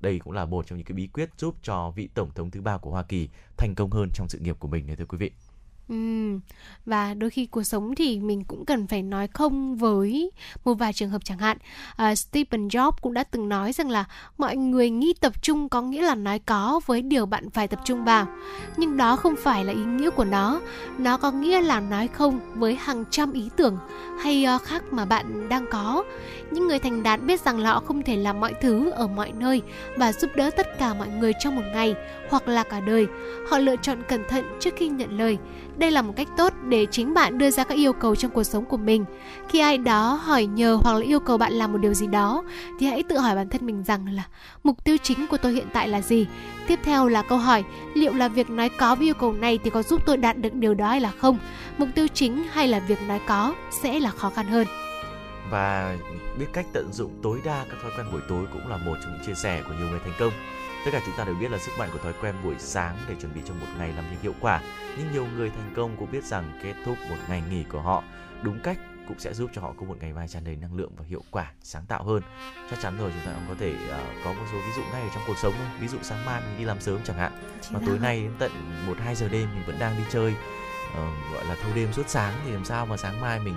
[0.00, 2.60] Đây cũng là một trong những cái bí quyết giúp cho vị tổng thống thứ
[2.60, 5.18] ba của Hoa Kỳ thành công hơn trong sự nghiệp của mình này thưa quý
[5.18, 5.30] vị.
[6.86, 10.30] Và đôi khi cuộc sống thì mình cũng cần phải nói không với
[10.64, 11.56] một vài trường hợp chẳng hạn.
[11.96, 14.04] À, Stephen Jobs cũng đã từng nói rằng là
[14.38, 17.80] mọi người nghĩ tập trung có nghĩa là nói có với điều bạn phải tập
[17.84, 18.26] trung vào.
[18.76, 20.60] Nhưng đó không phải là ý nghĩa của nó.
[20.98, 23.78] Nó có nghĩa là nói không với hàng trăm ý tưởng
[24.20, 26.04] hay uh, khác mà bạn đang có.
[26.50, 29.32] Những người thành đạt biết rằng là họ không thể làm mọi thứ ở mọi
[29.32, 29.62] nơi
[29.96, 31.94] và giúp đỡ tất cả mọi người trong một ngày
[32.30, 33.06] hoặc là cả đời.
[33.50, 35.38] Họ lựa chọn cẩn thận trước khi nhận lời
[35.82, 38.44] đây là một cách tốt để chính bạn đưa ra các yêu cầu trong cuộc
[38.44, 39.04] sống của mình.
[39.48, 42.42] Khi ai đó hỏi nhờ hoặc là yêu cầu bạn làm một điều gì đó,
[42.80, 44.22] thì hãy tự hỏi bản thân mình rằng là
[44.62, 46.26] mục tiêu chính của tôi hiện tại là gì.
[46.66, 47.64] Tiếp theo là câu hỏi,
[47.94, 50.54] liệu là việc nói có với yêu cầu này thì có giúp tôi đạt được
[50.54, 51.38] điều đó hay là không.
[51.78, 54.66] Mục tiêu chính hay là việc nói có sẽ là khó khăn hơn
[55.50, 55.96] và
[56.38, 59.12] biết cách tận dụng tối đa các thói quen buổi tối cũng là một trong
[59.12, 60.32] những chia sẻ của nhiều người thành công
[60.84, 63.14] Tất cả chúng ta đều biết là sức mạnh của thói quen buổi sáng để
[63.20, 64.60] chuẩn bị cho một ngày làm việc hiệu quả.
[64.98, 68.04] Nhưng nhiều người thành công cũng biết rằng kết thúc một ngày nghỉ của họ
[68.42, 68.78] đúng cách
[69.08, 71.22] cũng sẽ giúp cho họ có một ngày mai tràn đầy năng lượng và hiệu
[71.30, 72.22] quả, sáng tạo hơn.
[72.70, 75.02] Chắc chắn rồi chúng ta cũng có thể uh, có một số ví dụ ngay
[75.02, 75.54] ở trong cuộc sống.
[75.80, 77.32] Ví dụ sáng mai mình đi làm sớm chẳng hạn,
[77.70, 78.50] mà tối nay đến tận
[78.86, 80.34] 1 2 giờ đêm mình vẫn đang đi chơi
[80.90, 83.54] uh, gọi là thâu đêm suốt sáng thì làm sao mà sáng mai mình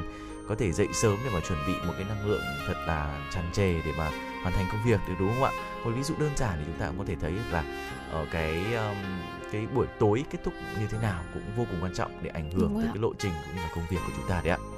[0.47, 3.51] có thể dậy sớm để mà chuẩn bị một cái năng lượng thật là tràn
[3.53, 4.11] trề để mà
[4.45, 5.51] hoàn thành công việc được đúng không ạ?
[5.83, 7.63] Một ví dụ đơn giản thì chúng ta cũng có thể thấy là
[8.11, 8.95] ở cái um,
[9.51, 12.51] cái buổi tối kết thúc như thế nào cũng vô cùng quan trọng để ảnh
[12.51, 14.74] hưởng tới cái lộ trình cũng như là công việc của chúng ta đấy ạ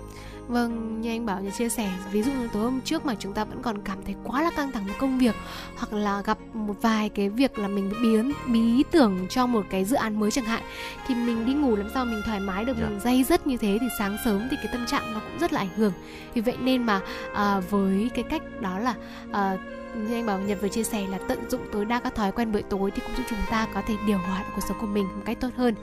[0.48, 3.34] Vâng, như anh Bảo như chia sẻ, ví dụ như tối hôm trước mà chúng
[3.34, 5.36] ta vẫn còn cảm thấy quá là căng thẳng với công việc
[5.78, 9.66] hoặc là gặp một vài cái việc là mình bị biến bí tưởng cho một
[9.70, 10.64] cái dự án mới chẳng hạn
[11.08, 12.90] thì mình đi ngủ làm sao mình thoải mái được yeah.
[12.90, 13.12] mình dạ.
[13.12, 15.60] dây dứt như thế thì sáng sớm thì cái tâm trạng nó cũng rất là
[15.60, 15.94] ảnh hưởng.
[16.34, 17.02] Vì vậy nên mà
[17.34, 18.96] à, với cái cách đó là
[19.32, 19.58] à,
[19.98, 22.52] như anh bảo nhật vừa chia sẻ là tận dụng tối đa các thói quen
[22.52, 25.04] buổi tối thì cũng giúp chúng ta có thể điều hòa cuộc sống của mình
[25.04, 25.76] một cách tốt hơn.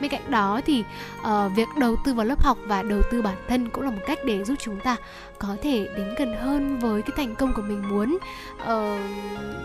[0.00, 0.84] Bên cạnh đó thì
[1.20, 4.02] uh, việc đầu tư vào lớp học và đầu tư bản thân cũng là một
[4.06, 4.96] cách để giúp chúng ta
[5.38, 8.18] có thể đến gần hơn với cái thành công của mình muốn
[8.58, 9.00] ờ, uh,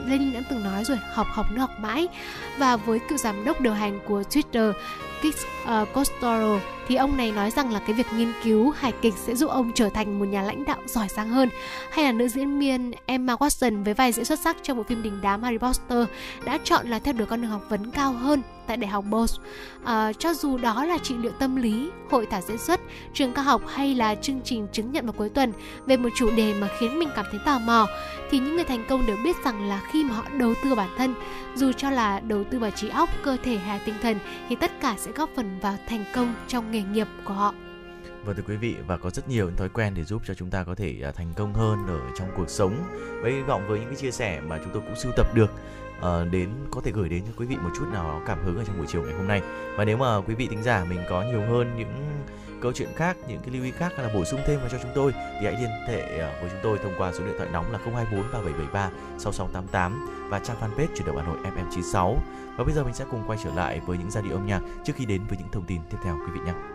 [0.07, 2.07] Lenin đã từng nói rồi học học nữa học mãi.
[2.57, 4.73] Và với cựu giám đốc điều hành của Twitter
[5.21, 8.91] Kix uh, ờ, Costoro thì ông này nói rằng là cái việc nghiên cứu hài
[8.91, 11.49] kịch sẽ giúp ông trở thành một nhà lãnh đạo giỏi giang hơn
[11.91, 15.03] hay là nữ diễn viên Emma Watson với vai diễn xuất sắc trong bộ phim
[15.03, 16.07] đình đám Harry Potter
[16.45, 19.41] đã chọn là theo đuổi con đường học vấn cao hơn tại Đại học Bose.
[19.83, 22.79] À, cho dù đó là trị liệu tâm lý, hội thảo diễn xuất,
[23.13, 25.53] trường cao học hay là chương trình chứng nhận vào cuối tuần
[25.85, 27.87] về một chủ đề mà khiến mình cảm thấy tò mò,
[28.31, 30.89] thì những người thành công đều biết rằng là khi mà họ đầu tư bản
[30.97, 31.13] thân,
[31.55, 34.19] dù cho là đầu tư vào trí óc, cơ thể hay tinh thần,
[34.49, 37.53] thì tất cả sẽ góp phần vào thành công trong nghề nghiệp của họ.
[38.25, 40.49] Vâng thưa quý vị và có rất nhiều những thói quen để giúp cho chúng
[40.49, 42.83] ta có thể à, thành công hơn ở trong cuộc sống.
[43.21, 45.51] Với hy vọng với những cái chia sẻ mà chúng tôi cũng sưu tập được
[45.99, 48.63] uh, đến có thể gửi đến cho quý vị một chút nào cảm hứng ở
[48.63, 49.41] trong buổi chiều ngày hôm nay.
[49.77, 52.23] Và nếu mà quý vị thính giả mình có nhiều hơn những
[52.61, 54.77] câu chuyện khác, những cái lưu ý khác hay là bổ sung thêm vào cho
[54.81, 57.49] chúng tôi thì hãy liên hệ ờ, với chúng tôi thông qua số điện thoại
[57.53, 62.15] nóng là 024 3773 6688 và trang fanpage chuyển động Hà Nội FM96.
[62.57, 64.61] Và bây giờ mình sẽ cùng quay trở lại với những giai điệu âm nhạc
[64.83, 66.74] trước khi đến với những thông tin tiếp theo quý vị nhé.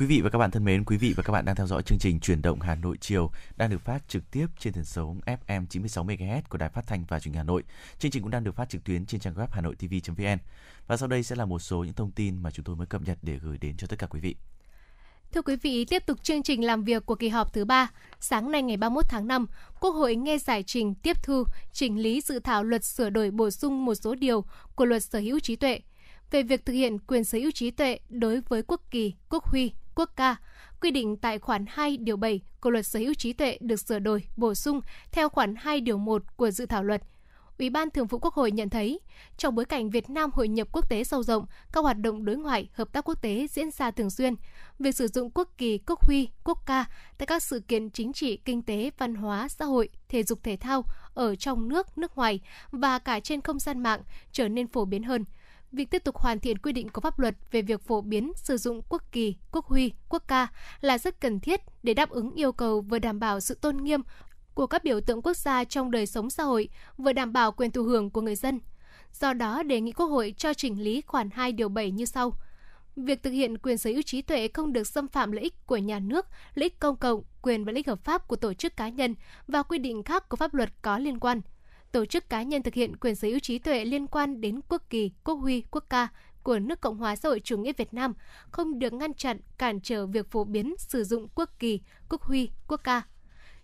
[0.00, 1.82] Quý vị và các bạn thân mến, quý vị và các bạn đang theo dõi
[1.82, 5.16] chương trình Chuyển động Hà Nội chiều đang được phát trực tiếp trên tần số
[5.26, 7.62] FM 96 MHz của Đài Phát thanh và Truyền hình Hà Nội.
[7.98, 10.38] Chương trình cũng đang được phát trực tuyến trên trang web hanoitv.vn.
[10.86, 13.02] Và sau đây sẽ là một số những thông tin mà chúng tôi mới cập
[13.02, 14.36] nhật để gửi đến cho tất cả quý vị.
[15.32, 17.90] Thưa quý vị, tiếp tục chương trình làm việc của kỳ họp thứ ba,
[18.20, 19.46] Sáng nay ngày 31 tháng 5,
[19.80, 23.50] Quốc hội nghe giải trình tiếp thu, chỉnh lý dự thảo luật sửa đổi bổ
[23.50, 24.44] sung một số điều
[24.74, 25.80] của luật sở hữu trí tuệ
[26.30, 29.72] về việc thực hiện quyền sở hữu trí tuệ đối với quốc kỳ, quốc huy,
[30.00, 30.36] quốc ca,
[30.80, 33.98] quy định tại khoản 2 điều 7 của luật sở hữu trí tuệ được sửa
[33.98, 34.80] đổi, bổ sung
[35.12, 37.02] theo khoản 2 điều 1 của dự thảo luật.
[37.58, 39.00] Ủy ban Thường vụ Quốc hội nhận thấy,
[39.36, 42.36] trong bối cảnh Việt Nam hội nhập quốc tế sâu rộng, các hoạt động đối
[42.36, 44.34] ngoại, hợp tác quốc tế diễn ra thường xuyên,
[44.78, 46.84] việc sử dụng quốc kỳ, quốc huy, quốc ca
[47.18, 50.56] tại các sự kiện chính trị, kinh tế, văn hóa, xã hội, thể dục thể
[50.56, 50.84] thao
[51.14, 52.40] ở trong nước, nước ngoài
[52.70, 54.00] và cả trên không gian mạng
[54.32, 55.24] trở nên phổ biến hơn–
[55.72, 58.56] việc tiếp tục hoàn thiện quy định của pháp luật về việc phổ biến sử
[58.56, 60.48] dụng quốc kỳ, quốc huy, quốc ca
[60.80, 64.00] là rất cần thiết để đáp ứng yêu cầu vừa đảm bảo sự tôn nghiêm
[64.54, 66.68] của các biểu tượng quốc gia trong đời sống xã hội,
[66.98, 68.60] vừa đảm bảo quyền thụ hưởng của người dân.
[69.12, 72.32] Do đó, đề nghị Quốc hội cho chỉnh lý khoản 2 điều 7 như sau.
[72.96, 75.76] Việc thực hiện quyền sở hữu trí tuệ không được xâm phạm lợi ích của
[75.76, 78.76] nhà nước, lợi ích công cộng, quyền và lợi ích hợp pháp của tổ chức
[78.76, 79.14] cá nhân
[79.48, 81.40] và quy định khác của pháp luật có liên quan–
[81.92, 84.82] tổ chức cá nhân thực hiện quyền sở hữu trí tuệ liên quan đến quốc
[84.90, 86.08] kỳ, quốc huy, quốc ca
[86.42, 88.14] của nước Cộng hòa xã hội chủ nghĩa Việt Nam
[88.50, 92.50] không được ngăn chặn, cản trở việc phổ biến sử dụng quốc kỳ, quốc huy,
[92.68, 93.02] quốc ca.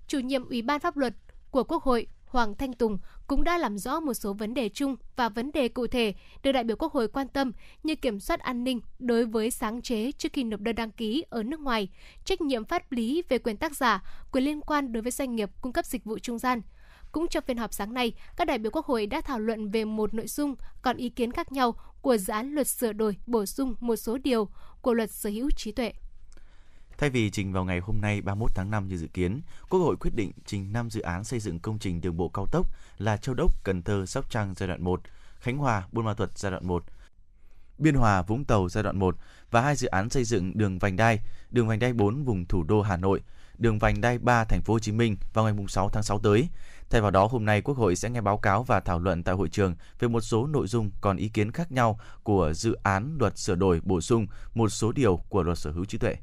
[0.07, 1.14] Chủ nhiệm Ủy ban pháp luật
[1.51, 4.97] của Quốc hội Hoàng Thanh Tùng cũng đã làm rõ một số vấn đề chung
[5.16, 7.53] và vấn đề cụ thể được đại biểu Quốc hội quan tâm
[7.83, 11.24] như kiểm soát an ninh đối với sáng chế trước khi nộp đơn đăng ký
[11.31, 11.89] ở nước ngoài,
[12.24, 14.03] trách nhiệm pháp lý về quyền tác giả,
[14.33, 16.62] quyền liên quan đối với doanh nghiệp cung cấp dịch vụ trung gian–
[17.17, 19.85] cũng trong phiên họp sáng nay, các đại biểu Quốc hội đã thảo luận về
[19.85, 23.47] một nội dung còn ý kiến khác nhau của dự án luật sửa đổi bổ
[23.47, 24.49] sung một số điều
[24.81, 25.93] của luật sở hữu trí tuệ.
[26.99, 29.97] Thay vì trình vào ngày hôm nay 31 tháng 5 như dự kiến, Quốc hội
[29.97, 32.67] quyết định trình 5 dự án xây dựng công trình đường bộ cao tốc
[32.99, 35.01] là Châu Đốc, Cần Thơ, Sóc Trăng giai đoạn 1,
[35.39, 36.85] Khánh Hòa, Buôn Ma Thuột giai đoạn 1,
[37.79, 39.17] Biên Hòa, Vũng Tàu giai đoạn 1
[39.51, 42.62] và hai dự án xây dựng đường vành đai, đường vành đai 4 vùng thủ
[42.62, 43.21] đô Hà Nội,
[43.59, 46.49] đường vành đai 3 thành phố Hồ Chí Minh vào ngày 6 tháng 6 tới.
[46.91, 49.34] Thay vào đó, hôm nay Quốc hội sẽ nghe báo cáo và thảo luận tại
[49.34, 53.16] hội trường về một số nội dung còn ý kiến khác nhau của dự án
[53.20, 56.16] luật sửa đổi bổ sung một số điều của luật sở hữu trí tuệ.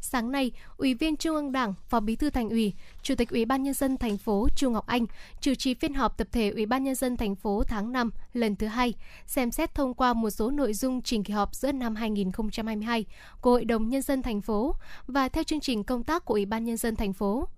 [0.00, 3.44] Sáng nay, Ủy viên Trung ương Đảng, Phó Bí thư Thành ủy, Chủ tịch Ủy
[3.44, 5.06] ban nhân dân thành phố Chu Ngọc Anh
[5.40, 8.56] chủ trì phiên họp tập thể Ủy ban nhân dân thành phố tháng 5 lần
[8.56, 8.94] thứ hai,
[9.26, 13.04] xem xét thông qua một số nội dung trình kỳ họp giữa năm 2022
[13.40, 14.74] của Hội đồng nhân dân thành phố
[15.06, 17.48] và theo chương trình công tác của Ủy ban nhân dân thành phố.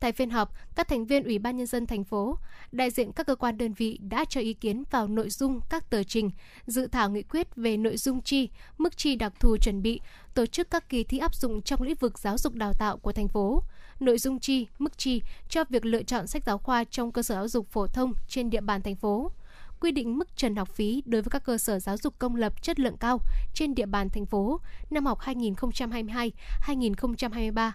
[0.00, 2.38] Tại phiên họp, các thành viên Ủy ban nhân dân thành phố,
[2.72, 5.90] đại diện các cơ quan đơn vị đã cho ý kiến vào nội dung các
[5.90, 6.30] tờ trình,
[6.66, 10.00] dự thảo nghị quyết về nội dung chi, mức chi đặc thù chuẩn bị,
[10.34, 13.12] tổ chức các kỳ thi áp dụng trong lĩnh vực giáo dục đào tạo của
[13.12, 13.62] thành phố,
[14.00, 17.34] nội dung chi, mức chi cho việc lựa chọn sách giáo khoa trong cơ sở
[17.34, 19.32] giáo dục phổ thông trên địa bàn thành phố.
[19.80, 22.62] Quy định mức trần học phí đối với các cơ sở giáo dục công lập
[22.62, 23.20] chất lượng cao
[23.54, 27.72] trên địa bàn thành phố năm học 2022-2023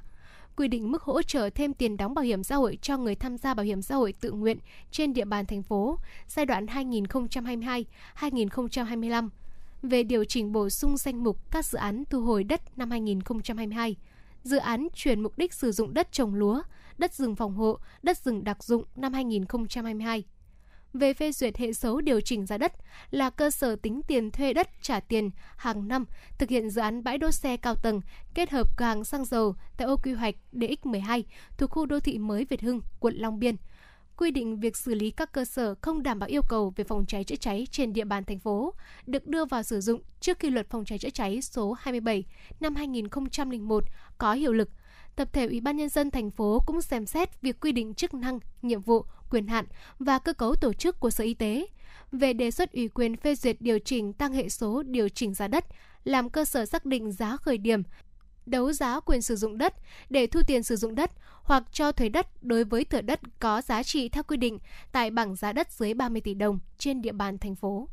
[0.55, 3.37] quy định mức hỗ trợ thêm tiền đóng bảo hiểm xã hội cho người tham
[3.37, 4.57] gia bảo hiểm xã hội tự nguyện
[4.91, 5.97] trên địa bàn thành phố
[6.27, 9.29] giai đoạn 2022-2025
[9.83, 13.95] về điều chỉnh bổ sung danh mục các dự án thu hồi đất năm 2022,
[14.43, 16.61] dự án chuyển mục đích sử dụng đất trồng lúa,
[16.97, 20.23] đất rừng phòng hộ, đất rừng đặc dụng năm 2022
[20.93, 22.73] về phê duyệt hệ số điều chỉnh giá đất
[23.11, 26.05] là cơ sở tính tiền thuê đất trả tiền hàng năm
[26.37, 28.01] thực hiện dự án bãi đỗ xe cao tầng
[28.33, 31.23] kết hợp cửa hàng xăng dầu tại ô quy hoạch DX12
[31.57, 33.55] thuộc khu đô thị mới Việt Hưng, quận Long Biên.
[34.17, 37.05] Quy định việc xử lý các cơ sở không đảm bảo yêu cầu về phòng
[37.05, 38.73] cháy chữa cháy trên địa bàn thành phố
[39.05, 42.23] được đưa vào sử dụng trước khi luật phòng cháy chữa cháy số 27
[42.59, 43.83] năm 2001
[44.17, 44.69] có hiệu lực.
[45.15, 48.13] Tập thể Ủy ban nhân dân thành phố cũng xem xét việc quy định chức
[48.13, 49.65] năng, nhiệm vụ, quyền hạn
[49.99, 51.67] và cơ cấu tổ chức của Sở Y tế
[52.11, 55.47] về đề xuất ủy quyền phê duyệt điều chỉnh tăng hệ số điều chỉnh giá
[55.47, 55.65] đất,
[56.03, 57.83] làm cơ sở xác định giá khởi điểm,
[58.45, 59.73] đấu giá quyền sử dụng đất
[60.09, 61.11] để thu tiền sử dụng đất
[61.43, 64.59] hoặc cho thuế đất đối với thửa đất có giá trị theo quy định
[64.91, 67.87] tại bảng giá đất dưới 30 tỷ đồng trên địa bàn thành phố.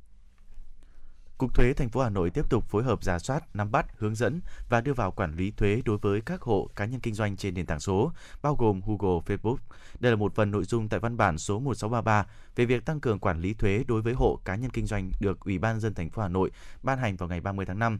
[1.38, 4.14] Cục Thuế thành phố Hà Nội tiếp tục phối hợp giả soát, nắm bắt, hướng
[4.14, 7.36] dẫn và đưa vào quản lý thuế đối với các hộ cá nhân kinh doanh
[7.36, 8.12] trên nền tảng số,
[8.42, 9.56] bao gồm Google, Facebook.
[10.00, 12.26] Đây là một phần nội dung tại văn bản số 1633
[12.56, 15.40] về việc tăng cường quản lý thuế đối với hộ cá nhân kinh doanh được
[15.40, 16.50] Ủy ban dân thành phố Hà Nội
[16.82, 17.98] ban hành vào ngày 30 tháng 5.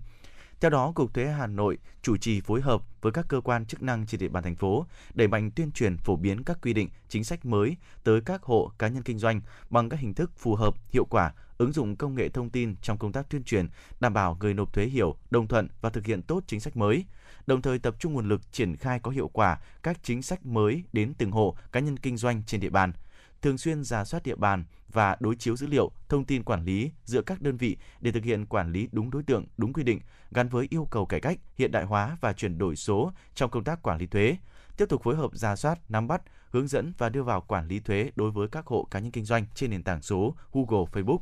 [0.61, 3.82] Theo đó, Cục Thuế Hà Nội chủ trì phối hợp với các cơ quan chức
[3.82, 6.89] năng trên địa bàn thành phố đẩy mạnh tuyên truyền phổ biến các quy định,
[7.09, 10.55] chính sách mới tới các hộ cá nhân kinh doanh bằng các hình thức phù
[10.55, 13.68] hợp, hiệu quả, ứng dụng công nghệ thông tin trong công tác tuyên truyền,
[14.00, 17.04] đảm bảo người nộp thuế hiểu, đồng thuận và thực hiện tốt chính sách mới.
[17.46, 20.82] Đồng thời tập trung nguồn lực triển khai có hiệu quả các chính sách mới
[20.92, 22.92] đến từng hộ cá nhân kinh doanh trên địa bàn
[23.42, 26.90] thường xuyên giả soát địa bàn và đối chiếu dữ liệu, thông tin quản lý
[27.04, 30.00] giữa các đơn vị để thực hiện quản lý đúng đối tượng, đúng quy định,
[30.30, 33.64] gắn với yêu cầu cải cách, hiện đại hóa và chuyển đổi số trong công
[33.64, 34.36] tác quản lý thuế.
[34.76, 37.80] Tiếp tục phối hợp giả soát, nắm bắt, hướng dẫn và đưa vào quản lý
[37.80, 41.18] thuế đối với các hộ cá nhân kinh doanh trên nền tảng số Google, Facebook.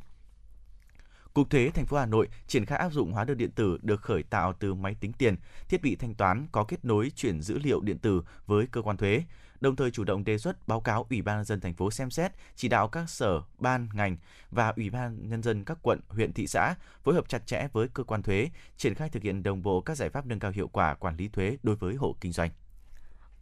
[1.37, 4.03] Cục Thuế thành phố Hà Nội triển khai áp dụng hóa đơn điện tử được
[4.03, 5.37] khởi tạo từ máy tính tiền,
[5.69, 8.97] thiết bị thanh toán có kết nối chuyển dữ liệu điện tử với cơ quan
[8.97, 9.23] thuế
[9.61, 12.11] đồng thời chủ động đề xuất báo cáo Ủy ban nhân dân thành phố xem
[12.11, 14.17] xét, chỉ đạo các sở, ban, ngành
[14.51, 16.75] và Ủy ban nhân dân các quận, huyện, thị xã
[17.05, 19.97] phối hợp chặt chẽ với cơ quan thuế, triển khai thực hiện đồng bộ các
[19.97, 22.51] giải pháp nâng cao hiệu quả quản lý thuế đối với hộ kinh doanh.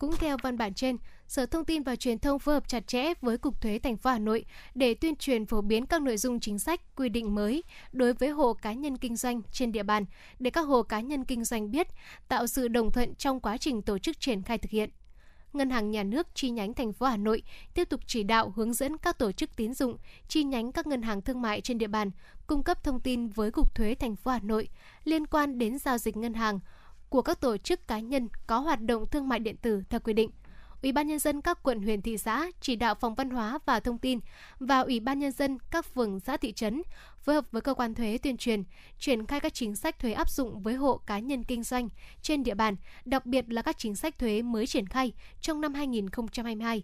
[0.05, 0.97] Cũng theo văn bản trên,
[1.29, 4.11] Sở Thông tin và Truyền thông phối hợp chặt chẽ với Cục Thuế thành phố
[4.11, 4.45] Hà Nội
[4.75, 8.29] để tuyên truyền phổ biến các nội dung chính sách, quy định mới đối với
[8.29, 10.05] hộ cá nhân kinh doanh trên địa bàn
[10.39, 11.87] để các hộ cá nhân kinh doanh biết,
[12.29, 14.91] tạo sự đồng thuận trong quá trình tổ chức triển khai thực hiện.
[15.53, 17.43] Ngân hàng Nhà nước chi nhánh thành phố Hà Nội
[17.75, 19.97] tiếp tục chỉ đạo hướng dẫn các tổ chức tín dụng,
[20.29, 22.11] chi nhánh các ngân hàng thương mại trên địa bàn
[22.47, 24.69] cung cấp thông tin với Cục Thuế thành phố Hà Nội
[25.05, 26.61] liên quan đến giao dịch ngân hàng
[27.15, 30.13] của các tổ chức cá nhân có hoạt động thương mại điện tử theo quy
[30.13, 30.31] định.
[30.83, 33.81] Ủy ban nhân dân các quận huyện thị xã chỉ đạo phòng văn hóa và
[33.81, 34.21] thông tin
[34.59, 36.83] và Ủy ban nhân dân các phường xã thị trấn
[37.21, 38.65] phối hợp với cơ quan thuế tuyên truyền,
[38.99, 41.89] triển khai các chính sách thuế áp dụng với hộ cá nhân kinh doanh
[42.23, 45.75] trên địa bàn, đặc biệt là các chính sách thuế mới triển khai trong năm
[45.75, 46.83] 2022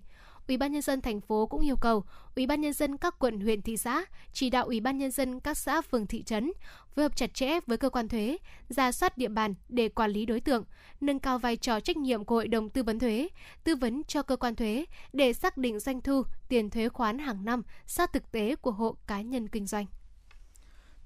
[0.50, 2.04] Ủy ban nhân dân thành phố cũng yêu cầu
[2.36, 5.40] Ủy ban nhân dân các quận huyện thị xã chỉ đạo Ủy ban nhân dân
[5.40, 6.52] các xã phường thị trấn
[6.94, 8.38] phối hợp chặt chẽ với cơ quan thuế,
[8.68, 10.64] ra soát địa bàn để quản lý đối tượng,
[11.00, 13.28] nâng cao vai trò trách nhiệm của hội đồng tư vấn thuế,
[13.64, 17.44] tư vấn cho cơ quan thuế để xác định doanh thu, tiền thuế khoán hàng
[17.44, 19.86] năm sát thực tế của hộ cá nhân kinh doanh.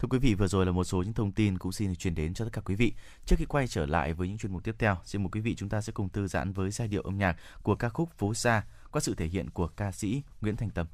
[0.04, 2.14] Thưa quý vị, vừa rồi là một số những thông tin cũng xin được truyền
[2.14, 2.92] đến cho tất cả quý vị.
[3.26, 5.54] Trước khi quay trở lại với những chuyên mục tiếp theo, xin mời quý vị
[5.54, 8.34] chúng ta sẽ cùng thư giãn với giai điệu âm nhạc của ca khúc Phố
[8.34, 10.86] xa qua sự thể hiện của ca sĩ Nguyễn Thanh Tâm.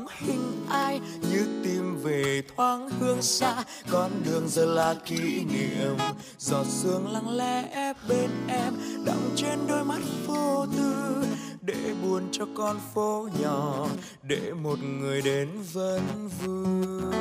[0.00, 1.00] Bóng hình ai
[1.30, 3.64] như tìm về thoáng hương xa.
[3.90, 5.96] Con đường giờ là kỷ niệm,
[6.38, 8.74] giọt sương lặng lẽ bên em,
[9.04, 11.24] đọng trên đôi mắt vô tư.
[11.60, 13.86] Để buồn cho con phố nhỏ,
[14.22, 17.12] để một người đến vẫn vương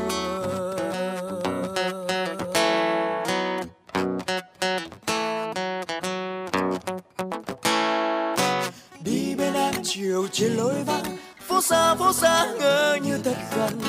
[9.83, 11.17] chiều trên lối vắng
[11.59, 13.81] phố xa phố xa, ngỡ như thật gần.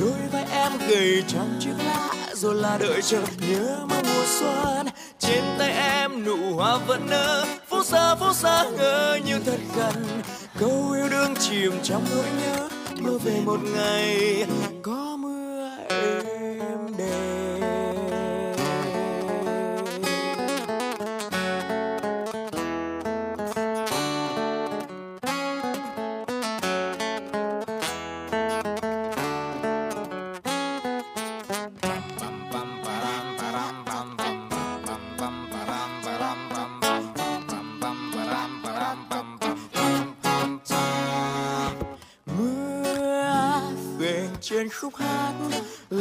[0.00, 4.86] Đôi vai em gầy trong chiếc lá, rồi là đợi chờ nhớ mong mùa xuân.
[5.18, 10.06] Trên tay em nụ hoa vẫn nở, phố xa phố xa, ngỡ như thật gần.
[10.58, 12.68] Câu yêu đương chìm trong nỗi nhớ
[13.00, 14.44] mơ về một ngày,
[14.82, 15.13] có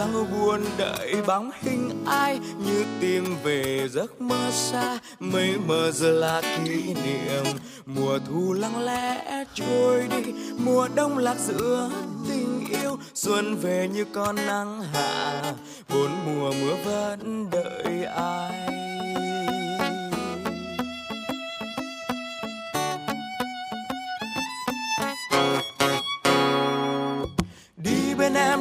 [0.04, 6.12] lắng buồn đợi bóng hình ai như tìm về giấc mơ xa, mây mờ giờ
[6.12, 7.44] là kỷ niệm.
[7.86, 11.90] Mùa thu lặng lẽ trôi đi, mùa đông lạc giữa
[12.30, 15.42] tình yêu, xuân về như con nắng hạ.
[15.90, 18.83] Bốn mùa mưa vẫn đợi ai?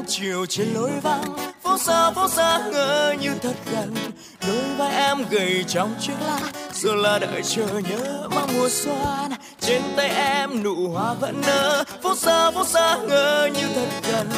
[0.03, 3.95] Nắng chiều trên lối vắng, phố xa phố xa ngỡ như thật gần.
[4.47, 6.41] Đôi vai em gầy trong chiếc lá,
[6.73, 8.97] giờ là đợi chờ nhớ mang mùa xuân.
[9.61, 14.29] Trên tay em nụ hoa vẫn nở, phố xa phố xa ngỡ như thật gần.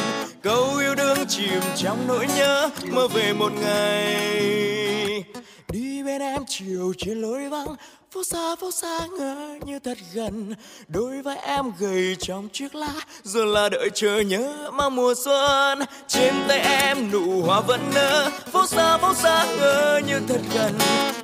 [0.43, 5.25] Câu yêu đương chìm trong nỗi nhớ, mơ về một ngày.
[5.69, 7.77] Đi bên em chiều trên lối vắng
[8.15, 9.37] phố xa phố xa ngỡ
[9.67, 10.55] như thật gần.
[10.89, 12.93] Đôi vai em gầy trong chiếc lá,
[13.23, 15.79] giờ là đợi chờ nhớ mang mùa xuân.
[16.09, 20.73] Trên tay em nụ hoa vẫn nở, phố xa phố xa ngỡ như thật gần.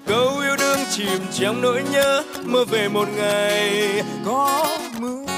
[0.06, 4.66] Câu yêu đương chìm trong nỗi nhớ, mơ về một ngày có
[4.98, 5.29] mưa.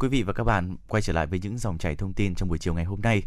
[0.00, 2.48] Quý vị và các bạn, quay trở lại với những dòng chảy thông tin trong
[2.48, 3.22] buổi chiều ngày hôm nay.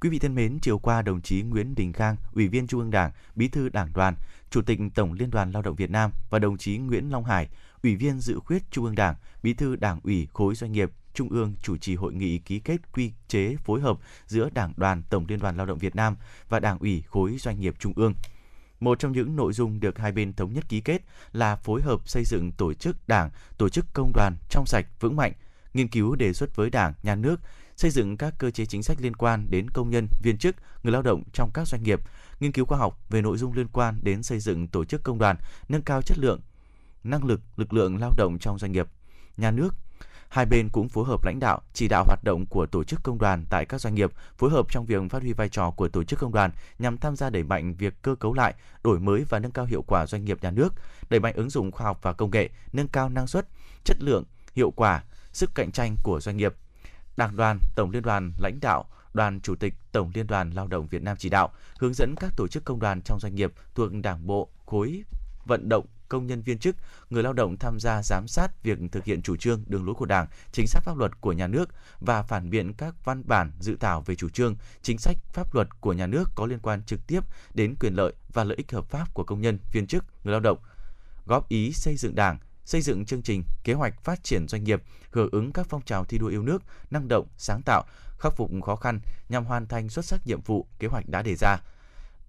[0.00, 2.90] Quý vị thân mến, chiều qua đồng chí Nguyễn Đình Khang, Ủy viên Trung ương
[2.90, 4.14] Đảng, Bí thư Đảng đoàn,
[4.50, 7.48] Chủ tịch Tổng Liên đoàn Lao động Việt Nam và đồng chí Nguyễn Long Hải,
[7.82, 11.28] Ủy viên Dự khuyết Trung ương Đảng, Bí thư Đảng ủy khối doanh nghiệp Trung
[11.28, 15.26] ương chủ trì hội nghị ký kết quy chế phối hợp giữa Đảng đoàn Tổng
[15.28, 16.16] Liên đoàn Lao động Việt Nam
[16.48, 18.14] và Đảng ủy khối doanh nghiệp Trung ương.
[18.80, 22.08] Một trong những nội dung được hai bên thống nhất ký kết là phối hợp
[22.08, 25.32] xây dựng tổ chức đảng, tổ chức công đoàn trong sạch, vững mạnh,
[25.76, 27.40] nghiên cứu đề xuất với Đảng, Nhà nước
[27.76, 30.92] xây dựng các cơ chế chính sách liên quan đến công nhân, viên chức, người
[30.92, 32.00] lao động trong các doanh nghiệp,
[32.40, 35.18] nghiên cứu khoa học về nội dung liên quan đến xây dựng tổ chức công
[35.18, 35.36] đoàn,
[35.68, 36.40] nâng cao chất lượng,
[37.04, 38.86] năng lực lực lượng lao động trong doanh nghiệp.
[39.36, 39.74] Nhà nước
[40.28, 43.18] Hai bên cũng phối hợp lãnh đạo, chỉ đạo hoạt động của tổ chức công
[43.18, 46.04] đoàn tại các doanh nghiệp, phối hợp trong việc phát huy vai trò của tổ
[46.04, 48.54] chức công đoàn nhằm tham gia đẩy mạnh việc cơ cấu lại,
[48.84, 50.74] đổi mới và nâng cao hiệu quả doanh nghiệp nhà nước,
[51.10, 53.46] đẩy mạnh ứng dụng khoa học và công nghệ, nâng cao năng suất,
[53.84, 54.24] chất lượng,
[54.54, 55.02] hiệu quả,
[55.36, 56.54] sức cạnh tranh của doanh nghiệp.
[57.16, 58.84] Đảng đoàn, Tổng Liên đoàn, lãnh đạo,
[59.14, 62.32] Đoàn Chủ tịch Tổng Liên đoàn Lao động Việt Nam chỉ đạo, hướng dẫn các
[62.36, 65.04] tổ chức công đoàn trong doanh nghiệp thuộc Đảng bộ, khối
[65.44, 66.76] vận động công nhân viên chức,
[67.10, 70.06] người lao động tham gia giám sát việc thực hiện chủ trương, đường lối của
[70.06, 71.68] Đảng, chính sách pháp luật của nhà nước
[72.00, 75.68] và phản biện các văn bản dự thảo về chủ trương, chính sách pháp luật
[75.80, 77.20] của nhà nước có liên quan trực tiếp
[77.54, 80.40] đến quyền lợi và lợi ích hợp pháp của công nhân, viên chức, người lao
[80.40, 80.58] động.
[81.26, 84.82] Góp ý xây dựng Đảng, xây dựng chương trình, kế hoạch phát triển doanh nghiệp,
[85.10, 87.84] hưởng ứng các phong trào thi đua yêu nước, năng động, sáng tạo,
[88.18, 91.34] khắc phục khó khăn nhằm hoàn thành xuất sắc nhiệm vụ kế hoạch đã đề
[91.34, 91.56] ra.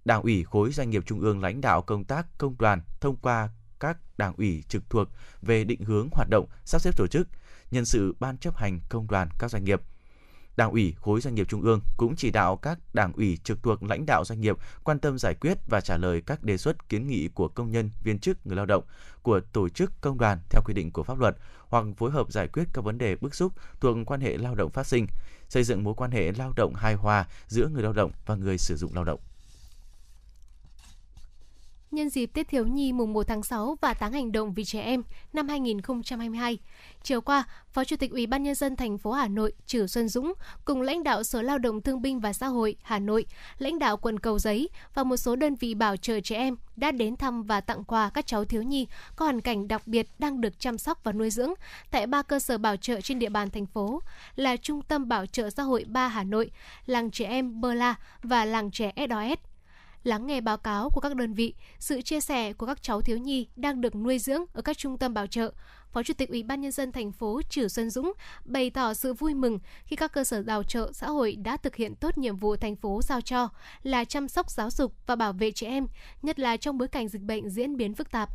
[0.04, 3.48] Đảng ủy khối doanh nghiệp trung ương lãnh đạo công tác công đoàn thông qua
[3.80, 5.08] các đảng ủy trực thuộc
[5.42, 7.28] về định hướng hoạt động, sắp xếp tổ chức,
[7.70, 9.82] nhân sự ban chấp hành công đoàn các doanh nghiệp.
[10.58, 13.82] Đảng ủy khối doanh nghiệp trung ương cũng chỉ đạo các đảng ủy trực thuộc
[13.82, 17.06] lãnh đạo doanh nghiệp quan tâm giải quyết và trả lời các đề xuất kiến
[17.06, 18.84] nghị của công nhân, viên chức, người lao động
[19.22, 21.36] của tổ chức công đoàn theo quy định của pháp luật
[21.68, 24.70] hoặc phối hợp giải quyết các vấn đề bức xúc thuộc quan hệ lao động
[24.70, 25.06] phát sinh,
[25.48, 28.58] xây dựng mối quan hệ lao động hài hòa giữa người lao động và người
[28.58, 29.20] sử dụng lao động.
[31.90, 34.80] Nhân dịp Tết Thiếu Nhi mùng 1 tháng 6 và tháng hành động vì trẻ
[34.80, 35.02] em
[35.32, 36.58] năm 2022,
[37.02, 40.08] chiều qua, Phó Chủ tịch Ủy ban nhân dân thành phố Hà Nội Trử Xuân
[40.08, 40.32] Dũng
[40.64, 43.26] cùng lãnh đạo Sở Lao động Thương binh và Xã hội Hà Nội,
[43.58, 46.90] lãnh đạo quận Cầu Giấy và một số đơn vị bảo trợ trẻ em đã
[46.90, 48.86] đến thăm và tặng quà các cháu thiếu nhi
[49.16, 51.52] có hoàn cảnh đặc biệt đang được chăm sóc và nuôi dưỡng
[51.90, 54.02] tại ba cơ sở bảo trợ trên địa bàn thành phố
[54.36, 56.50] là Trung tâm Bảo trợ Xã hội 3 Hà Nội,
[56.86, 59.48] Làng Trẻ Em Bơ La và Làng Trẻ SOS
[60.04, 63.18] lắng nghe báo cáo của các đơn vị, sự chia sẻ của các cháu thiếu
[63.18, 65.52] nhi đang được nuôi dưỡng ở các trung tâm bảo trợ.
[65.92, 68.12] Phó Chủ tịch Ủy ban nhân dân thành phố Trử Xuân Dũng
[68.44, 71.76] bày tỏ sự vui mừng khi các cơ sở bảo trợ xã hội đã thực
[71.76, 73.48] hiện tốt nhiệm vụ thành phố giao cho
[73.82, 75.86] là chăm sóc giáo dục và bảo vệ trẻ em,
[76.22, 78.30] nhất là trong bối cảnh dịch bệnh diễn biến phức tạp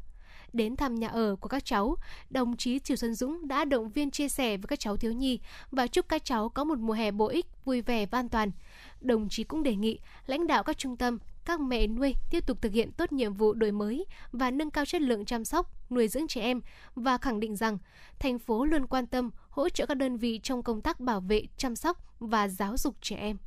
[0.53, 1.95] đến thăm nhà ở của các cháu,
[2.29, 5.39] đồng chí Triều Xuân Dũng đã động viên chia sẻ với các cháu thiếu nhi
[5.71, 8.51] và chúc các cháu có một mùa hè bổ ích, vui vẻ và an toàn.
[9.01, 12.61] Đồng chí cũng đề nghị lãnh đạo các trung tâm các mẹ nuôi tiếp tục
[12.61, 16.07] thực hiện tốt nhiệm vụ đổi mới và nâng cao chất lượng chăm sóc, nuôi
[16.07, 16.61] dưỡng trẻ em
[16.95, 17.77] và khẳng định rằng
[18.19, 21.43] thành phố luôn quan tâm hỗ trợ các đơn vị trong công tác bảo vệ,
[21.57, 23.37] chăm sóc và giáo dục trẻ em.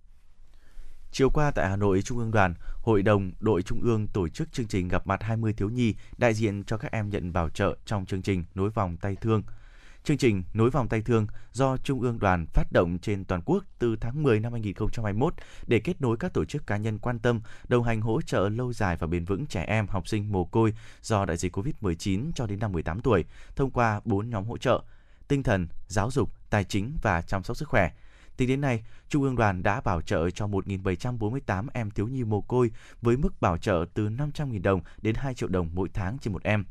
[1.12, 4.52] Chiều qua tại Hà Nội, Trung ương Đoàn, Hội đồng đội Trung ương tổ chức
[4.52, 7.76] chương trình gặp mặt 20 thiếu nhi đại diện cho các em nhận bảo trợ
[7.86, 9.42] trong chương trình Nối vòng tay thương.
[10.06, 13.64] Chương trình Nối vòng tay thương do Trung ương Đoàn phát động trên toàn quốc
[13.78, 15.34] từ tháng 10 năm 2021
[15.66, 18.72] để kết nối các tổ chức cá nhân quan tâm, đồng hành hỗ trợ lâu
[18.72, 22.46] dài và bền vững trẻ em, học sinh mồ côi do đại dịch COVID-19 cho
[22.46, 23.24] đến năm 18 tuổi
[23.56, 24.82] thông qua 4 nhóm hỗ trợ:
[25.28, 27.90] tinh thần, giáo dục, tài chính và chăm sóc sức khỏe–
[28.36, 32.40] Tính đến nay, Trung ương đoàn đã bảo trợ cho 1.748 em thiếu nhi mồ
[32.40, 32.70] côi
[33.02, 36.42] với mức bảo trợ từ 500.000 đồng đến 2 triệu đồng mỗi tháng trên một
[36.42, 36.64] em.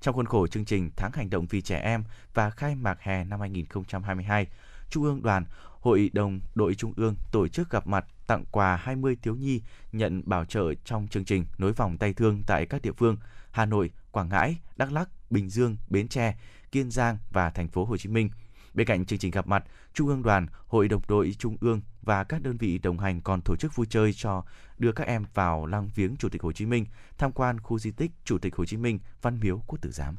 [0.00, 2.04] Trong khuôn khổ chương trình Tháng hành động vì trẻ em
[2.34, 4.46] và khai mạc hè năm 2022,
[4.90, 5.44] Trung ương đoàn,
[5.80, 9.60] Hội đồng đội Trung ương tổ chức gặp mặt tặng quà 20 thiếu nhi
[9.92, 13.16] nhận bảo trợ trong chương trình nối vòng tay thương tại các địa phương
[13.50, 16.36] Hà Nội, Quảng Ngãi, Đắk Lắk, Bình Dương, Bến Tre,
[16.72, 18.30] Kiên Giang và thành phố Hồ Chí Minh–
[18.74, 19.64] Bên cạnh chương trình gặp mặt,
[19.94, 23.40] Trung ương đoàn, Hội đồng đội Trung ương và các đơn vị đồng hành còn
[23.42, 24.44] tổ chức vui chơi cho
[24.78, 26.86] đưa các em vào lăng viếng Chủ tịch Hồ Chí Minh,
[27.18, 30.14] tham quan khu di tích Chủ tịch Hồ Chí Minh, Văn Miếu Quốc Tử Giám.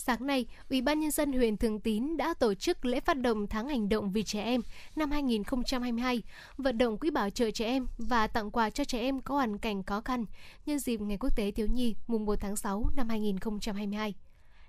[0.00, 3.46] Sáng nay, Ủy ban nhân dân huyện Thường Tín đã tổ chức lễ phát động
[3.46, 4.60] tháng hành động vì trẻ em
[4.96, 6.22] năm 2022,
[6.58, 9.58] vận động quỹ bảo trợ trẻ em và tặng quà cho trẻ em có hoàn
[9.58, 10.24] cảnh khó khăn
[10.66, 14.14] nhân dịp Ngày Quốc tế Thiếu nhi mùng 1 tháng 6 năm 2022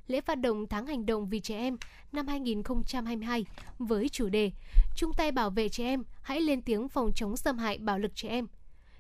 [0.10, 1.78] lễ phát động tháng hành động vì trẻ em
[2.12, 3.46] năm 2022
[3.80, 4.52] với chủ đề
[4.96, 8.12] Chung tay bảo vệ trẻ em, hãy lên tiếng phòng chống xâm hại bạo lực
[8.16, 8.48] trẻ em.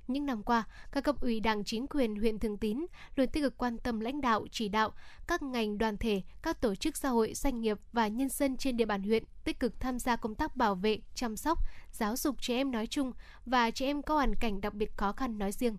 [0.07, 3.57] Những năm qua, các cấp ủy đảng chính quyền huyện Thường Tín luôn tích cực
[3.57, 4.91] quan tâm lãnh đạo, chỉ đạo
[5.27, 8.77] các ngành đoàn thể, các tổ chức xã hội, doanh nghiệp và nhân dân trên
[8.77, 11.60] địa bàn huyện tích cực tham gia công tác bảo vệ, chăm sóc,
[11.91, 13.11] giáo dục trẻ em nói chung
[13.45, 15.77] và trẻ em có hoàn cảnh đặc biệt khó khăn nói riêng.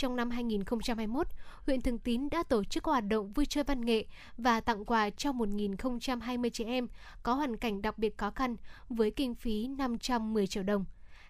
[0.00, 1.26] Trong năm 2021,
[1.66, 4.06] huyện Thường Tín đã tổ chức hoạt động vui chơi văn nghệ
[4.36, 6.88] và tặng quà cho 1.020 trẻ em
[7.22, 8.56] có hoàn cảnh đặc biệt khó khăn
[8.88, 10.84] với kinh phí 510 triệu đồng.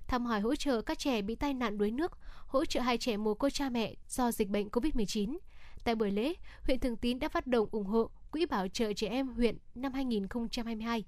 [0.06, 3.16] Thăm hỏi hỗ trợ các trẻ bị tai nạn đuối nước, hỗ trợ hai trẻ
[3.16, 5.38] mồ côi cha mẹ do dịch bệnh COVID-19.
[5.84, 9.08] Tại buổi lễ, huyện Thường Tín đã phát động ủng hộ Quỹ bảo trợ trẻ
[9.08, 11.04] em huyện năm 2022.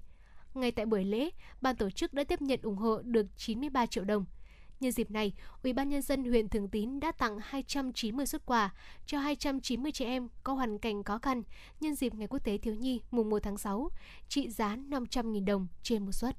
[0.53, 1.29] Ngay tại buổi lễ,
[1.61, 4.25] ban tổ chức đã tiếp nhận ủng hộ được 93 triệu đồng–
[4.83, 5.33] Nhân dịp này,
[5.63, 8.73] Ủy ban nhân dân huyện Thường Tín đã tặng 290 xuất quà
[9.05, 11.43] cho 290 trẻ em có hoàn cảnh khó khăn
[11.79, 13.89] nhân dịp Ngày Quốc tế Thiếu nhi mùng 1 tháng 6,
[14.27, 16.37] trị giá 500.000 đồng trên một suất.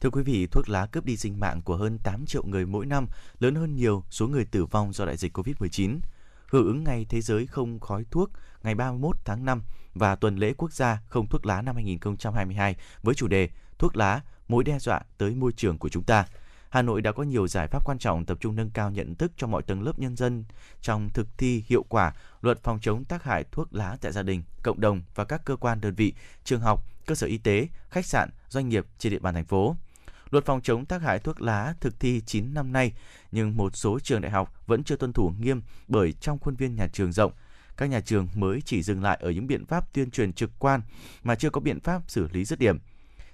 [0.00, 2.86] Thưa quý vị, thuốc lá cướp đi sinh mạng của hơn 8 triệu người mỗi
[2.86, 3.06] năm,
[3.38, 5.98] lớn hơn nhiều số người tử vong do đại dịch COVID-19.
[6.46, 8.30] Hưởng ứng Ngày Thế giới không khói thuốc
[8.62, 9.62] ngày 31 tháng 5
[9.94, 13.48] và tuần lễ quốc gia không thuốc lá năm 2022 với chủ đề
[13.78, 16.26] Thuốc lá, mối đe dọa tới môi trường của chúng ta–
[16.70, 19.32] Hà Nội đã có nhiều giải pháp quan trọng tập trung nâng cao nhận thức
[19.36, 20.44] cho mọi tầng lớp nhân dân
[20.82, 24.42] trong thực thi hiệu quả luật phòng chống tác hại thuốc lá tại gia đình,
[24.62, 26.14] cộng đồng và các cơ quan đơn vị,
[26.44, 29.76] trường học, cơ sở y tế, khách sạn, doanh nghiệp trên địa bàn thành phố.
[30.30, 32.92] Luật phòng chống tác hại thuốc lá thực thi 9 năm nay,
[33.32, 36.74] nhưng một số trường đại học vẫn chưa tuân thủ nghiêm bởi trong khuôn viên
[36.74, 37.32] nhà trường rộng,
[37.76, 40.80] các nhà trường mới chỉ dừng lại ở những biện pháp tuyên truyền trực quan
[41.22, 42.78] mà chưa có biện pháp xử lý dứt điểm.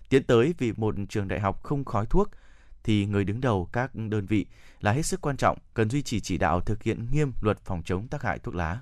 [0.09, 2.31] Tiến tới vì một trường đại học không khói thuốc,
[2.87, 4.47] thì người đứng đầu các đơn vị
[4.81, 7.83] là hết sức quan trọng, cần duy trì chỉ đạo thực hiện nghiêm luật phòng
[7.85, 8.79] chống tác hại thuốc lá.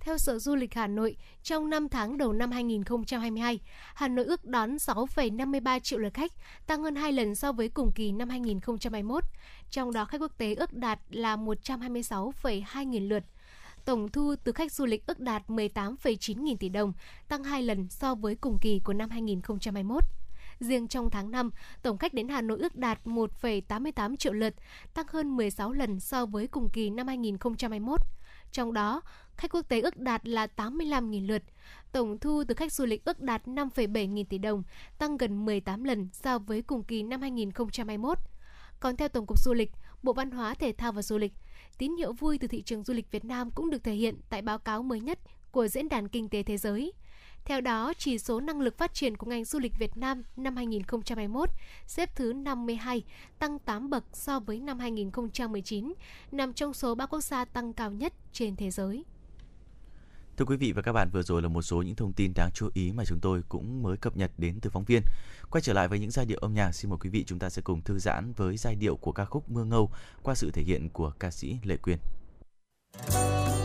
[0.00, 3.60] Theo Sở Du lịch Hà Nội, trong 5 tháng đầu năm 2022,
[3.94, 6.32] Hà Nội ước đón 6,53 triệu lượt khách,
[6.66, 9.24] tăng hơn 2 lần so với cùng kỳ năm 2021.
[9.70, 13.24] Trong đó khách quốc tế ước đạt là 126,2 nghìn lượt.
[13.84, 16.92] Tổng thu từ khách du lịch ước đạt 18,9 nghìn tỷ đồng,
[17.28, 20.04] tăng 2 lần so với cùng kỳ của năm 2021.
[20.60, 21.50] Riêng trong tháng 5,
[21.82, 24.54] tổng khách đến Hà Nội ước đạt 1,88 triệu lượt,
[24.94, 28.00] tăng hơn 16 lần so với cùng kỳ năm 2021.
[28.52, 29.02] Trong đó,
[29.36, 31.42] khách quốc tế ước đạt là 85.000 lượt.
[31.92, 34.62] Tổng thu từ khách du lịch ước đạt 5,7 nghìn tỷ đồng,
[34.98, 38.18] tăng gần 18 lần so với cùng kỳ năm 2021.
[38.80, 39.72] Còn theo Tổng cục Du lịch,
[40.02, 41.32] Bộ Văn hóa, Thể thao và Du lịch,
[41.78, 44.42] tín hiệu vui từ thị trường du lịch Việt Nam cũng được thể hiện tại
[44.42, 45.18] báo cáo mới nhất
[45.50, 46.92] của Diễn đàn Kinh tế Thế giới.
[47.50, 50.56] Theo đó, chỉ số năng lực phát triển của ngành du lịch Việt Nam năm
[50.56, 51.48] 2021
[51.86, 53.04] xếp thứ 52,
[53.38, 55.94] tăng 8 bậc so với năm 2019,
[56.32, 59.04] nằm trong số 3 quốc gia tăng cao nhất trên thế giới.
[60.36, 62.50] Thưa quý vị và các bạn, vừa rồi là một số những thông tin đáng
[62.54, 65.02] chú ý mà chúng tôi cũng mới cập nhật đến từ phóng viên.
[65.50, 67.50] Quay trở lại với những giai điệu âm nhạc, xin mời quý vị chúng ta
[67.50, 69.90] sẽ cùng thư giãn với giai điệu của ca khúc Mưa Ngâu
[70.22, 71.98] qua sự thể hiện của ca sĩ Lệ Quyên.
[73.08, 73.59] giọt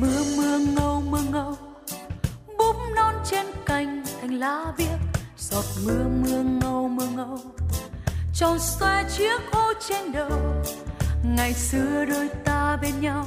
[0.00, 1.56] mưa mưa ngâu mưa ngâu.
[2.58, 4.98] Búp non trên cành thành lá biếc
[5.38, 7.38] giọt mưa mưa ngâu mưa ngâu.
[8.34, 10.30] Tròn xoe chiếc ô trên đầu,
[11.24, 13.26] ngày xưa đôi ta bên nhau.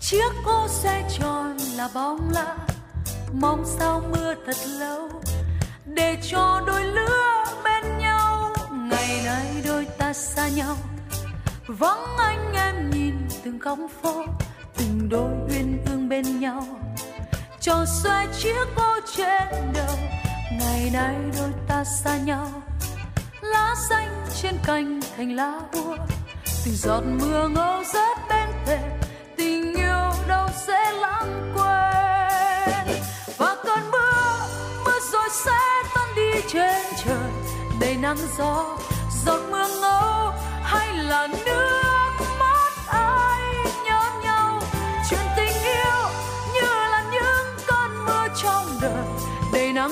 [0.00, 2.56] Chiếc ô xe tròn là bóng lạ,
[3.32, 5.08] mong sao mưa thật lâu.
[5.84, 10.76] Để cho đôi lứa bên nhau, ngày nay đôi ta xa nhau.
[11.66, 13.14] Vắng anh em nhìn
[13.44, 14.24] từng góc phố
[15.02, 16.66] từng đôi uyên ương bên nhau.
[17.60, 19.96] Cho xoay chiếc ô trên đầu,
[20.60, 22.50] ngày nay đôi ta xa nhau.
[23.40, 25.96] Lá xanh trên cành thành lá úa
[26.64, 28.90] từng giọt mưa ngâu rớt bên thềm.
[29.36, 32.96] Tình yêu đâu sẽ lãng quên.
[33.38, 34.46] Và cơn mưa
[34.84, 35.58] mưa rồi sẽ
[35.94, 37.30] tan đi trên trời.
[37.80, 38.78] Đầy nắng gió,
[39.26, 41.71] giọt mưa ngâu hay là nước?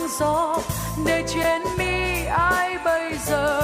[0.09, 0.59] Gió
[1.05, 3.63] để trên mi ai bây giờ?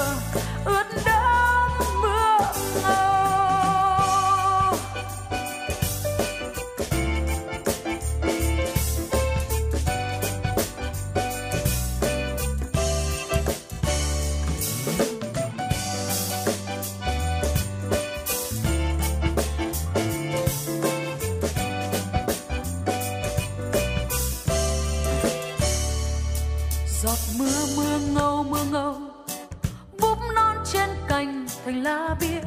[31.67, 32.41] Thành lá bia,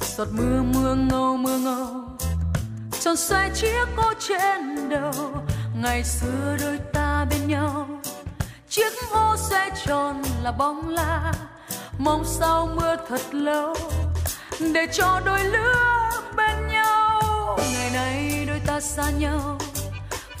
[0.00, 1.86] giọt mưa mưa ngâu mưa ngâu.
[3.00, 5.12] Tròn xoay chiếc ô trên đầu,
[5.82, 7.88] ngày xưa đôi ta bên nhau.
[8.68, 11.32] Chiếc ô xoay tròn là bóng la,
[11.98, 13.74] mong sao mưa thật lâu.
[14.74, 19.58] Để cho đôi lứa bên nhau, ngày nay đôi ta xa nhau.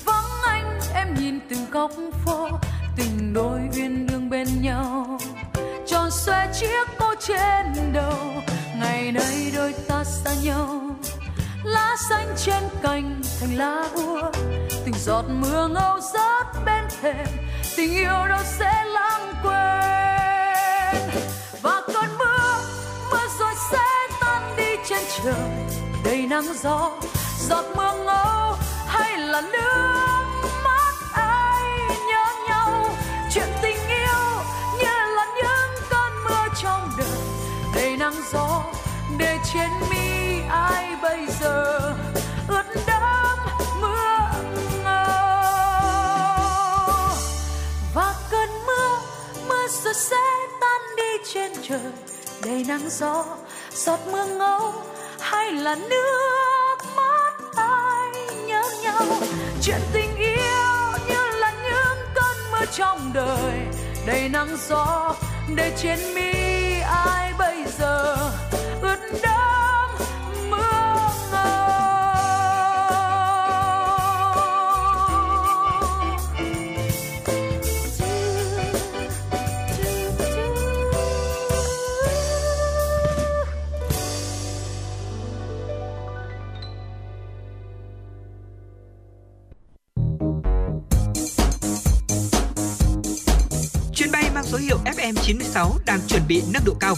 [0.04, 1.90] Vắng anh, em nhìn từng góc
[2.24, 2.48] phố,
[2.96, 5.18] tình đôi uyên ương bên nhau
[6.14, 8.42] xòe chiếc ô trên đầu,
[8.80, 10.80] ngày nay đôi ta xa nhau.
[11.64, 14.30] Lá xanh trên cành thành lá úa
[14.84, 17.26] từng giọt mưa ngâu rớt bên thềm.
[17.76, 21.24] Tình yêu đâu sẽ lãng quên.
[21.62, 22.60] Và cơn mưa
[23.10, 23.84] mưa rồi sẽ
[24.20, 25.34] tan đi trên trời.
[26.04, 26.90] Đầy nắng gió,
[27.48, 31.62] giọt mưa ngâu, hay là nước mắt ai
[32.08, 32.84] nhớ nhau.
[33.34, 33.73] Chuyện tình
[38.04, 38.62] nắng gió,
[39.18, 41.80] để trên mi ai bây giờ
[42.48, 43.38] ướt đẫm
[43.80, 44.18] mưa
[44.84, 45.14] ngâu
[47.94, 48.98] và cơn mưa
[49.48, 50.16] mưa rồi sẽ
[50.60, 51.92] tan đi trên trời,
[52.44, 53.24] đầy nắng gió,
[53.74, 54.72] giọt mưa ngâu,
[55.20, 58.10] hay là nước mắt ai
[58.46, 59.02] nhớ nhau.
[59.62, 63.66] Chuyện tình yêu như là những cơn mưa trong đời,
[64.06, 65.14] đầy nắng gió,
[65.56, 66.32] để trên mi
[66.80, 67.43] ai bây
[67.78, 68.16] giờ,
[68.80, 69.90] ướt đẫm
[70.50, 70.56] mưa
[93.94, 96.94] Chuyến bay mang số hiệu FM96 đang chuẩn bị nâng độ cao.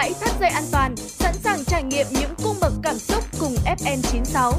[0.00, 3.54] Hãy thắt dây an toàn, sẵn sàng trải nghiệm những cung bậc cảm xúc cùng
[3.64, 4.52] FN96.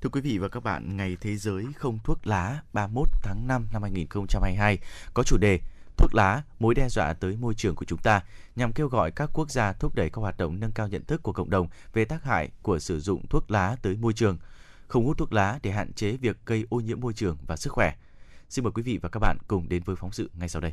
[0.00, 3.66] Thưa quý vị và các bạn, Ngày Thế giới không thuốc lá 31 tháng 5
[3.72, 4.78] năm 2022
[5.14, 5.58] có chủ đề
[5.96, 8.22] Thuốc lá, mối đe dọa tới môi trường của chúng ta
[8.56, 11.22] nhằm kêu gọi các quốc gia thúc đẩy các hoạt động nâng cao nhận thức
[11.22, 14.38] của cộng đồng về tác hại của sử dụng thuốc lá tới môi trường,
[14.88, 17.72] không hút thuốc lá để hạn chế việc gây ô nhiễm môi trường và sức
[17.72, 17.94] khỏe.
[18.54, 20.72] Xin mời quý vị và các bạn cùng đến với phóng sự ngay sau đây.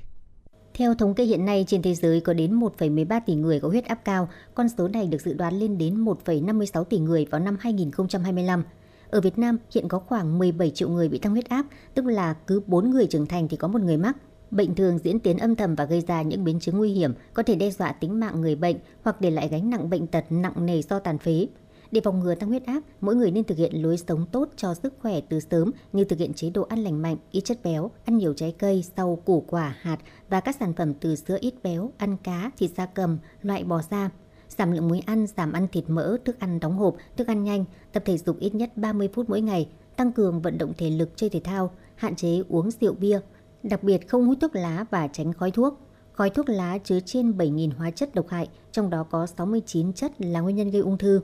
[0.73, 3.85] Theo thống kê hiện nay trên thế giới có đến 1,13 tỷ người có huyết
[3.85, 7.57] áp cao, con số này được dự đoán lên đến 1,56 tỷ người vào năm
[7.59, 8.63] 2025.
[9.09, 12.33] Ở Việt Nam hiện có khoảng 17 triệu người bị tăng huyết áp, tức là
[12.33, 14.17] cứ 4 người trưởng thành thì có một người mắc.
[14.51, 17.43] Bệnh thường diễn tiến âm thầm và gây ra những biến chứng nguy hiểm, có
[17.43, 20.65] thể đe dọa tính mạng người bệnh hoặc để lại gánh nặng bệnh tật nặng
[20.65, 21.47] nề do tàn phế.
[21.91, 24.73] Để phòng ngừa tăng huyết áp, mỗi người nên thực hiện lối sống tốt cho
[24.73, 27.91] sức khỏe từ sớm như thực hiện chế độ ăn lành mạnh, ít chất béo,
[28.05, 29.97] ăn nhiều trái cây, rau, củ quả, hạt
[30.29, 33.81] và các sản phẩm từ sữa ít béo, ăn cá, thịt da cầm, loại bò
[33.91, 34.09] da.
[34.49, 37.65] Giảm lượng muối ăn, giảm ăn thịt mỡ, thức ăn đóng hộp, thức ăn nhanh,
[37.91, 41.09] tập thể dục ít nhất 30 phút mỗi ngày, tăng cường vận động thể lực
[41.15, 43.19] chơi thể thao, hạn chế uống rượu bia,
[43.63, 45.79] đặc biệt không hút thuốc lá và tránh khói thuốc.
[46.13, 50.21] Khói thuốc lá chứa trên 7.000 hóa chất độc hại, trong đó có 69 chất
[50.21, 51.21] là nguyên nhân gây ung thư.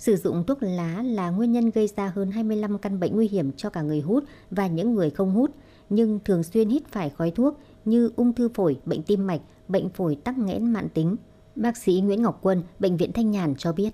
[0.00, 3.52] Sử dụng thuốc lá là nguyên nhân gây ra hơn 25 căn bệnh nguy hiểm
[3.56, 5.50] cho cả người hút và những người không hút,
[5.90, 9.88] nhưng thường xuyên hít phải khói thuốc như ung thư phổi, bệnh tim mạch, bệnh
[9.88, 11.16] phổi tắc nghẽn mạn tính.
[11.56, 13.90] Bác sĩ Nguyễn Ngọc Quân, Bệnh viện Thanh Nhàn cho biết.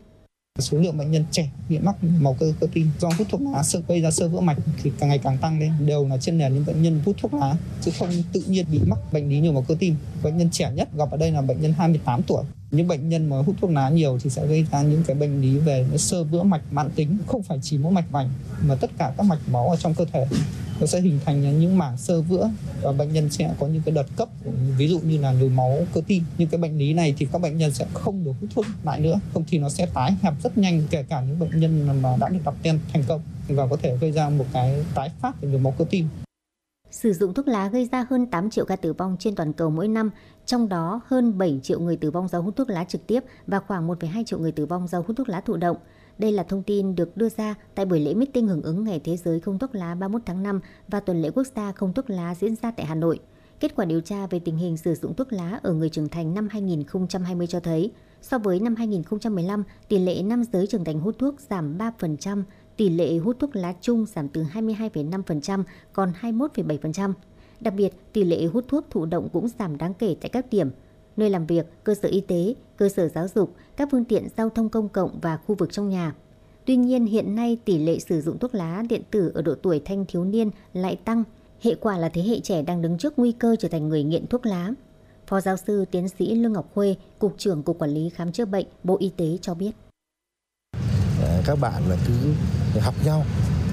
[0.59, 3.63] Số lượng bệnh nhân trẻ bị mắc màu cơ cơ tim do hút thuốc lá
[3.63, 6.39] sợ gây ra sơ vỡ mạch thì càng ngày càng tăng lên đều là trên
[6.39, 9.41] nền những bệnh nhân hút thuốc lá chứ không tự nhiên bị mắc bệnh lý
[9.41, 9.95] nhồi máu cơ tim.
[10.23, 12.45] Bệnh nhân trẻ nhất gặp ở đây là bệnh nhân 28 tuổi.
[12.71, 15.41] Những bệnh nhân mà hút thuốc lá nhiều thì sẽ gây ra những cái bệnh
[15.41, 18.31] lý về sơ vữa mạch mãn tính, không phải chỉ mỗi mạch vành
[18.67, 20.27] mà tất cả các mạch máu ở trong cơ thể.
[20.81, 22.51] Nó sẽ hình thành những mảng sơ vữa
[22.83, 24.29] và bệnh nhân sẽ có những cái đợt cấp
[24.77, 26.25] ví dụ như là nhồi máu cơ tim.
[26.39, 29.01] Những cái bệnh lý này thì các bệnh nhân sẽ không được hút thuốc lại
[29.01, 32.17] nữa không thì nó sẽ tái hẹp rất nhanh kể cả những bệnh nhân mà
[32.21, 35.41] đã được đặt tên thành công và có thể gây ra một cái tái phát
[35.41, 36.09] của nhồi máu cơ tim.
[36.97, 39.71] Sử dụng thuốc lá gây ra hơn 8 triệu ca tử vong trên toàn cầu
[39.71, 40.11] mỗi năm,
[40.47, 43.61] trong đó hơn 7 triệu người tử vong do hút thuốc lá trực tiếp và
[43.61, 45.77] khoảng 1,2 triệu người tử vong do hút thuốc lá thụ động.
[46.19, 49.17] Đây là thông tin được đưa ra tại buổi lễ meeting hưởng ứng Ngày Thế
[49.17, 52.35] giới không thuốc lá 31 tháng 5 và tuần lễ quốc gia không thuốc lá
[52.35, 53.21] diễn ra tại Hà Nội.
[53.61, 56.35] Kết quả điều tra về tình hình sử dụng thuốc lá ở người trưởng thành
[56.35, 57.93] năm 2020 cho thấy,
[58.23, 62.43] so với năm 2015, tỷ lệ nam giới trưởng thành hút thuốc giảm 3%,
[62.77, 65.63] tỷ lệ hút thuốc lá chung giảm từ 22,5%
[65.93, 67.13] còn 21,7%.
[67.61, 70.71] Đặc biệt, tỷ lệ hút thuốc thụ động cũng giảm đáng kể tại các điểm
[71.17, 74.51] nơi làm việc, cơ sở y tế, cơ sở giáo dục, các phương tiện giao
[74.51, 76.15] thông công cộng và khu vực trong nhà.
[76.65, 79.81] Tuy nhiên, hiện nay tỷ lệ sử dụng thuốc lá điện tử ở độ tuổi
[79.85, 81.25] thanh thiếu niên lại tăng.
[81.61, 84.27] Hệ quả là thế hệ trẻ đang đứng trước nguy cơ trở thành người nghiện
[84.27, 84.71] thuốc lá.
[85.27, 88.45] Phó giáo sư tiến sĩ Lương Ngọc Khuê, Cục trưởng Cục Quản lý Khám chữa
[88.45, 89.71] bệnh, Bộ Y tế cho biết.
[91.47, 92.15] Các bạn là cứ
[92.81, 93.25] học nhau.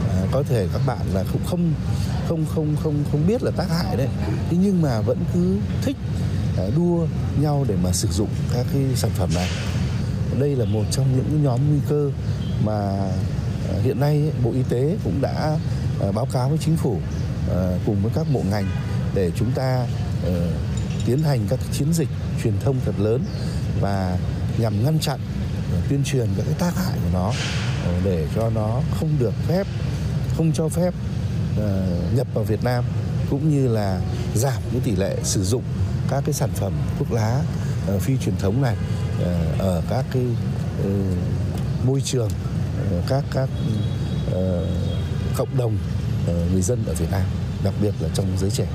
[0.09, 1.73] À, có thể các bạn là cũng không
[2.27, 4.07] không không không không biết là tác hại đấy.
[4.49, 5.97] Thế nhưng mà vẫn cứ thích
[6.57, 7.07] à, đua
[7.41, 9.49] nhau để mà sử dụng các cái sản phẩm này.
[10.39, 12.11] Đây là một trong những nhóm nguy cơ
[12.63, 13.09] mà
[13.69, 15.57] à, hiện nay bộ y tế cũng đã
[16.01, 16.99] à, báo cáo với chính phủ
[17.49, 18.65] à, cùng với các bộ ngành
[19.15, 19.85] để chúng ta
[20.25, 20.51] ờ,
[21.05, 22.09] tiến hành các chiến dịch
[22.43, 23.25] truyền thông thật lớn
[23.81, 24.17] và
[24.57, 25.19] nhằm ngăn chặn
[25.89, 27.33] tuyên truyền các cái tác hại của nó.
[27.83, 29.67] Ờ, để cho nó không được phép,
[30.37, 30.93] không cho phép
[31.57, 32.83] ờ, nhập vào Việt Nam,
[33.29, 34.01] cũng như là
[34.35, 35.63] giảm cái tỷ lệ sử dụng
[36.09, 37.41] các cái sản phẩm thuốc lá
[37.87, 38.75] ờ, phi truyền thống này
[39.59, 40.23] ở các cái
[40.83, 40.89] ừ,
[41.85, 42.29] môi trường
[43.07, 43.49] các các
[45.37, 45.77] cộng đồng
[46.51, 47.25] người dân ở Việt Nam,
[47.63, 48.65] đặc biệt là trong giới trẻ.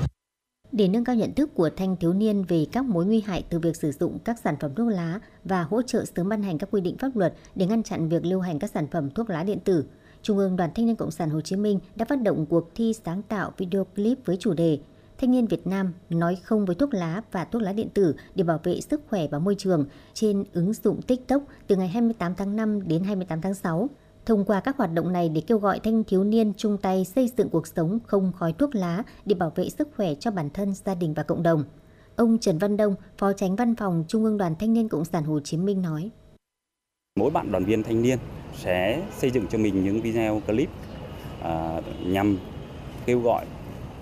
[0.71, 3.59] Để nâng cao nhận thức của thanh thiếu niên về các mối nguy hại từ
[3.59, 6.69] việc sử dụng các sản phẩm thuốc lá và hỗ trợ sớm ban hành các
[6.71, 9.43] quy định pháp luật để ngăn chặn việc lưu hành các sản phẩm thuốc lá
[9.43, 9.85] điện tử,
[10.21, 12.93] Trung ương Đoàn Thanh niên Cộng sản Hồ Chí Minh đã phát động cuộc thi
[13.05, 14.79] sáng tạo video clip với chủ đề
[15.17, 18.43] Thanh niên Việt Nam nói không với thuốc lá và thuốc lá điện tử để
[18.43, 22.55] bảo vệ sức khỏe và môi trường trên ứng dụng TikTok từ ngày 28 tháng
[22.55, 23.89] 5 đến 28 tháng 6.
[24.29, 27.31] Thông qua các hoạt động này để kêu gọi thanh thiếu niên chung tay xây
[27.37, 30.73] dựng cuộc sống không khói thuốc lá để bảo vệ sức khỏe cho bản thân,
[30.73, 31.63] gia đình và cộng đồng.
[32.15, 35.23] Ông Trần Văn Đông, Phó Tránh Văn phòng Trung ương Đoàn Thanh niên Cộng sản
[35.23, 36.09] Hồ Chí Minh nói.
[37.19, 38.19] Mỗi bạn đoàn viên thanh niên
[38.57, 40.69] sẽ xây dựng cho mình những video clip
[41.41, 42.37] à, nhằm
[43.05, 43.45] kêu gọi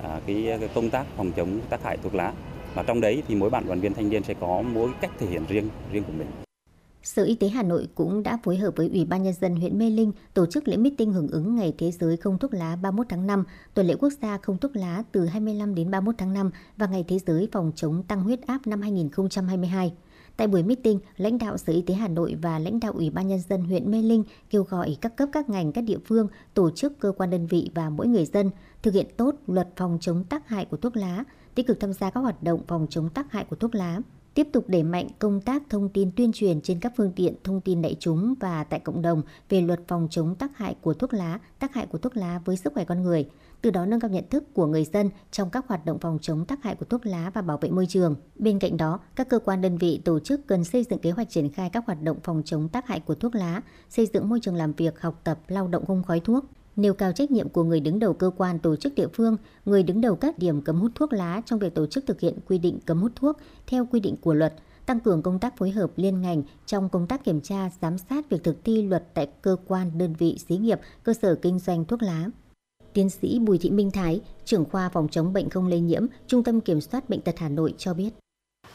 [0.03, 2.33] à, cái, cái công tác phòng chống tác hại thuốc lá
[2.73, 5.27] và trong đấy thì mỗi bạn đoàn viên thanh niên sẽ có mỗi cách thể
[5.27, 6.27] hiện riêng riêng của mình.
[7.07, 9.77] Sở Y tế Hà Nội cũng đã phối hợp với Ủy ban Nhân dân huyện
[9.77, 13.05] Mê Linh tổ chức lễ meeting hưởng ứng Ngày Thế giới không thuốc lá 31
[13.09, 13.43] tháng 5,
[13.73, 17.05] tuần lễ quốc gia không thuốc lá từ 25 đến 31 tháng 5 và Ngày
[17.07, 19.93] Thế giới phòng chống tăng huyết áp năm 2022.
[20.37, 23.27] Tại buổi meeting, lãnh đạo Sở Y tế Hà Nội và lãnh đạo Ủy ban
[23.27, 26.71] Nhân dân huyện Mê Linh kêu gọi các cấp các ngành, các địa phương, tổ
[26.71, 28.51] chức cơ quan đơn vị và mỗi người dân
[28.83, 31.23] thực hiện tốt luật phòng chống tác hại của thuốc lá,
[31.55, 34.01] tích cực tham gia các hoạt động phòng chống tác hại của thuốc lá
[34.37, 37.61] tiếp tục đẩy mạnh công tác thông tin tuyên truyền trên các phương tiện thông
[37.61, 41.13] tin đại chúng và tại cộng đồng về luật phòng chống tác hại của thuốc
[41.13, 43.29] lá, tác hại của thuốc lá với sức khỏe con người,
[43.61, 46.45] từ đó nâng cao nhận thức của người dân trong các hoạt động phòng chống
[46.45, 48.15] tác hại của thuốc lá và bảo vệ môi trường.
[48.35, 51.29] Bên cạnh đó, các cơ quan đơn vị tổ chức cần xây dựng kế hoạch
[51.29, 54.39] triển khai các hoạt động phòng chống tác hại của thuốc lá, xây dựng môi
[54.41, 56.45] trường làm việc, học tập, lao động không khói thuốc,
[56.77, 59.83] nêu cao trách nhiệm của người đứng đầu cơ quan tổ chức địa phương, người
[59.83, 62.57] đứng đầu các điểm cấm hút thuốc lá trong việc tổ chức thực hiện quy
[62.57, 63.37] định cấm hút thuốc
[63.67, 64.53] theo quy định của luật,
[64.85, 68.29] tăng cường công tác phối hợp liên ngành trong công tác kiểm tra, giám sát
[68.29, 71.85] việc thực thi luật tại cơ quan, đơn vị, xí nghiệp, cơ sở kinh doanh
[71.85, 72.29] thuốc lá.
[72.93, 76.43] Tiến sĩ Bùi Thị Minh Thái, trưởng khoa phòng chống bệnh không lây nhiễm, Trung
[76.43, 78.09] tâm Kiểm soát Bệnh tật Hà Nội cho biết.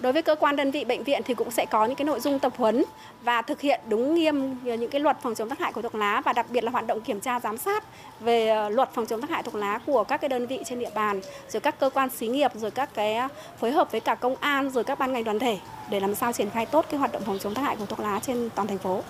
[0.02, 2.20] Đối với cơ quan đơn vị bệnh viện thì cũng sẽ có những cái nội
[2.20, 2.84] dung tập huấn
[3.24, 5.94] và thực hiện đúng nghiêm ờ, những cái luật phòng chống tác hại của thuốc
[5.94, 7.84] lá và đặc biệt là hoạt động kiểm tra giám sát
[8.20, 10.78] về ờ, luật phòng chống tác hại thuốc lá của các cái đơn vị trên
[10.78, 14.00] địa bàn, rồi các cơ quan xí nghiệp, rồi các cái ờ, phối hợp với
[14.00, 15.58] cả công an, rồi các ban ngành đoàn thể
[15.90, 18.00] để làm sao triển khai tốt cái hoạt động phòng chống tác hại của thuốc
[18.00, 19.02] lá trên toàn thành phố.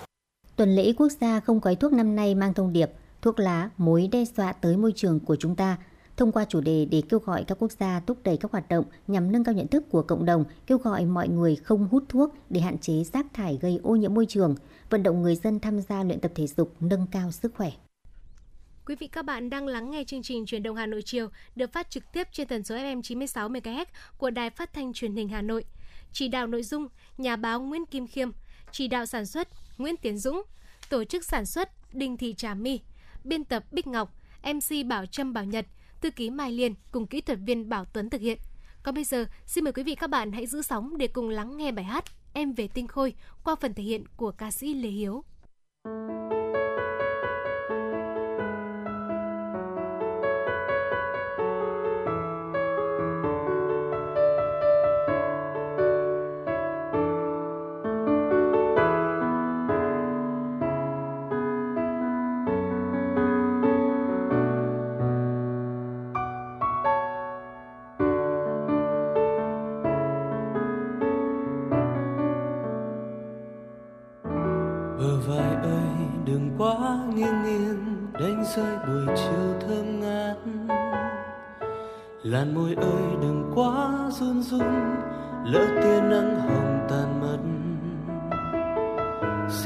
[0.55, 2.91] Tuần lễ quốc gia không khói thuốc năm nay mang thông điệp
[3.21, 5.77] thuốc lá mối đe dọa tới môi trường của chúng ta–
[6.17, 8.85] thông qua chủ đề để kêu gọi các quốc gia thúc đẩy các hoạt động
[9.07, 12.33] nhằm nâng cao nhận thức của cộng đồng, kêu gọi mọi người không hút thuốc
[12.49, 14.55] để hạn chế rác thải gây ô nhiễm môi trường,
[14.89, 17.71] vận động người dân tham gia luyện tập thể dục nâng cao sức khỏe.
[18.85, 21.73] Quý vị các bạn đang lắng nghe chương trình Truyền động Hà Nội chiều được
[21.73, 23.85] phát trực tiếp trên tần số FM 96 MHz
[24.17, 25.65] của Đài Phát thanh Truyền hình Hà Nội.
[26.11, 26.87] Chỉ đạo nội dung
[27.17, 28.29] nhà báo Nguyễn Kim Khiêm,
[28.71, 30.41] chỉ đạo sản xuất Nguyễn Tiến Dũng,
[30.89, 32.79] tổ chức sản xuất Đinh Thị Trà My,
[33.23, 34.13] biên tập Bích Ngọc,
[34.43, 35.65] MC Bảo Trâm Bảo Nhật,
[36.03, 38.37] thư ký Mai Liên cùng kỹ thuật viên Bảo Tuấn thực hiện.
[38.83, 41.57] Còn bây giờ, xin mời quý vị các bạn hãy giữ sóng để cùng lắng
[41.57, 43.13] nghe bài hát Em về tinh khôi
[43.43, 45.23] qua phần thể hiện của ca sĩ Lê Hiếu.
[45.85, 46.22] rơi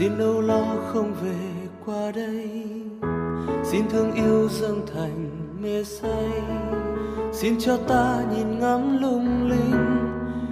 [0.07, 2.63] xin âu lo không về qua đây.
[3.63, 5.29] Xin thương yêu dâng thành
[5.61, 6.31] mê say.
[7.31, 9.97] Xin cho ta nhìn ngắm lung linh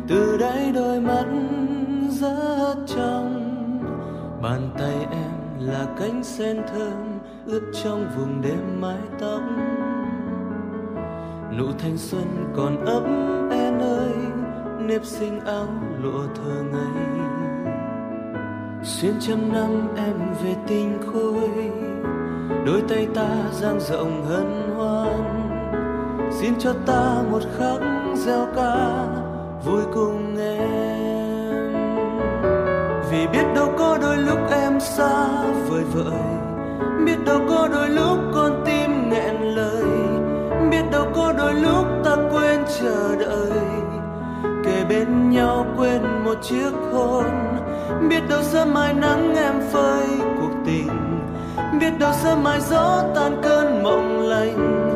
[0.07, 1.25] từ đáy đôi mắt
[2.09, 3.51] rất trong.
[4.41, 9.41] Bàn tay em là cánh sen thơm ướt trong vùng đêm mái tóc.
[11.57, 13.03] Nụ thanh xuân còn ấm
[13.51, 14.13] em ơi,
[14.79, 15.67] nếp sinh áo
[16.03, 17.44] lụa thơ ngây
[18.85, 21.71] xuyên trăm năm em về tình khôi.
[22.65, 25.49] Đôi tay ta dang rộng hân hoan.
[26.31, 27.81] Xin cho ta một khắc
[28.15, 29.05] gieo ca
[29.65, 31.75] vui cùng em.
[33.11, 36.21] Vì biết đâu có đôi lúc em xa vời vợi.
[37.05, 39.83] Biết đâu có đôi lúc con tim nghẹn lời.
[40.71, 43.61] Biết đâu có đôi lúc ta quên chờ đợi.
[44.63, 47.54] Kề bên nhau quên một chiếc hôn
[48.09, 50.07] biết đâu sớm mai nắng em phơi
[50.39, 50.87] cuộc tình.
[51.79, 54.91] Biết đâu sớm mai gió tan cơn mộng lành.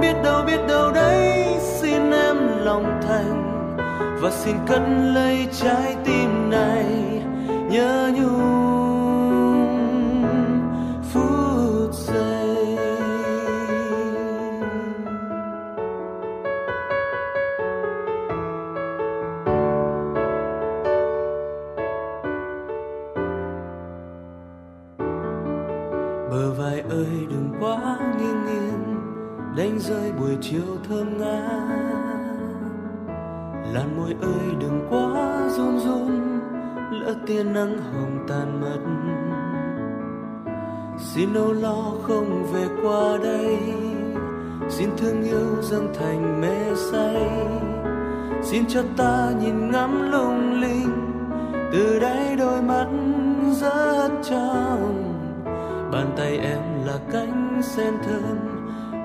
[0.00, 3.38] Biết đâu biết đâu đấy, xin em lòng thành.
[4.20, 4.82] Và xin cất
[5.14, 6.84] lấy trái tim này,
[7.70, 8.71] nhớ nhung.
[41.14, 43.58] Xin âu lo không về qua đây.
[44.68, 47.28] Xin thương yêu dâng thành mê say.
[48.42, 51.12] Xin cho ta nhìn ngắm lung linh.
[51.72, 52.86] Từ đây đôi mắt
[53.60, 55.14] rất trong.
[55.92, 58.38] Bàn tay em là cánh sen thơm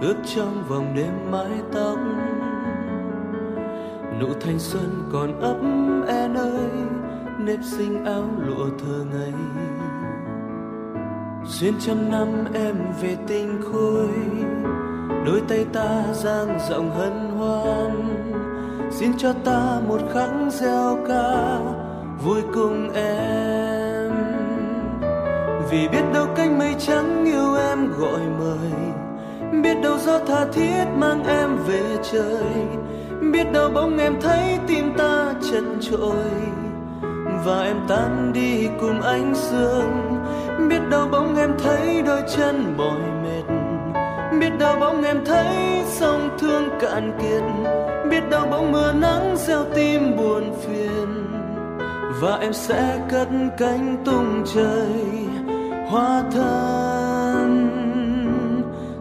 [0.02, 1.98] ướp trong vòng đêm mái tóc.
[4.20, 5.58] Nụ thanh xuân còn ấp
[6.08, 6.70] en ơi,
[7.40, 9.34] nếp sinh áo lụa thơ ngây
[11.50, 14.10] xuyên trăm năm em về tinh khôi,
[15.26, 18.18] đôi tay ta dang rộng hân hoan.
[18.92, 21.60] Xin cho ta một khắc gieo ca,
[22.24, 24.12] vui cùng em.
[25.72, 28.72] Vì biết đâu cánh mây trắng yêu em gọi mời,
[29.62, 32.68] biết đâu gió tha thiết mang em về trời.
[33.32, 36.32] Biết đâu bóng em thấy tim ta chật trội
[37.46, 40.07] và em tan đi cùng ánh sương
[40.70, 43.44] biết đâu bóng em thấy đôi chân mỏi mệt.
[44.40, 47.44] Biết đâu bóng em thấy sông thương cạn kiệt.
[48.12, 51.28] Biết đâu bóng mưa nắng gieo tim buồn phiền.
[52.22, 53.28] Và em sẽ cất
[53.58, 55.28] cánh tung trời
[55.90, 57.70] hoa thân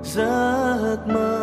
[0.02, 1.35] giấc mơ.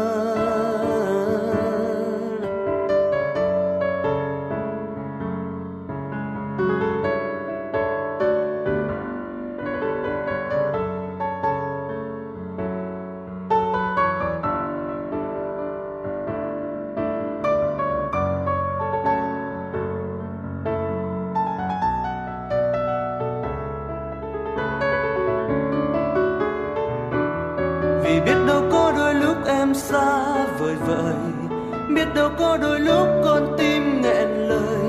[32.40, 34.86] Có đôi lúc con tim nghẹn lời.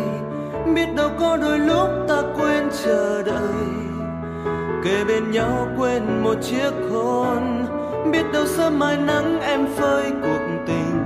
[0.75, 3.65] Biết đâu có đôi lúc ta quên chờ đợi.
[4.85, 7.67] Kề bên nhau quên một chiếc hôn.
[8.13, 11.03] Biết đâu sớm mai nắng em phơi cuộc tình.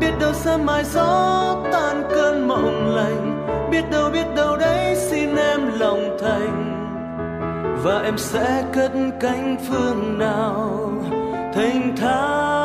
[0.00, 3.46] Biết đâu sớm mai gió tan cơn mộng lành.
[3.70, 6.68] Biết đâu biết đâu đấy xin em lòng thành.
[7.84, 10.92] Và em sẽ cất cánh phương nào?
[11.54, 12.61] Thành thang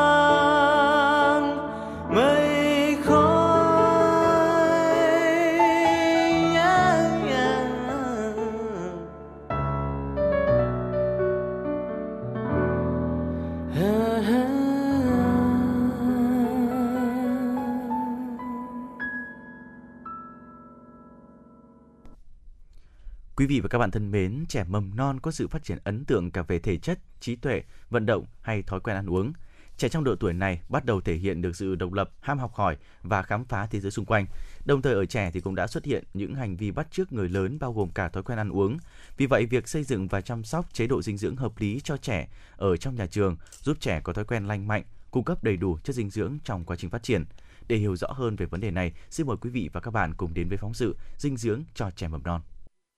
[23.38, 26.06] Quý vị và các bạn thân mến, trẻ mầm non có sự phát triển ấn
[26.06, 29.34] tượng cả về thể chất, trí tuệ, vận động hay thói quen ăn uống.
[29.78, 32.54] Trẻ trong độ tuổi này bắt đầu thể hiện được sự độc lập, ham học
[32.54, 34.26] hỏi và khám phá thế giới xung quanh.
[34.66, 37.30] Đồng thời ở trẻ thì cũng đã xuất hiện những hành vi bắt chước người
[37.30, 38.78] lớn bao gồm cả thói quen ăn uống.
[39.18, 41.98] Vì vậy, việc xây dựng và chăm sóc chế độ dinh dưỡng hợp lý cho
[41.98, 45.58] trẻ ở trong nhà trường giúp trẻ có thói quen lành mạnh, cung cấp đầy
[45.58, 47.26] đủ chất dinh dưỡng trong quá trình phát triển.
[47.68, 50.14] Để hiểu rõ hơn về vấn đề này, xin mời quý vị và các bạn
[50.14, 52.42] cùng đến với phóng sự Dinh dưỡng cho trẻ mầm non.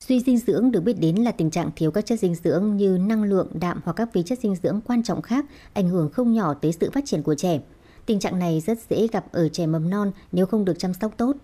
[0.08, 2.98] Suy dinh dưỡng được biết đến là tình trạng thiếu các chất dinh dưỡng như
[2.98, 6.34] năng lượng, đạm hoặc các vi chất dinh dưỡng quan trọng khác ảnh hưởng không
[6.34, 7.60] nhỏ tới sự phát triển của trẻ.
[8.06, 11.12] Tình trạng này rất dễ gặp ở trẻ mầm non nếu không được chăm sóc
[11.18, 11.36] tốt.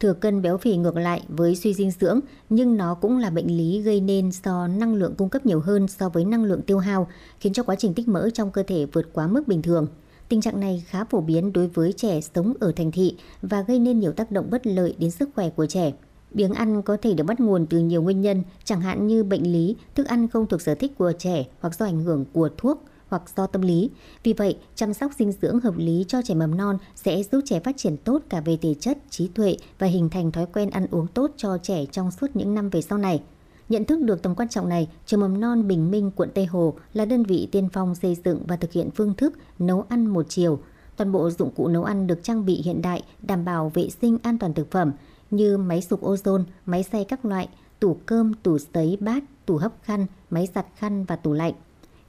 [0.00, 2.20] Thừa cân béo phì ngược lại với suy dinh dưỡng
[2.50, 5.88] nhưng nó cũng là bệnh lý gây nên do năng lượng cung cấp nhiều hơn
[5.88, 7.08] so với năng lượng tiêu hao,
[7.40, 9.86] khiến cho quá trình tích mỡ trong cơ thể vượt quá mức bình thường.
[10.28, 13.78] Tình trạng này khá phổ biến đối với trẻ sống ở thành thị và gây
[13.78, 15.92] nên nhiều tác động bất lợi đến sức khỏe của trẻ.
[16.30, 19.52] Biếng ăn có thể được bắt nguồn từ nhiều nguyên nhân, chẳng hạn như bệnh
[19.52, 22.84] lý, thức ăn không thuộc sở thích của trẻ hoặc do ảnh hưởng của thuốc
[23.08, 23.90] hoặc do tâm lý.
[24.22, 27.60] Vì vậy, chăm sóc dinh dưỡng hợp lý cho trẻ mầm non sẽ giúp trẻ
[27.60, 30.86] phát triển tốt cả về thể chất, trí tuệ và hình thành thói quen ăn
[30.90, 33.22] uống tốt cho trẻ trong suốt những năm về sau này.
[33.68, 36.74] Nhận thức được tầm quan trọng này, trường mầm non Bình Minh, quận Tây Hồ
[36.92, 40.26] là đơn vị tiên phong xây dựng và thực hiện phương thức nấu ăn một
[40.28, 40.58] chiều.
[40.96, 44.18] Toàn bộ dụng cụ nấu ăn được trang bị hiện đại, đảm bảo vệ sinh
[44.22, 44.92] an toàn thực phẩm
[45.30, 47.48] như máy sụp ozone, máy xay các loại,
[47.80, 51.52] tủ cơm, tủ sấy, bát, tủ hấp khăn, máy giặt khăn và tủ lạnh.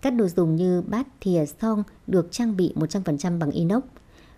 [0.02, 3.84] Các đồ dùng như bát, thìa, song được trang bị 100% bằng inox.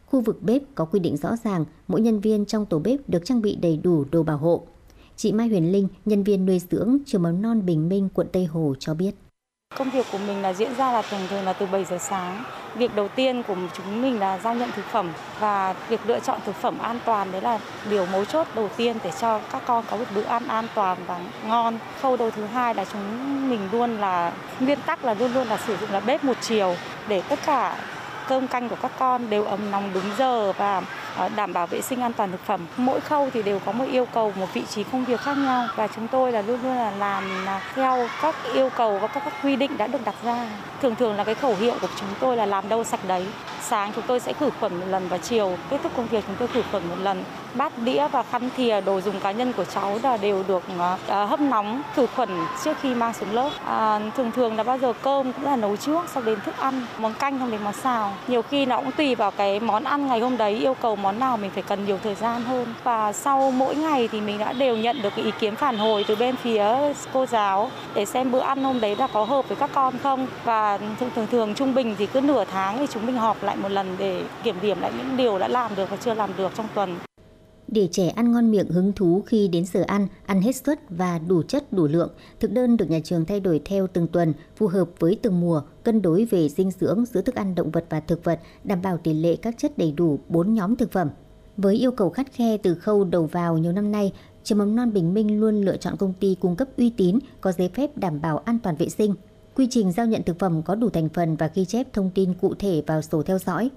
[0.05, 3.25] Khu vực bếp có quy định rõ ràng, mỗi nhân viên trong tổ bếp được
[3.25, 4.63] trang bị đầy đủ đồ bảo hộ.
[5.15, 8.45] Chị Mai Huyền Linh, nhân viên nuôi dưỡng trường mầm non Bình Minh, quận Tây
[8.45, 9.15] Hồ cho biết.
[9.77, 12.43] Công việc của mình là diễn ra là thường thường là từ 7 giờ sáng.
[12.75, 16.39] Việc đầu tiên của chúng mình là giao nhận thực phẩm và việc lựa chọn
[16.45, 19.83] thực phẩm an toàn, đấy là điều mấu chốt đầu tiên để cho các con
[19.91, 21.77] có một bữa ăn an toàn và ngon.
[22.01, 25.57] Khâu đầu thứ hai là chúng mình luôn là, nguyên tắc là luôn luôn là
[25.57, 26.75] sử dụng là bếp một chiều
[27.07, 27.77] để tất cả
[28.27, 30.81] cơm canh của các con đều ấm nóng đúng giờ và
[31.17, 32.61] Ờ, đảm bảo vệ sinh an toàn thực phẩm.
[32.77, 35.67] Mỗi khâu thì đều có một yêu cầu, một vị trí công việc khác nhau
[35.75, 39.23] và chúng tôi là luôn luôn là làm à, theo các yêu cầu và các,
[39.25, 40.45] các quy định đã được đặt ra.
[40.81, 43.25] Thường thường là cái khẩu hiệu của chúng tôi là làm đâu sạch đấy.
[43.61, 46.35] Sáng chúng tôi sẽ khử khuẩn một lần và chiều kết thúc công việc chúng
[46.39, 47.23] tôi khử khuẩn một lần.
[47.53, 50.97] Bát đĩa và khăn thìa đồ dùng cá nhân của cháu là đều được à,
[51.07, 52.29] à, hấp nóng khử khuẩn
[52.63, 53.49] trước khi mang xuống lớp.
[53.65, 56.85] À, thường thường là bao giờ cơm cũng là nấu trước sau đến thức ăn,
[56.97, 58.13] món canh không đến món xào.
[58.27, 61.19] Nhiều khi nó cũng tùy vào cái món ăn ngày hôm đấy yêu cầu món
[61.19, 62.73] nào mình phải cần nhiều thời gian hơn.
[62.83, 66.05] Và sau mỗi ngày thì mình đã đều nhận được cái ý kiến phản hồi
[66.07, 66.65] từ bên phía
[67.13, 70.27] cô giáo để xem bữa ăn hôm đấy là có hợp với các con không.
[70.43, 73.55] Và thường thường, thường trung bình thì cứ nửa tháng thì chúng mình họp lại
[73.55, 76.51] một lần để kiểm điểm lại những điều đã làm được và chưa làm được
[76.55, 76.97] trong tuần.
[77.71, 81.19] Để trẻ ăn ngon miệng hứng thú khi đến giờ ăn, ăn hết suất và
[81.19, 84.67] đủ chất đủ lượng, thực đơn được nhà trường thay đổi theo từng tuần, phù
[84.67, 87.99] hợp với từng mùa, cân đối về dinh dưỡng giữa thức ăn động vật và
[87.99, 91.09] thực vật, đảm bảo tỷ lệ các chất đầy đủ 4 nhóm thực phẩm.
[91.57, 94.93] Với yêu cầu khắt khe từ khâu đầu vào nhiều năm nay, trường mầm non
[94.93, 98.21] Bình Minh luôn lựa chọn công ty cung cấp uy tín, có giấy phép đảm
[98.21, 99.15] bảo an toàn vệ sinh.
[99.55, 102.33] Quy trình giao nhận thực phẩm có đủ thành phần và ghi chép thông tin
[102.33, 103.69] cụ thể vào sổ theo dõi.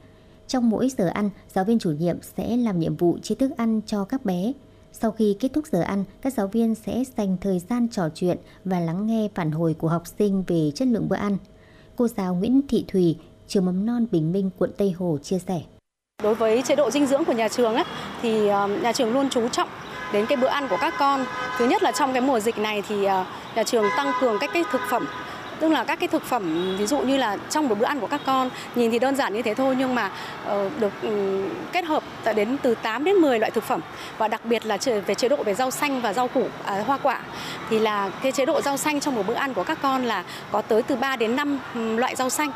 [0.46, 3.80] Trong mỗi giờ ăn, giáo viên chủ nhiệm sẽ làm nhiệm vụ chia thức ăn
[3.86, 4.52] cho các bé.
[4.92, 8.38] Sau khi kết thúc giờ ăn, các giáo viên sẽ dành thời gian trò chuyện
[8.64, 11.36] và lắng nghe phản hồi của học sinh về chất lượng bữa ăn.
[11.96, 13.16] Cô giáo Nguyễn Thị Thùy,
[13.48, 15.60] trường mầm non Bình Minh, quận Tây Hồ chia sẻ.
[16.22, 17.84] Đối với chế độ dinh dưỡng của nhà trường ấy,
[18.22, 19.68] thì ờ, nhà trường luôn chú trọng
[20.12, 21.24] đến cái bữa ăn của các con.
[21.58, 23.24] Thứ nhất là trong cái mùa dịch này thì ờ,
[23.56, 25.06] nhà trường tăng cường các cái thực phẩm
[25.60, 28.06] tức là các cái thực phẩm ví dụ như là trong một bữa ăn của
[28.06, 30.10] các con nhìn thì đơn giản như thế thôi nhưng mà
[30.46, 32.02] uh, được um, kết hợp
[32.36, 33.80] đến từ 8 đến 10 loại thực phẩm
[34.18, 36.98] và đặc biệt là về chế độ về rau xanh và rau củ à, hoa
[37.02, 37.20] quả
[37.70, 40.24] thì là cái chế độ rau xanh trong một bữa ăn của các con là
[40.52, 42.50] có tới từ 3 đến 5 ừ, loại rau xanh.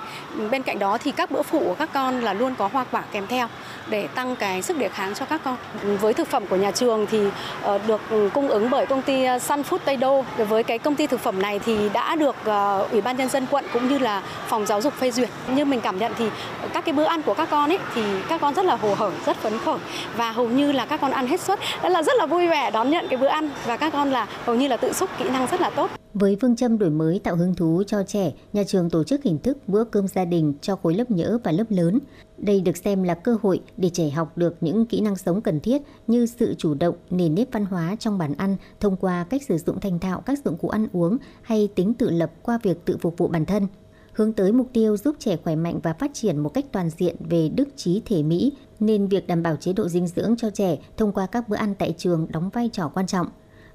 [0.51, 3.03] Bên cạnh đó thì các bữa phụ của các con là luôn có hoa quả
[3.13, 3.49] kèm theo
[3.87, 5.57] để tăng cái sức đề kháng cho các con.
[6.01, 9.25] Với thực phẩm của nhà trường thì uh, được ừ, cung ứng bởi công ty
[9.25, 10.25] ờ, Sun Food Tây Đô.
[10.49, 13.47] Với cái công ty thực phẩm này thì đã được uh, Ủy ban nhân dân
[13.51, 15.29] quận cũng như là phòng giáo dục phê duyệt.
[15.55, 16.29] Như mình cảm nhận thì
[16.73, 19.13] các cái bữa ăn của các con ấy thì các con rất là hồ hởi,
[19.27, 19.79] rất phấn khởi
[20.17, 21.59] và hầu như là các con ăn hết suất.
[21.83, 24.27] Đó là rất là vui vẻ đón nhận cái bữa ăn và các con là
[24.45, 25.91] hầu như là tự xúc kỹ năng rất là tốt.
[26.15, 29.39] Với phương châm đổi mới tạo hứng thú cho trẻ, nhà trường tổ chức hình
[29.39, 31.99] thức bữa cơm gia đình cho khối lớp nhỡ và lớp lớn.
[32.39, 35.61] Đây được xem là cơ hội để trẻ học được những kỹ năng sống cần
[35.61, 39.43] thiết như sự chủ động, nền nếp văn hóa trong bàn ăn thông qua cách
[39.43, 42.85] sử dụng thành thạo các dụng cụ ăn uống hay tính tự lập qua việc
[42.85, 43.67] tự phục vụ bản thân.
[44.13, 47.17] Hướng tới mục tiêu giúp trẻ khỏe mạnh và phát triển một cách toàn diện
[47.31, 50.79] về đức trí thể mỹ, nên việc đảm bảo chế độ dinh dưỡng cho trẻ
[50.97, 53.27] thông qua các bữa ăn tại trường đóng vai trò quan trọng.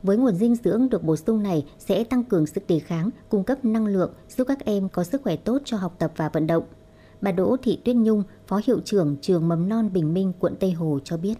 [0.03, 3.43] Với nguồn dinh dưỡng được bổ sung này sẽ tăng cường sức đề kháng, cung
[3.43, 6.47] cấp năng lượng, giúp các em có sức khỏe tốt cho học tập và vận
[6.47, 6.63] động.
[7.23, 10.71] Bà Đỗ Thị Tuyết Nhung, Phó Hiệu trưởng trường Mầm non Bình Minh, quận Tây
[10.71, 11.33] Hồ cho biết.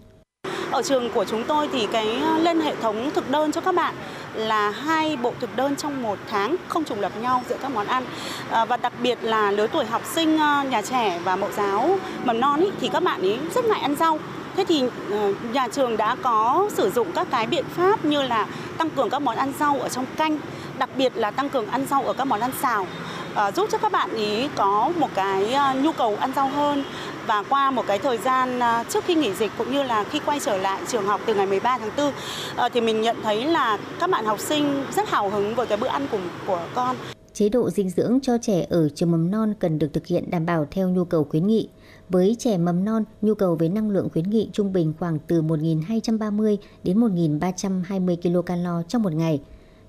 [0.70, 3.94] Ở trường của chúng tôi thì cái lên hệ thống thực đơn cho các bạn
[4.34, 7.86] là hai bộ thực đơn trong một tháng không trùng lập nhau giữa các món
[7.86, 8.04] ăn.
[8.50, 11.98] À, và đặc biệt là lứa tuổi học sinh à, nhà trẻ và mẫu giáo
[12.24, 14.18] mầm non ý, thì các bạn ấy rất ngại ăn rau.
[14.56, 18.46] Thế thì à, nhà trường đã có sử dụng các cái biện pháp như là
[18.78, 20.38] tăng cường các món ăn rau ở trong canh,
[20.78, 22.86] đặc biệt là tăng cường ăn rau ở các món ăn xào,
[23.34, 26.84] Ờ, giúp cho các bạn ý có một cái ờ, nhu cầu ăn rau hơn
[27.26, 30.20] và qua một cái thời gian ờ, trước khi nghỉ dịch cũng như là khi
[30.26, 32.12] quay trở lại trường học từ ngày 13 tháng
[32.56, 35.78] 4 thì mình nhận thấy là các bạn học sinh rất hào hứng với cái
[35.78, 36.96] bữa ăn của của con.
[37.32, 40.46] Chế độ dinh dưỡng cho trẻ ở trường mầm non cần được thực hiện đảm
[40.46, 41.68] bảo theo nhu cầu khuyến nghị.
[42.08, 45.42] Với trẻ mầm non, nhu cầu về năng lượng khuyến nghị trung bình khoảng từ
[45.42, 49.40] 1.230 đến 1.320 kcal trong một ngày.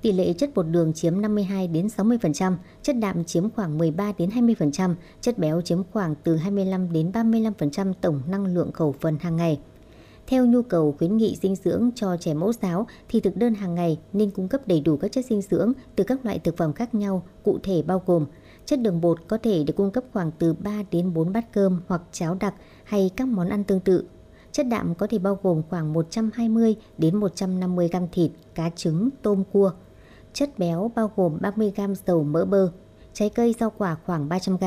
[0.06, 4.30] Tỷ lệ chất bột đường chiếm 52 đến 60%, chất đạm chiếm khoảng 13 đến
[4.30, 9.36] 20%, chất béo chiếm khoảng từ 25 đến 35% tổng năng lượng khẩu phần hàng
[9.36, 9.60] ngày.
[10.28, 13.76] Theo nhu cầu khuyến nghị dinh dưỡng cho trẻ mẫu giáo thì thực đơn hàng
[13.76, 16.74] ngày nên cung cấp đầy đủ các chất dinh dưỡng từ các loại thực phẩm
[16.74, 18.26] khác nhau, cụ thể bao gồm
[18.66, 21.82] Chất đường bột có thể được cung cấp khoảng từ 3 đến 4 bát cơm
[21.88, 22.54] hoặc cháo đặc
[22.84, 24.06] hay các món ăn tương tự.
[24.52, 29.44] Chất đạm có thể bao gồm khoảng 120 đến 150 g thịt, cá trứng, tôm
[29.52, 29.72] cua.
[30.36, 32.72] Chất béo bao gồm 30 g dầu mỡ bơ,
[33.14, 34.66] trái cây rau quả khoảng 300 g.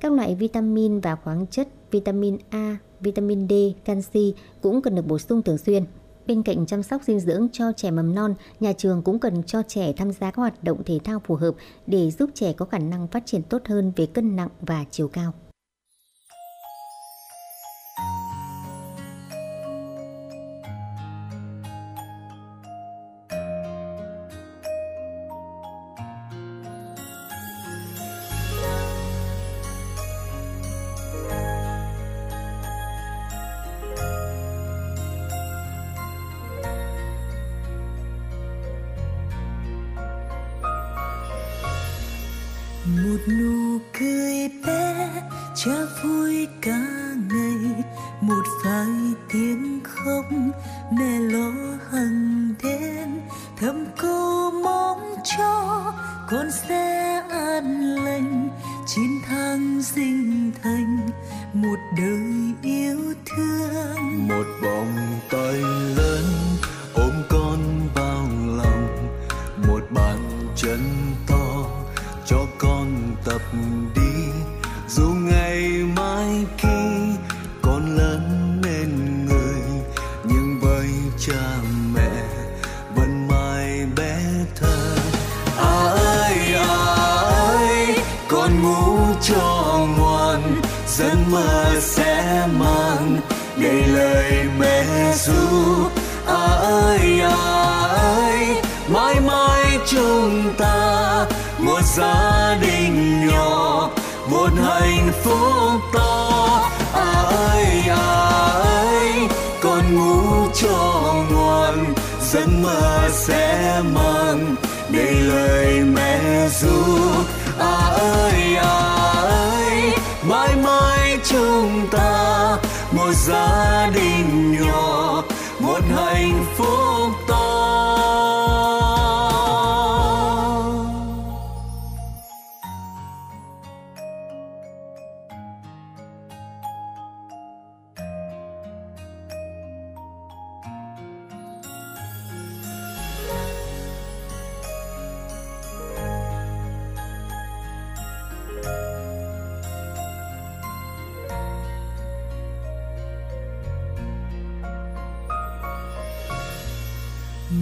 [0.00, 3.52] Các loại vitamin và khoáng chất vitamin A, vitamin D,
[3.84, 5.84] canxi cũng cần được bổ sung thường xuyên.
[6.26, 9.62] Bên cạnh chăm sóc dinh dưỡng cho trẻ mầm non, nhà trường cũng cần cho
[9.62, 11.54] trẻ tham gia các hoạt động thể thao phù hợp
[11.86, 15.08] để giúp trẻ có khả năng phát triển tốt hơn về cân nặng và chiều
[15.08, 15.32] cao.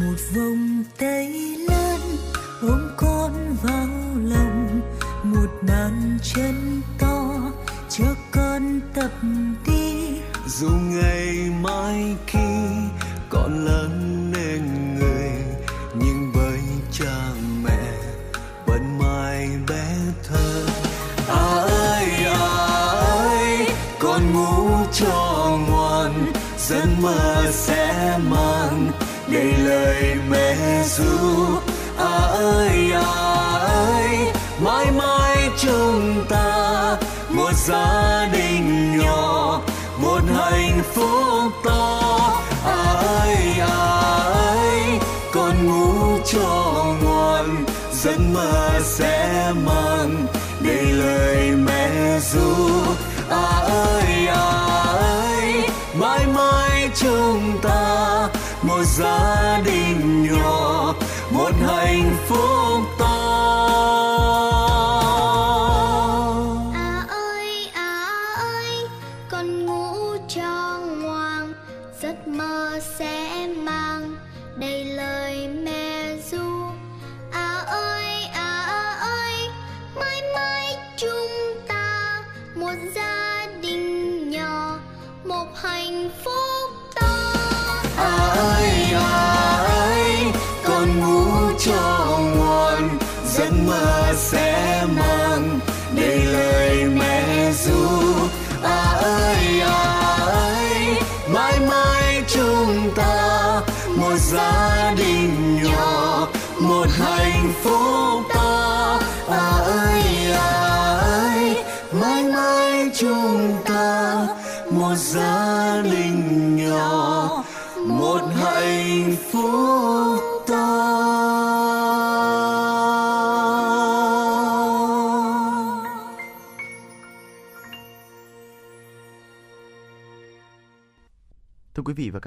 [0.01, 1.40] Một vòng tay.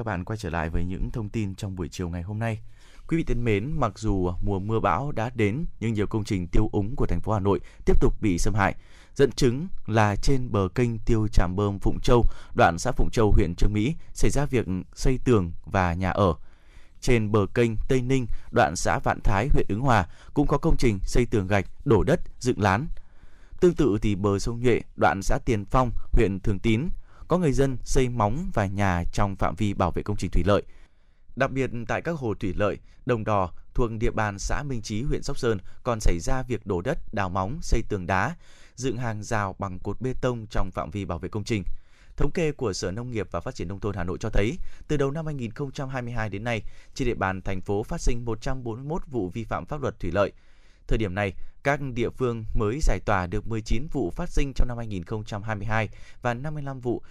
[0.04, 2.60] Các bạn quay trở lại với những thông tin trong buổi chiều ngày hôm nay.
[3.08, 6.48] Quý vị thân mến, mặc dù mùa mưa bão đã đến nhưng nhiều công trình
[6.48, 8.76] tiêu úng của thành phố Hà Nội tiếp tục bị xâm hại.
[9.16, 12.26] Dẫn chứng là trên bờ kênh tiêu trạm bơm Phụng Châu,
[12.56, 14.66] đoạn xã Phụng Châu, huyện Trương Mỹ xảy ra việc
[14.96, 16.34] xây tường và nhà ở.
[17.02, 20.78] Trên bờ kênh Tây Ninh, đoạn xã Vạn Thái, huyện Ứng Hòa cũng có công
[20.78, 22.88] trình xây tường gạch, đổ đất, dựng lán.
[23.60, 26.90] Tương tự thì bờ sông Nhuệ, đoạn xã Tiền Phong, huyện Thường Tín,
[27.28, 30.44] có người dân xây móng và nhà trong phạm vi bảo vệ công trình thủy
[30.46, 30.64] lợi.
[31.36, 35.02] Đặc biệt tại các hồ thủy lợi, đồng đò thuộc địa bàn xã Minh Chí,
[35.02, 38.36] huyện Sóc Sơn còn xảy ra việc đổ đất, đào móng, xây tường đá,
[38.76, 41.64] dựng hàng rào bằng cột bê tông trong phạm vi bảo vệ công trình.
[42.18, 44.58] Thống kê của Sở Nông nghiệp và Phát triển Nông thôn Hà Nội cho thấy,
[44.88, 46.62] từ đầu năm 2022 đến nay,
[46.94, 50.32] trên địa bàn thành phố phát sinh 141 vụ vi phạm pháp luật thủy lợi.
[50.88, 51.34] Thời điểm này,
[51.64, 55.90] các địa phương mới giải tỏa được 19 vụ phát sinh trong năm 2022
[56.22, 57.02] và 55 vụ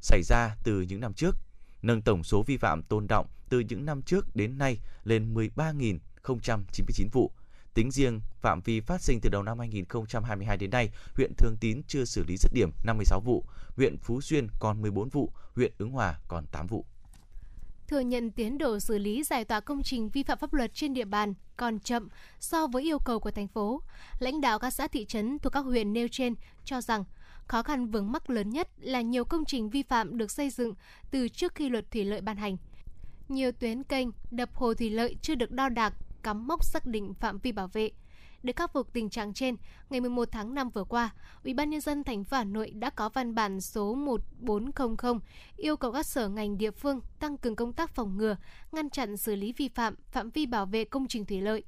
[0.00, 1.36] xảy ra từ những năm trước,
[1.82, 7.08] nâng tổng số vi phạm tồn động từ những năm trước đến nay lên 13.099
[7.12, 7.30] vụ.
[7.74, 11.82] Tính riêng phạm vi phát sinh từ đầu năm 2022 đến nay, huyện Thường Tín
[11.86, 13.44] chưa xử lý dứt điểm 56 vụ,
[13.76, 16.84] huyện Phú Xuyên còn 14 vụ, huyện Ứng Hòa còn 8 vụ
[17.90, 20.94] thừa nhận tiến độ xử lý giải tỏa công trình vi phạm pháp luật trên
[20.94, 22.08] địa bàn còn chậm
[22.40, 23.82] so với yêu cầu của thành phố.
[24.18, 26.34] Lãnh đạo các xã thị trấn thuộc các huyện nêu trên
[26.64, 27.04] cho rằng
[27.46, 30.74] khó khăn vướng mắc lớn nhất là nhiều công trình vi phạm được xây dựng
[31.10, 32.56] từ trước khi luật thủy lợi ban hành.
[33.28, 37.14] Nhiều tuyến kênh, đập hồ thủy lợi chưa được đo đạc, cắm mốc xác định
[37.14, 37.90] phạm vi bảo vệ.
[38.42, 39.56] Để khắc phục tình trạng trên,
[39.90, 41.10] ngày 11 tháng 5 vừa qua,
[41.44, 45.20] Ủy ban nhân dân thành phố Hà Nội đã có văn bản số 1400
[45.56, 48.36] yêu cầu các sở ngành địa phương tăng cường công tác phòng ngừa,
[48.72, 51.64] ngăn chặn xử lý vi phạm phạm vi bảo vệ công trình thủy lợi.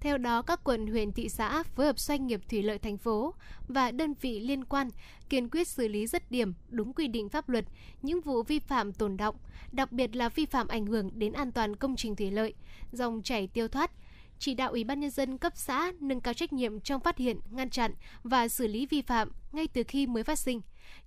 [0.00, 3.34] Theo đó, các quận, huyện, thị xã phối hợp doanh nghiệp thủy lợi thành phố
[3.68, 4.90] và đơn vị liên quan
[5.28, 7.64] kiên quyết xử lý dứt điểm đúng quy định pháp luật
[8.02, 9.36] những vụ vi phạm tồn động,
[9.72, 12.54] đặc biệt là vi phạm ảnh hưởng đến an toàn công trình thủy lợi,
[12.92, 13.90] dòng chảy tiêu thoát,
[14.38, 17.40] chỉ đạo Ủy ban nhân dân cấp xã nâng cao trách nhiệm trong phát hiện,
[17.50, 20.60] ngăn chặn và xử lý vi phạm ngay từ khi mới phát sinh,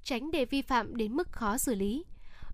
[0.03, 2.05] tránh để vi phạm đến mức khó xử lý.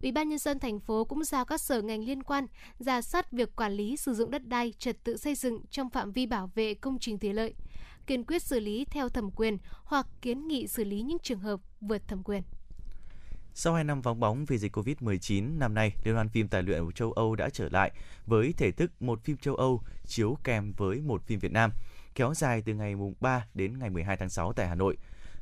[0.01, 2.47] Ủy ban nhân dân thành phố cũng giao các sở ngành liên quan
[2.79, 6.11] ra soát việc quản lý sử dụng đất đai, trật tự xây dựng trong phạm
[6.11, 7.53] vi bảo vệ công trình thủy lợi,
[8.07, 11.59] kiên quyết xử lý theo thẩm quyền hoặc kiến nghị xử lý những trường hợp
[11.81, 12.43] vượt thẩm quyền.
[13.57, 16.91] Sau 2 năm vắng bóng vì dịch Covid-19, năm nay, Liên hoan phim tài liệu
[16.91, 17.91] châu Âu đã trở lại
[18.25, 21.71] với thể thức một phim châu Âu chiếu kèm với một phim Việt Nam,
[22.15, 24.97] kéo dài từ ngày 3 đến ngày 12 tháng 6 tại Hà Nội.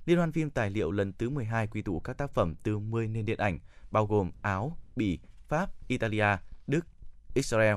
[0.06, 3.08] Liên hoan phim tài liệu lần thứ 12 quy tụ các tác phẩm từ 10
[3.08, 3.60] nền điện ảnh,
[3.92, 6.38] bao gồm Áo, Bỉ, Pháp, Italia,
[6.68, 6.86] Đức,
[7.34, 7.76] Israel.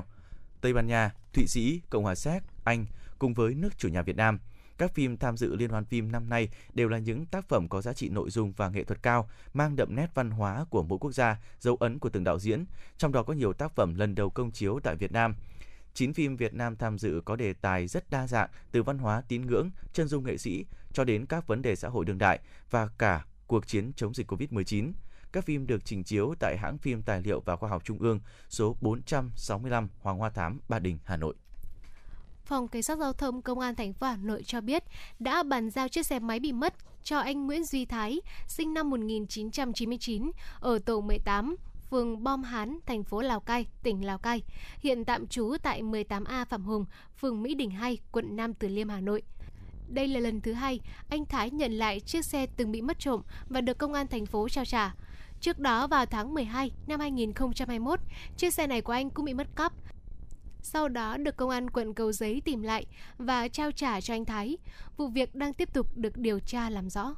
[0.61, 2.85] Tây Ban Nha, Thụy Sĩ, Cộng hòa Séc, Anh
[3.19, 4.39] cùng với nước chủ nhà Việt Nam.
[4.77, 7.81] Các phim tham dự liên hoan phim năm nay đều là những tác phẩm có
[7.81, 10.99] giá trị nội dung và nghệ thuật cao, mang đậm nét văn hóa của mỗi
[10.99, 12.65] quốc gia, dấu ấn của từng đạo diễn,
[12.97, 15.35] trong đó có nhiều tác phẩm lần đầu công chiếu tại Việt Nam.
[15.93, 19.21] 9 phim Việt Nam tham dự có đề tài rất đa dạng từ văn hóa
[19.27, 22.39] tín ngưỡng, chân dung nghệ sĩ cho đến các vấn đề xã hội đương đại
[22.69, 24.91] và cả cuộc chiến chống dịch Covid-19.
[25.31, 28.19] Các phim được trình chiếu tại hãng phim Tài liệu và Khoa học Trung ương
[28.49, 31.35] số 465 Hoàng Hoa Thám, Ba Đình, Hà Nội.
[32.47, 34.83] Phòng Cảnh sát Giao thông Công an thành phố Hà Nội cho biết
[35.19, 38.89] đã bàn giao chiếc xe máy bị mất cho anh Nguyễn Duy Thái, sinh năm
[38.89, 41.55] 1999, ở tổ 18,
[41.89, 44.41] phường Bom Hán, thành phố Lào Cai, tỉnh Lào Cai,
[44.79, 46.85] hiện tạm trú tại 18A Phạm Hùng,
[47.17, 49.21] phường Mỹ Đình 2, quận Nam Từ Liêm, Hà Nội.
[49.87, 50.79] Đây là lần thứ hai
[51.09, 54.25] anh Thái nhận lại chiếc xe từng bị mất trộm và được công an thành
[54.25, 54.95] phố trao trả.
[55.41, 57.99] Trước đó vào tháng 12 năm 2021,
[58.37, 59.73] chiếc xe này của anh cũng bị mất cắp.
[60.61, 62.85] Sau đó được công an quận Cầu Giấy tìm lại
[63.17, 64.57] và trao trả cho anh Thái.
[64.97, 67.15] Vụ việc đang tiếp tục được điều tra làm rõ.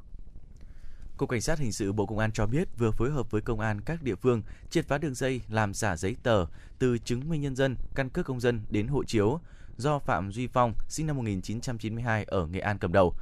[1.16, 3.60] Cục Cảnh sát Hình sự Bộ Công an cho biết vừa phối hợp với công
[3.60, 6.46] an các địa phương triệt phá đường dây làm giả giấy tờ
[6.78, 9.40] từ chứng minh nhân dân, căn cước công dân đến hộ chiếu
[9.76, 13.14] do Phạm Duy Phong, sinh năm 1992 ở Nghệ An cầm đầu.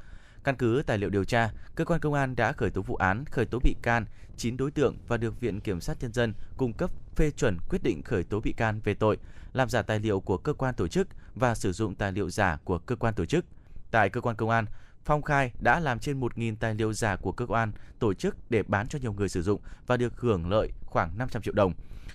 [0.43, 3.25] Căn cứ tài liệu điều tra, cơ quan công an đã khởi tố vụ án,
[3.25, 4.05] khởi tố bị can
[4.37, 7.83] 9 đối tượng và được Viện Kiểm sát Nhân dân cung cấp phê chuẩn quyết
[7.83, 9.17] định khởi tố bị can về tội
[9.53, 12.57] làm giả tài liệu của cơ quan tổ chức và sử dụng tài liệu giả
[12.63, 13.45] của cơ quan tổ chức.
[13.91, 14.65] Tại cơ quan công an,
[15.05, 18.63] Phong khai đã làm trên 1.000 tài liệu giả của cơ quan, tổ chức để
[18.63, 21.73] bán cho nhiều người sử dụng và được hưởng lợi khoảng 500 triệu đồng.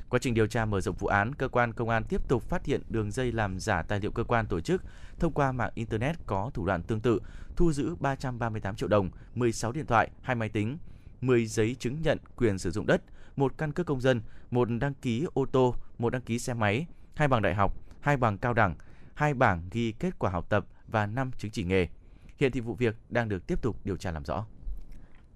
[0.09, 2.67] Quá trình điều tra mở rộng vụ án, cơ quan công an tiếp tục phát
[2.67, 4.83] hiện đường dây làm giả tài liệu cơ quan tổ chức
[5.19, 7.21] thông qua mạng internet có thủ đoạn tương tự,
[7.57, 10.79] thu giữ 338 triệu đồng, 16 điện thoại, 2 máy tính,
[11.21, 13.03] 10 giấy chứng nhận quyền sử dụng đất,
[13.37, 16.87] một căn cước công dân, một đăng ký ô tô, một đăng ký xe máy,
[17.15, 18.75] hai bằng đại học, hai bằng cao đẳng,
[19.15, 21.89] hai bảng ghi kết quả học tập và 5 chứng chỉ nghề.
[22.37, 24.47] Hiện thì vụ việc đang được tiếp tục điều tra làm rõ.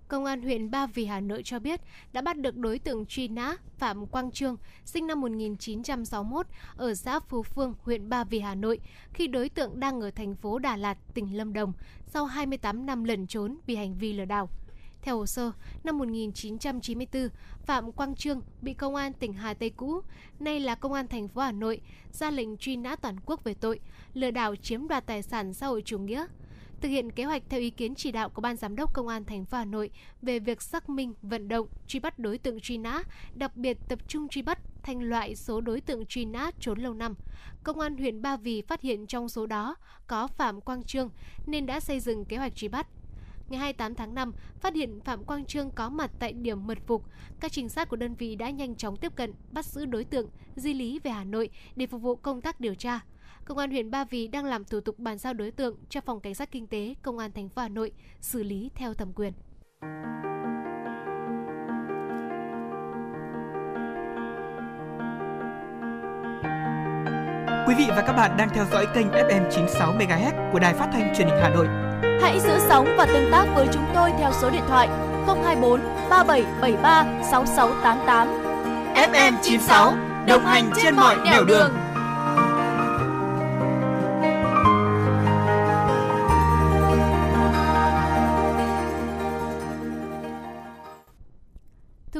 [0.08, 1.80] Công an huyện Ba Vì Hà Nội cho biết
[2.12, 7.20] đã bắt được đối tượng truy nã Phạm Quang Trương, sinh năm 1961 ở xã
[7.20, 8.80] Phú Phương, huyện Ba Vì Hà Nội,
[9.12, 11.72] khi đối tượng đang ở thành phố Đà Lạt, tỉnh Lâm Đồng,
[12.06, 14.48] sau 28 năm lẩn trốn vì hành vi lừa đảo.
[15.02, 15.52] Theo hồ sơ,
[15.84, 17.28] năm 1994,
[17.62, 20.00] Phạm Quang Trương bị công an tỉnh Hà Tây cũ,
[20.40, 21.80] nay là công an thành phố Hà Nội,
[22.12, 23.80] ra lệnh truy nã toàn quốc về tội
[24.14, 26.26] lừa đảo chiếm đoạt tài sản xã hội chủ nghĩa
[26.80, 29.24] thực hiện kế hoạch theo ý kiến chỉ đạo của ban giám đốc công an
[29.24, 29.90] thành phố Hà Nội
[30.22, 33.02] về việc xác minh, vận động, truy bắt đối tượng truy nã,
[33.34, 36.94] đặc biệt tập trung truy bắt thành loại số đối tượng truy nã trốn lâu
[36.94, 37.14] năm.
[37.64, 39.76] Công an huyện Ba Vì phát hiện trong số đó
[40.06, 41.10] có Phạm Quang Trương
[41.46, 42.86] nên đã xây dựng kế hoạch truy bắt.
[43.48, 47.04] Ngày 28 tháng 5, phát hiện Phạm Quang Trương có mặt tại điểm mật phục.
[47.40, 50.28] Các trinh sát của đơn vị đã nhanh chóng tiếp cận, bắt giữ đối tượng,
[50.56, 53.00] di lý về Hà Nội để phục vụ công tác điều tra.
[53.48, 56.20] Công an huyện Ba Vì đang làm thủ tục bàn giao đối tượng cho phòng
[56.20, 59.32] cảnh sát kinh tế Công an thành phố Hà Nội xử lý theo thẩm quyền.
[67.68, 70.88] Quý vị và các bạn đang theo dõi kênh FM 96 MHz của đài phát
[70.92, 71.66] thanh truyền hình Hà Nội.
[72.22, 74.88] Hãy giữ sóng và tương tác với chúng tôi theo số điện thoại
[75.26, 75.80] 024
[76.10, 78.28] 3773 6688.
[78.94, 79.94] FM 96
[80.26, 81.70] đồng hành trên mọi nẻo đường.
[81.70, 81.87] Thưa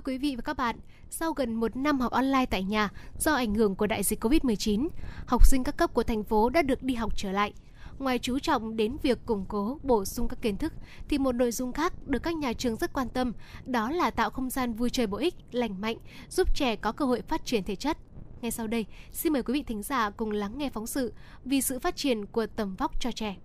[0.09, 0.77] quý vị và các bạn,
[1.11, 4.89] sau gần một năm học online tại nhà do ảnh hưởng của đại dịch Covid-19,
[5.27, 7.53] học sinh các cấp của thành phố đã được đi học trở lại.
[7.99, 10.73] Ngoài chú trọng đến việc củng cố, bổ sung các kiến thức,
[11.09, 13.33] thì một nội dung khác được các nhà trường rất quan tâm,
[13.65, 15.97] đó là tạo không gian vui chơi bổ ích, lành mạnh,
[16.29, 17.99] giúp trẻ có cơ hội phát triển thể chất.
[18.41, 21.13] Ngay sau đây, xin mời quý vị thính giả cùng lắng nghe phóng sự
[21.45, 23.37] vì sự phát triển của tầm vóc cho trẻ.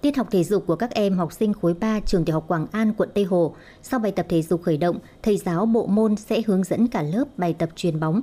[0.00, 2.66] Tiết học thể dục của các em học sinh khối 3 trường tiểu học Quảng
[2.72, 3.54] An, quận Tây Hồ.
[3.82, 7.02] Sau bài tập thể dục khởi động, thầy giáo bộ môn sẽ hướng dẫn cả
[7.02, 8.20] lớp bài tập truyền bóng.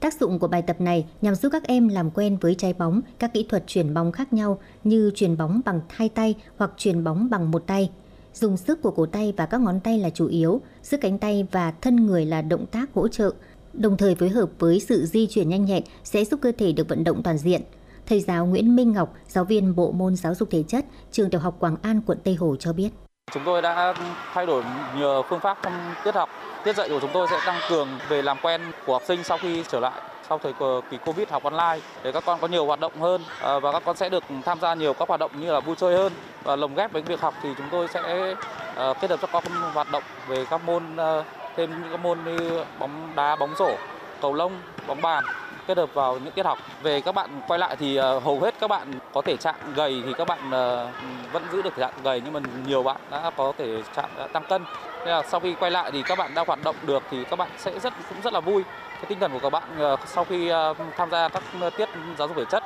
[0.00, 3.00] Tác dụng của bài tập này nhằm giúp các em làm quen với trái bóng,
[3.18, 7.04] các kỹ thuật chuyển bóng khác nhau như truyền bóng bằng hai tay hoặc truyền
[7.04, 7.90] bóng bằng một tay.
[8.34, 11.46] Dùng sức của cổ tay và các ngón tay là chủ yếu, sức cánh tay
[11.52, 13.30] và thân người là động tác hỗ trợ.
[13.72, 16.88] Đồng thời phối hợp với sự di chuyển nhanh nhẹn sẽ giúp cơ thể được
[16.88, 17.62] vận động toàn diện.
[18.12, 21.40] Thầy giáo Nguyễn Minh Ngọc, giáo viên bộ môn giáo dục thể chất, trường tiểu
[21.40, 22.88] học Quảng An, quận Tây Hồ cho biết.
[23.32, 23.94] Chúng tôi đã
[24.32, 24.64] thay đổi
[24.96, 25.72] nhiều phương pháp trong
[26.04, 26.28] tiết học.
[26.64, 29.38] Tiết dạy của chúng tôi sẽ tăng cường về làm quen của học sinh sau
[29.38, 30.52] khi trở lại sau thời
[30.90, 33.82] kỳ Covid học online để các con có nhiều hoạt động hơn à, và các
[33.84, 36.12] con sẽ được tham gia nhiều các hoạt động như là vui chơi hơn
[36.44, 38.34] và lồng ghép với việc học thì chúng tôi sẽ
[38.76, 41.24] à, kết hợp cho các con hoạt động về các môn à,
[41.56, 43.70] thêm những các môn như bóng đá, bóng rổ,
[44.20, 44.52] cầu lông,
[44.86, 45.24] bóng bàn
[45.66, 46.58] kết hợp vào những tiết học.
[46.82, 50.02] Về các bạn quay lại thì ờ, hầu hết các bạn có thể trạng gầy
[50.06, 50.88] thì các bạn ờ,
[51.32, 54.26] vẫn giữ được thể trạng gầy, nhưng mà nhiều bạn đã có thể trạng đã
[54.26, 54.64] tăng cân.
[54.98, 57.38] Nên là sau khi quay lại thì các bạn đã hoạt động được thì các
[57.38, 58.62] bạn sẽ rất, cũng rất là vui.
[58.94, 60.52] Cái tinh thần của các bạn ờ, sau khi
[60.96, 61.42] tham gia các
[61.76, 62.64] tiết giáo dục thể chất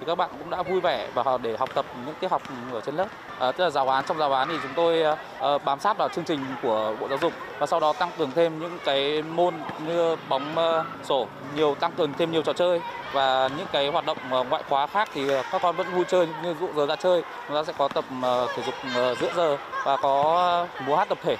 [0.00, 2.42] thì các bạn cũng đã vui vẻ và để học tập những tiết học
[2.72, 3.06] ở trên lớp.
[3.38, 5.04] À, tức là giáo án trong giáo án thì chúng tôi
[5.54, 8.30] uh, bám sát vào chương trình của Bộ Giáo dục và sau đó tăng cường
[8.34, 9.54] thêm những cái môn
[9.86, 12.80] như bóng uh, sổ, nhiều tăng cường thêm nhiều trò chơi
[13.12, 16.28] và những cái hoạt động uh, ngoại khóa khác thì các con vẫn vui chơi
[16.42, 17.22] như dụ giờ ra chơi.
[17.48, 20.96] Chúng ta sẽ có tập uh, thể dục uh, giữa giờ và có uh, múa
[20.96, 21.36] hát tập thể.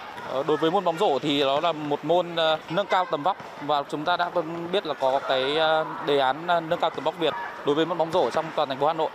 [0.47, 3.37] Đối với môn bóng rổ thì đó là một môn uh, nâng cao tầm vóc
[3.63, 4.31] và chúng ta đã
[4.73, 7.35] biết là có cái uh, đề án uh, nâng cao tầm vóc Việt.
[7.67, 9.11] Đối với môn bóng rổ trong toàn thành phố Hà Nội.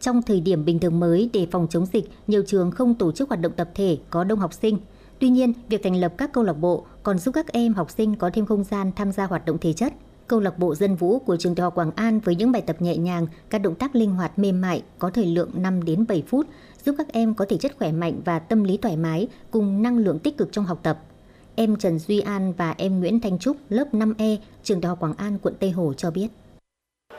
[0.00, 3.28] Trong thời điểm bình thường mới để phòng chống dịch, nhiều trường không tổ chức
[3.28, 4.78] hoạt động tập thể có đông học sinh.
[5.18, 8.14] Tuy nhiên, việc thành lập các câu lạc bộ còn giúp các em học sinh
[8.14, 9.92] có thêm không gian tham gia hoạt động thể chất.
[10.26, 12.82] Câu lạc bộ dân vũ của trường tiểu học Quảng An với những bài tập
[12.82, 16.22] nhẹ nhàng, các động tác linh hoạt mềm mại có thời lượng 5 đến 7
[16.26, 16.46] phút,
[16.84, 19.98] giúp các em có thể chất khỏe mạnh và tâm lý thoải mái cùng năng
[19.98, 20.98] lượng tích cực trong học tập.
[21.54, 25.16] Em Trần Duy An và em Nguyễn Thanh Trúc, lớp 5E, trường Đại học Quảng
[25.16, 26.28] An, quận Tây Hồ cho biết.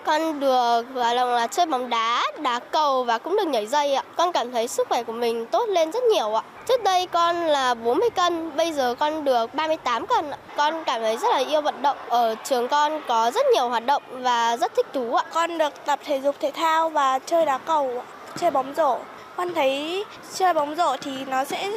[0.07, 3.93] Con được hoạt lòng là chơi bóng đá, đá cầu và cũng được nhảy dây
[3.93, 4.03] ạ.
[4.15, 6.43] Con cảm thấy sức khỏe của mình tốt lên rất nhiều ạ.
[6.67, 10.25] Trước đây con là 40 cân, bây giờ con được 38 cân.
[10.57, 11.97] Con cảm thấy rất là yêu vận động.
[12.09, 15.23] Ở trường con có rất nhiều hoạt động và rất thích thú ạ.
[15.33, 18.03] Con được tập thể dục thể thao và chơi đá cầu,
[18.37, 18.97] chơi bóng rổ.
[19.35, 21.71] Con thấy chơi bóng rổ thì nó sẽ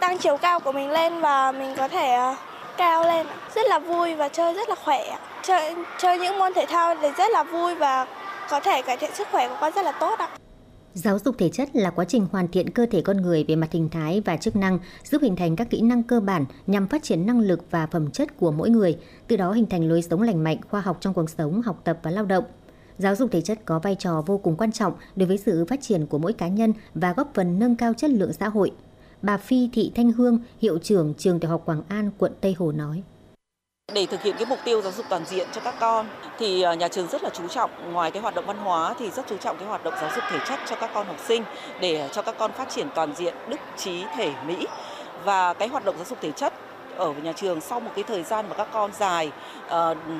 [0.00, 2.34] tăng chiều cao của mình lên và mình có thể ờ,
[2.76, 3.26] cao lên.
[3.54, 5.16] Rất là vui và chơi rất là khỏe
[5.48, 8.06] chơi chơi những môn thể thao thì rất là vui và
[8.50, 10.28] có thể cải thiện sức khỏe của con rất là tốt ạ.
[10.94, 13.72] Giáo dục thể chất là quá trình hoàn thiện cơ thể con người về mặt
[13.72, 17.02] hình thái và chức năng, giúp hình thành các kỹ năng cơ bản nhằm phát
[17.02, 18.96] triển năng lực và phẩm chất của mỗi người,
[19.28, 21.98] từ đó hình thành lối sống lành mạnh, khoa học trong cuộc sống, học tập
[22.02, 22.44] và lao động.
[22.98, 25.80] Giáo dục thể chất có vai trò vô cùng quan trọng đối với sự phát
[25.82, 28.72] triển của mỗi cá nhân và góp phần nâng cao chất lượng xã hội.
[29.22, 32.72] Bà Phi Thị Thanh Hương, hiệu trưởng trường Tiểu học Quảng An, quận Tây Hồ
[32.72, 33.02] nói.
[33.94, 36.06] Để thực hiện cái mục tiêu giáo dục toàn diện cho các con
[36.38, 39.10] thì à, nhà trường rất là chú trọng ngoài cái hoạt động văn hóa thì
[39.10, 41.44] rất chú trọng cái hoạt động giáo dục thể chất cho các con học sinh
[41.80, 44.66] để cho các con phát triển toàn diện đức trí thể mỹ.
[45.24, 46.52] Và cái hoạt động giáo dục thể chất
[46.96, 49.30] ở nhà trường sau một cái thời gian mà các con dài
[49.66, 49.72] uh,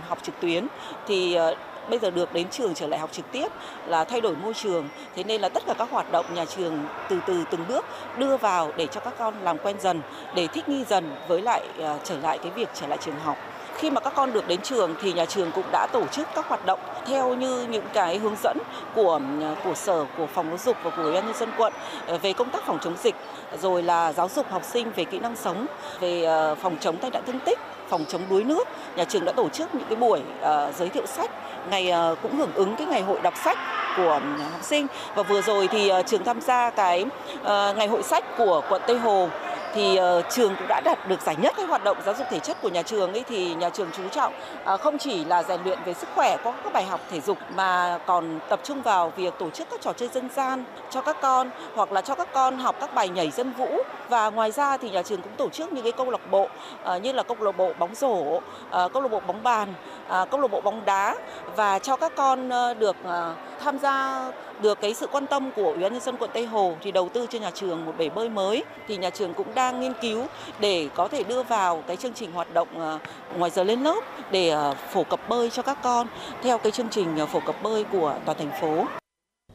[0.08, 0.66] học trực tuyến
[1.06, 1.58] thì uh,
[1.90, 3.48] bây giờ được đến trường trở lại học trực tiếp
[3.86, 4.88] là thay đổi môi trường.
[5.16, 7.84] Thế nên là tất cả các hoạt động nhà trường từ từ từng bước
[8.18, 10.00] đưa vào để cho các con làm quen dần
[10.34, 13.36] để thích nghi dần với lại uh, trở lại cái việc trở lại trường học
[13.78, 16.48] khi mà các con được đến trường thì nhà trường cũng đã tổ chức các
[16.48, 18.58] hoạt động theo như những cái hướng dẫn
[18.94, 19.20] của
[19.64, 21.72] của sở của phòng giáo dục và của ủy ban nhân dân quận
[22.06, 23.14] ờ, về công tác phòng chống dịch
[23.60, 25.66] rồi là giáo dục học sinh về kỹ năng sống
[26.00, 28.68] về ờ, phòng chống tai nạn thương tích phòng chống đuối nước.
[28.96, 31.30] Nhà trường đã tổ chức những cái buổi uh, giới thiệu sách
[31.70, 33.58] ngày uh, cũng hưởng ứng cái ngày hội đọc sách
[33.96, 34.86] của ừ, học sinh.
[35.14, 37.04] Và vừa rồi thì uh, trường tham gia cái
[37.40, 37.46] uh,
[37.76, 39.28] ngày hội sách của quận Tây Hồ
[39.74, 42.38] thì uh, trường cũng đã đạt được giải nhất cái hoạt động giáo dục thể
[42.38, 44.32] chất của nhà trường ấy thì nhà trường chú trọng
[44.74, 47.38] uh, không chỉ là rèn luyện về sức khỏe có các bài học thể dục
[47.54, 51.16] mà còn tập trung vào việc tổ chức các trò chơi dân gian cho các
[51.20, 53.78] con hoặc là cho các con học các bài nhảy dân vũ.
[54.08, 56.48] Và ngoài ra thì nhà trường cũng tổ chức những cái câu lạc bộ
[56.96, 59.74] uh, như là câu lạc bộ bóng rổ, uh, câu lạc bộ bóng bàn,
[60.22, 61.14] uh, câu lạc bộ bóng đá
[61.56, 64.24] và cho các con uh, được uh, tham gia
[64.62, 67.08] được cái sự quan tâm của Ủy ban nhân dân quận Tây Hồ thì đầu
[67.08, 70.26] tư cho nhà trường một bể bơi mới thì nhà trường cũng đang nghiên cứu
[70.60, 72.98] để có thể đưa vào cái chương trình hoạt động ờ,
[73.38, 74.00] ngoài giờ lên lớp
[74.32, 76.06] để ờ, phổ cập bơi cho các con
[76.42, 78.84] theo cái chương trình ờ, phổ cập bơi của toàn thành phố.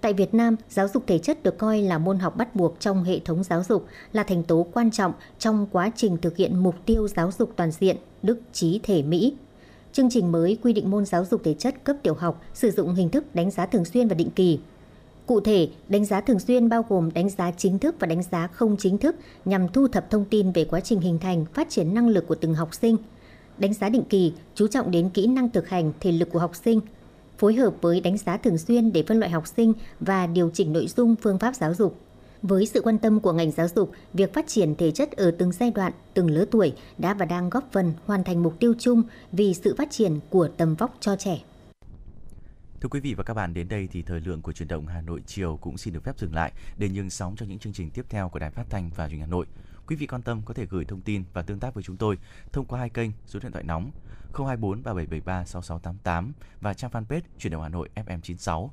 [0.01, 3.03] Tại Việt Nam, giáo dục thể chất được coi là môn học bắt buộc trong
[3.03, 6.75] hệ thống giáo dục, là thành tố quan trọng trong quá trình thực hiện mục
[6.85, 9.35] tiêu giáo dục toàn diện, đức trí thể Mỹ.
[9.93, 12.95] Chương trình mới quy định môn giáo dục thể chất cấp tiểu học sử dụng
[12.95, 14.59] hình thức đánh giá thường xuyên và định kỳ.
[15.25, 18.47] Cụ thể, đánh giá thường xuyên bao gồm đánh giá chính thức và đánh giá
[18.47, 21.93] không chính thức nhằm thu thập thông tin về quá trình hình thành, phát triển
[21.93, 22.97] năng lực của từng học sinh.
[23.57, 26.55] Đánh giá định kỳ chú trọng đến kỹ năng thực hành, thể lực của học
[26.55, 26.81] sinh,
[27.37, 30.73] phối hợp với đánh giá thường xuyên để phân loại học sinh và điều chỉnh
[30.73, 31.99] nội dung phương pháp giáo dục.
[32.41, 35.51] Với sự quan tâm của ngành giáo dục, việc phát triển thể chất ở từng
[35.51, 39.03] giai đoạn, từng lứa tuổi đã và đang góp phần hoàn thành mục tiêu chung
[39.31, 41.39] vì sự phát triển của tầm vóc cho trẻ.
[42.83, 45.01] Thưa quý vị và các bạn, đến đây thì thời lượng của truyền động Hà
[45.01, 47.89] Nội chiều cũng xin được phép dừng lại để nhường sóng cho những chương trình
[47.89, 49.45] tiếp theo của Đài Phát thanh và Truyền hình Hà Nội.
[49.87, 52.17] Quý vị quan tâm có thể gửi thông tin và tương tác với chúng tôi
[52.51, 53.91] thông qua hai kênh số điện thoại nóng
[54.33, 58.69] 024 3773 6688 và trang fanpage Truyền động Hà Nội FM96.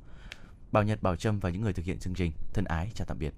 [0.73, 3.19] Bảo Nhật, Bảo Trâm và những người thực hiện chương trình thân ái chào tạm
[3.19, 3.35] biệt.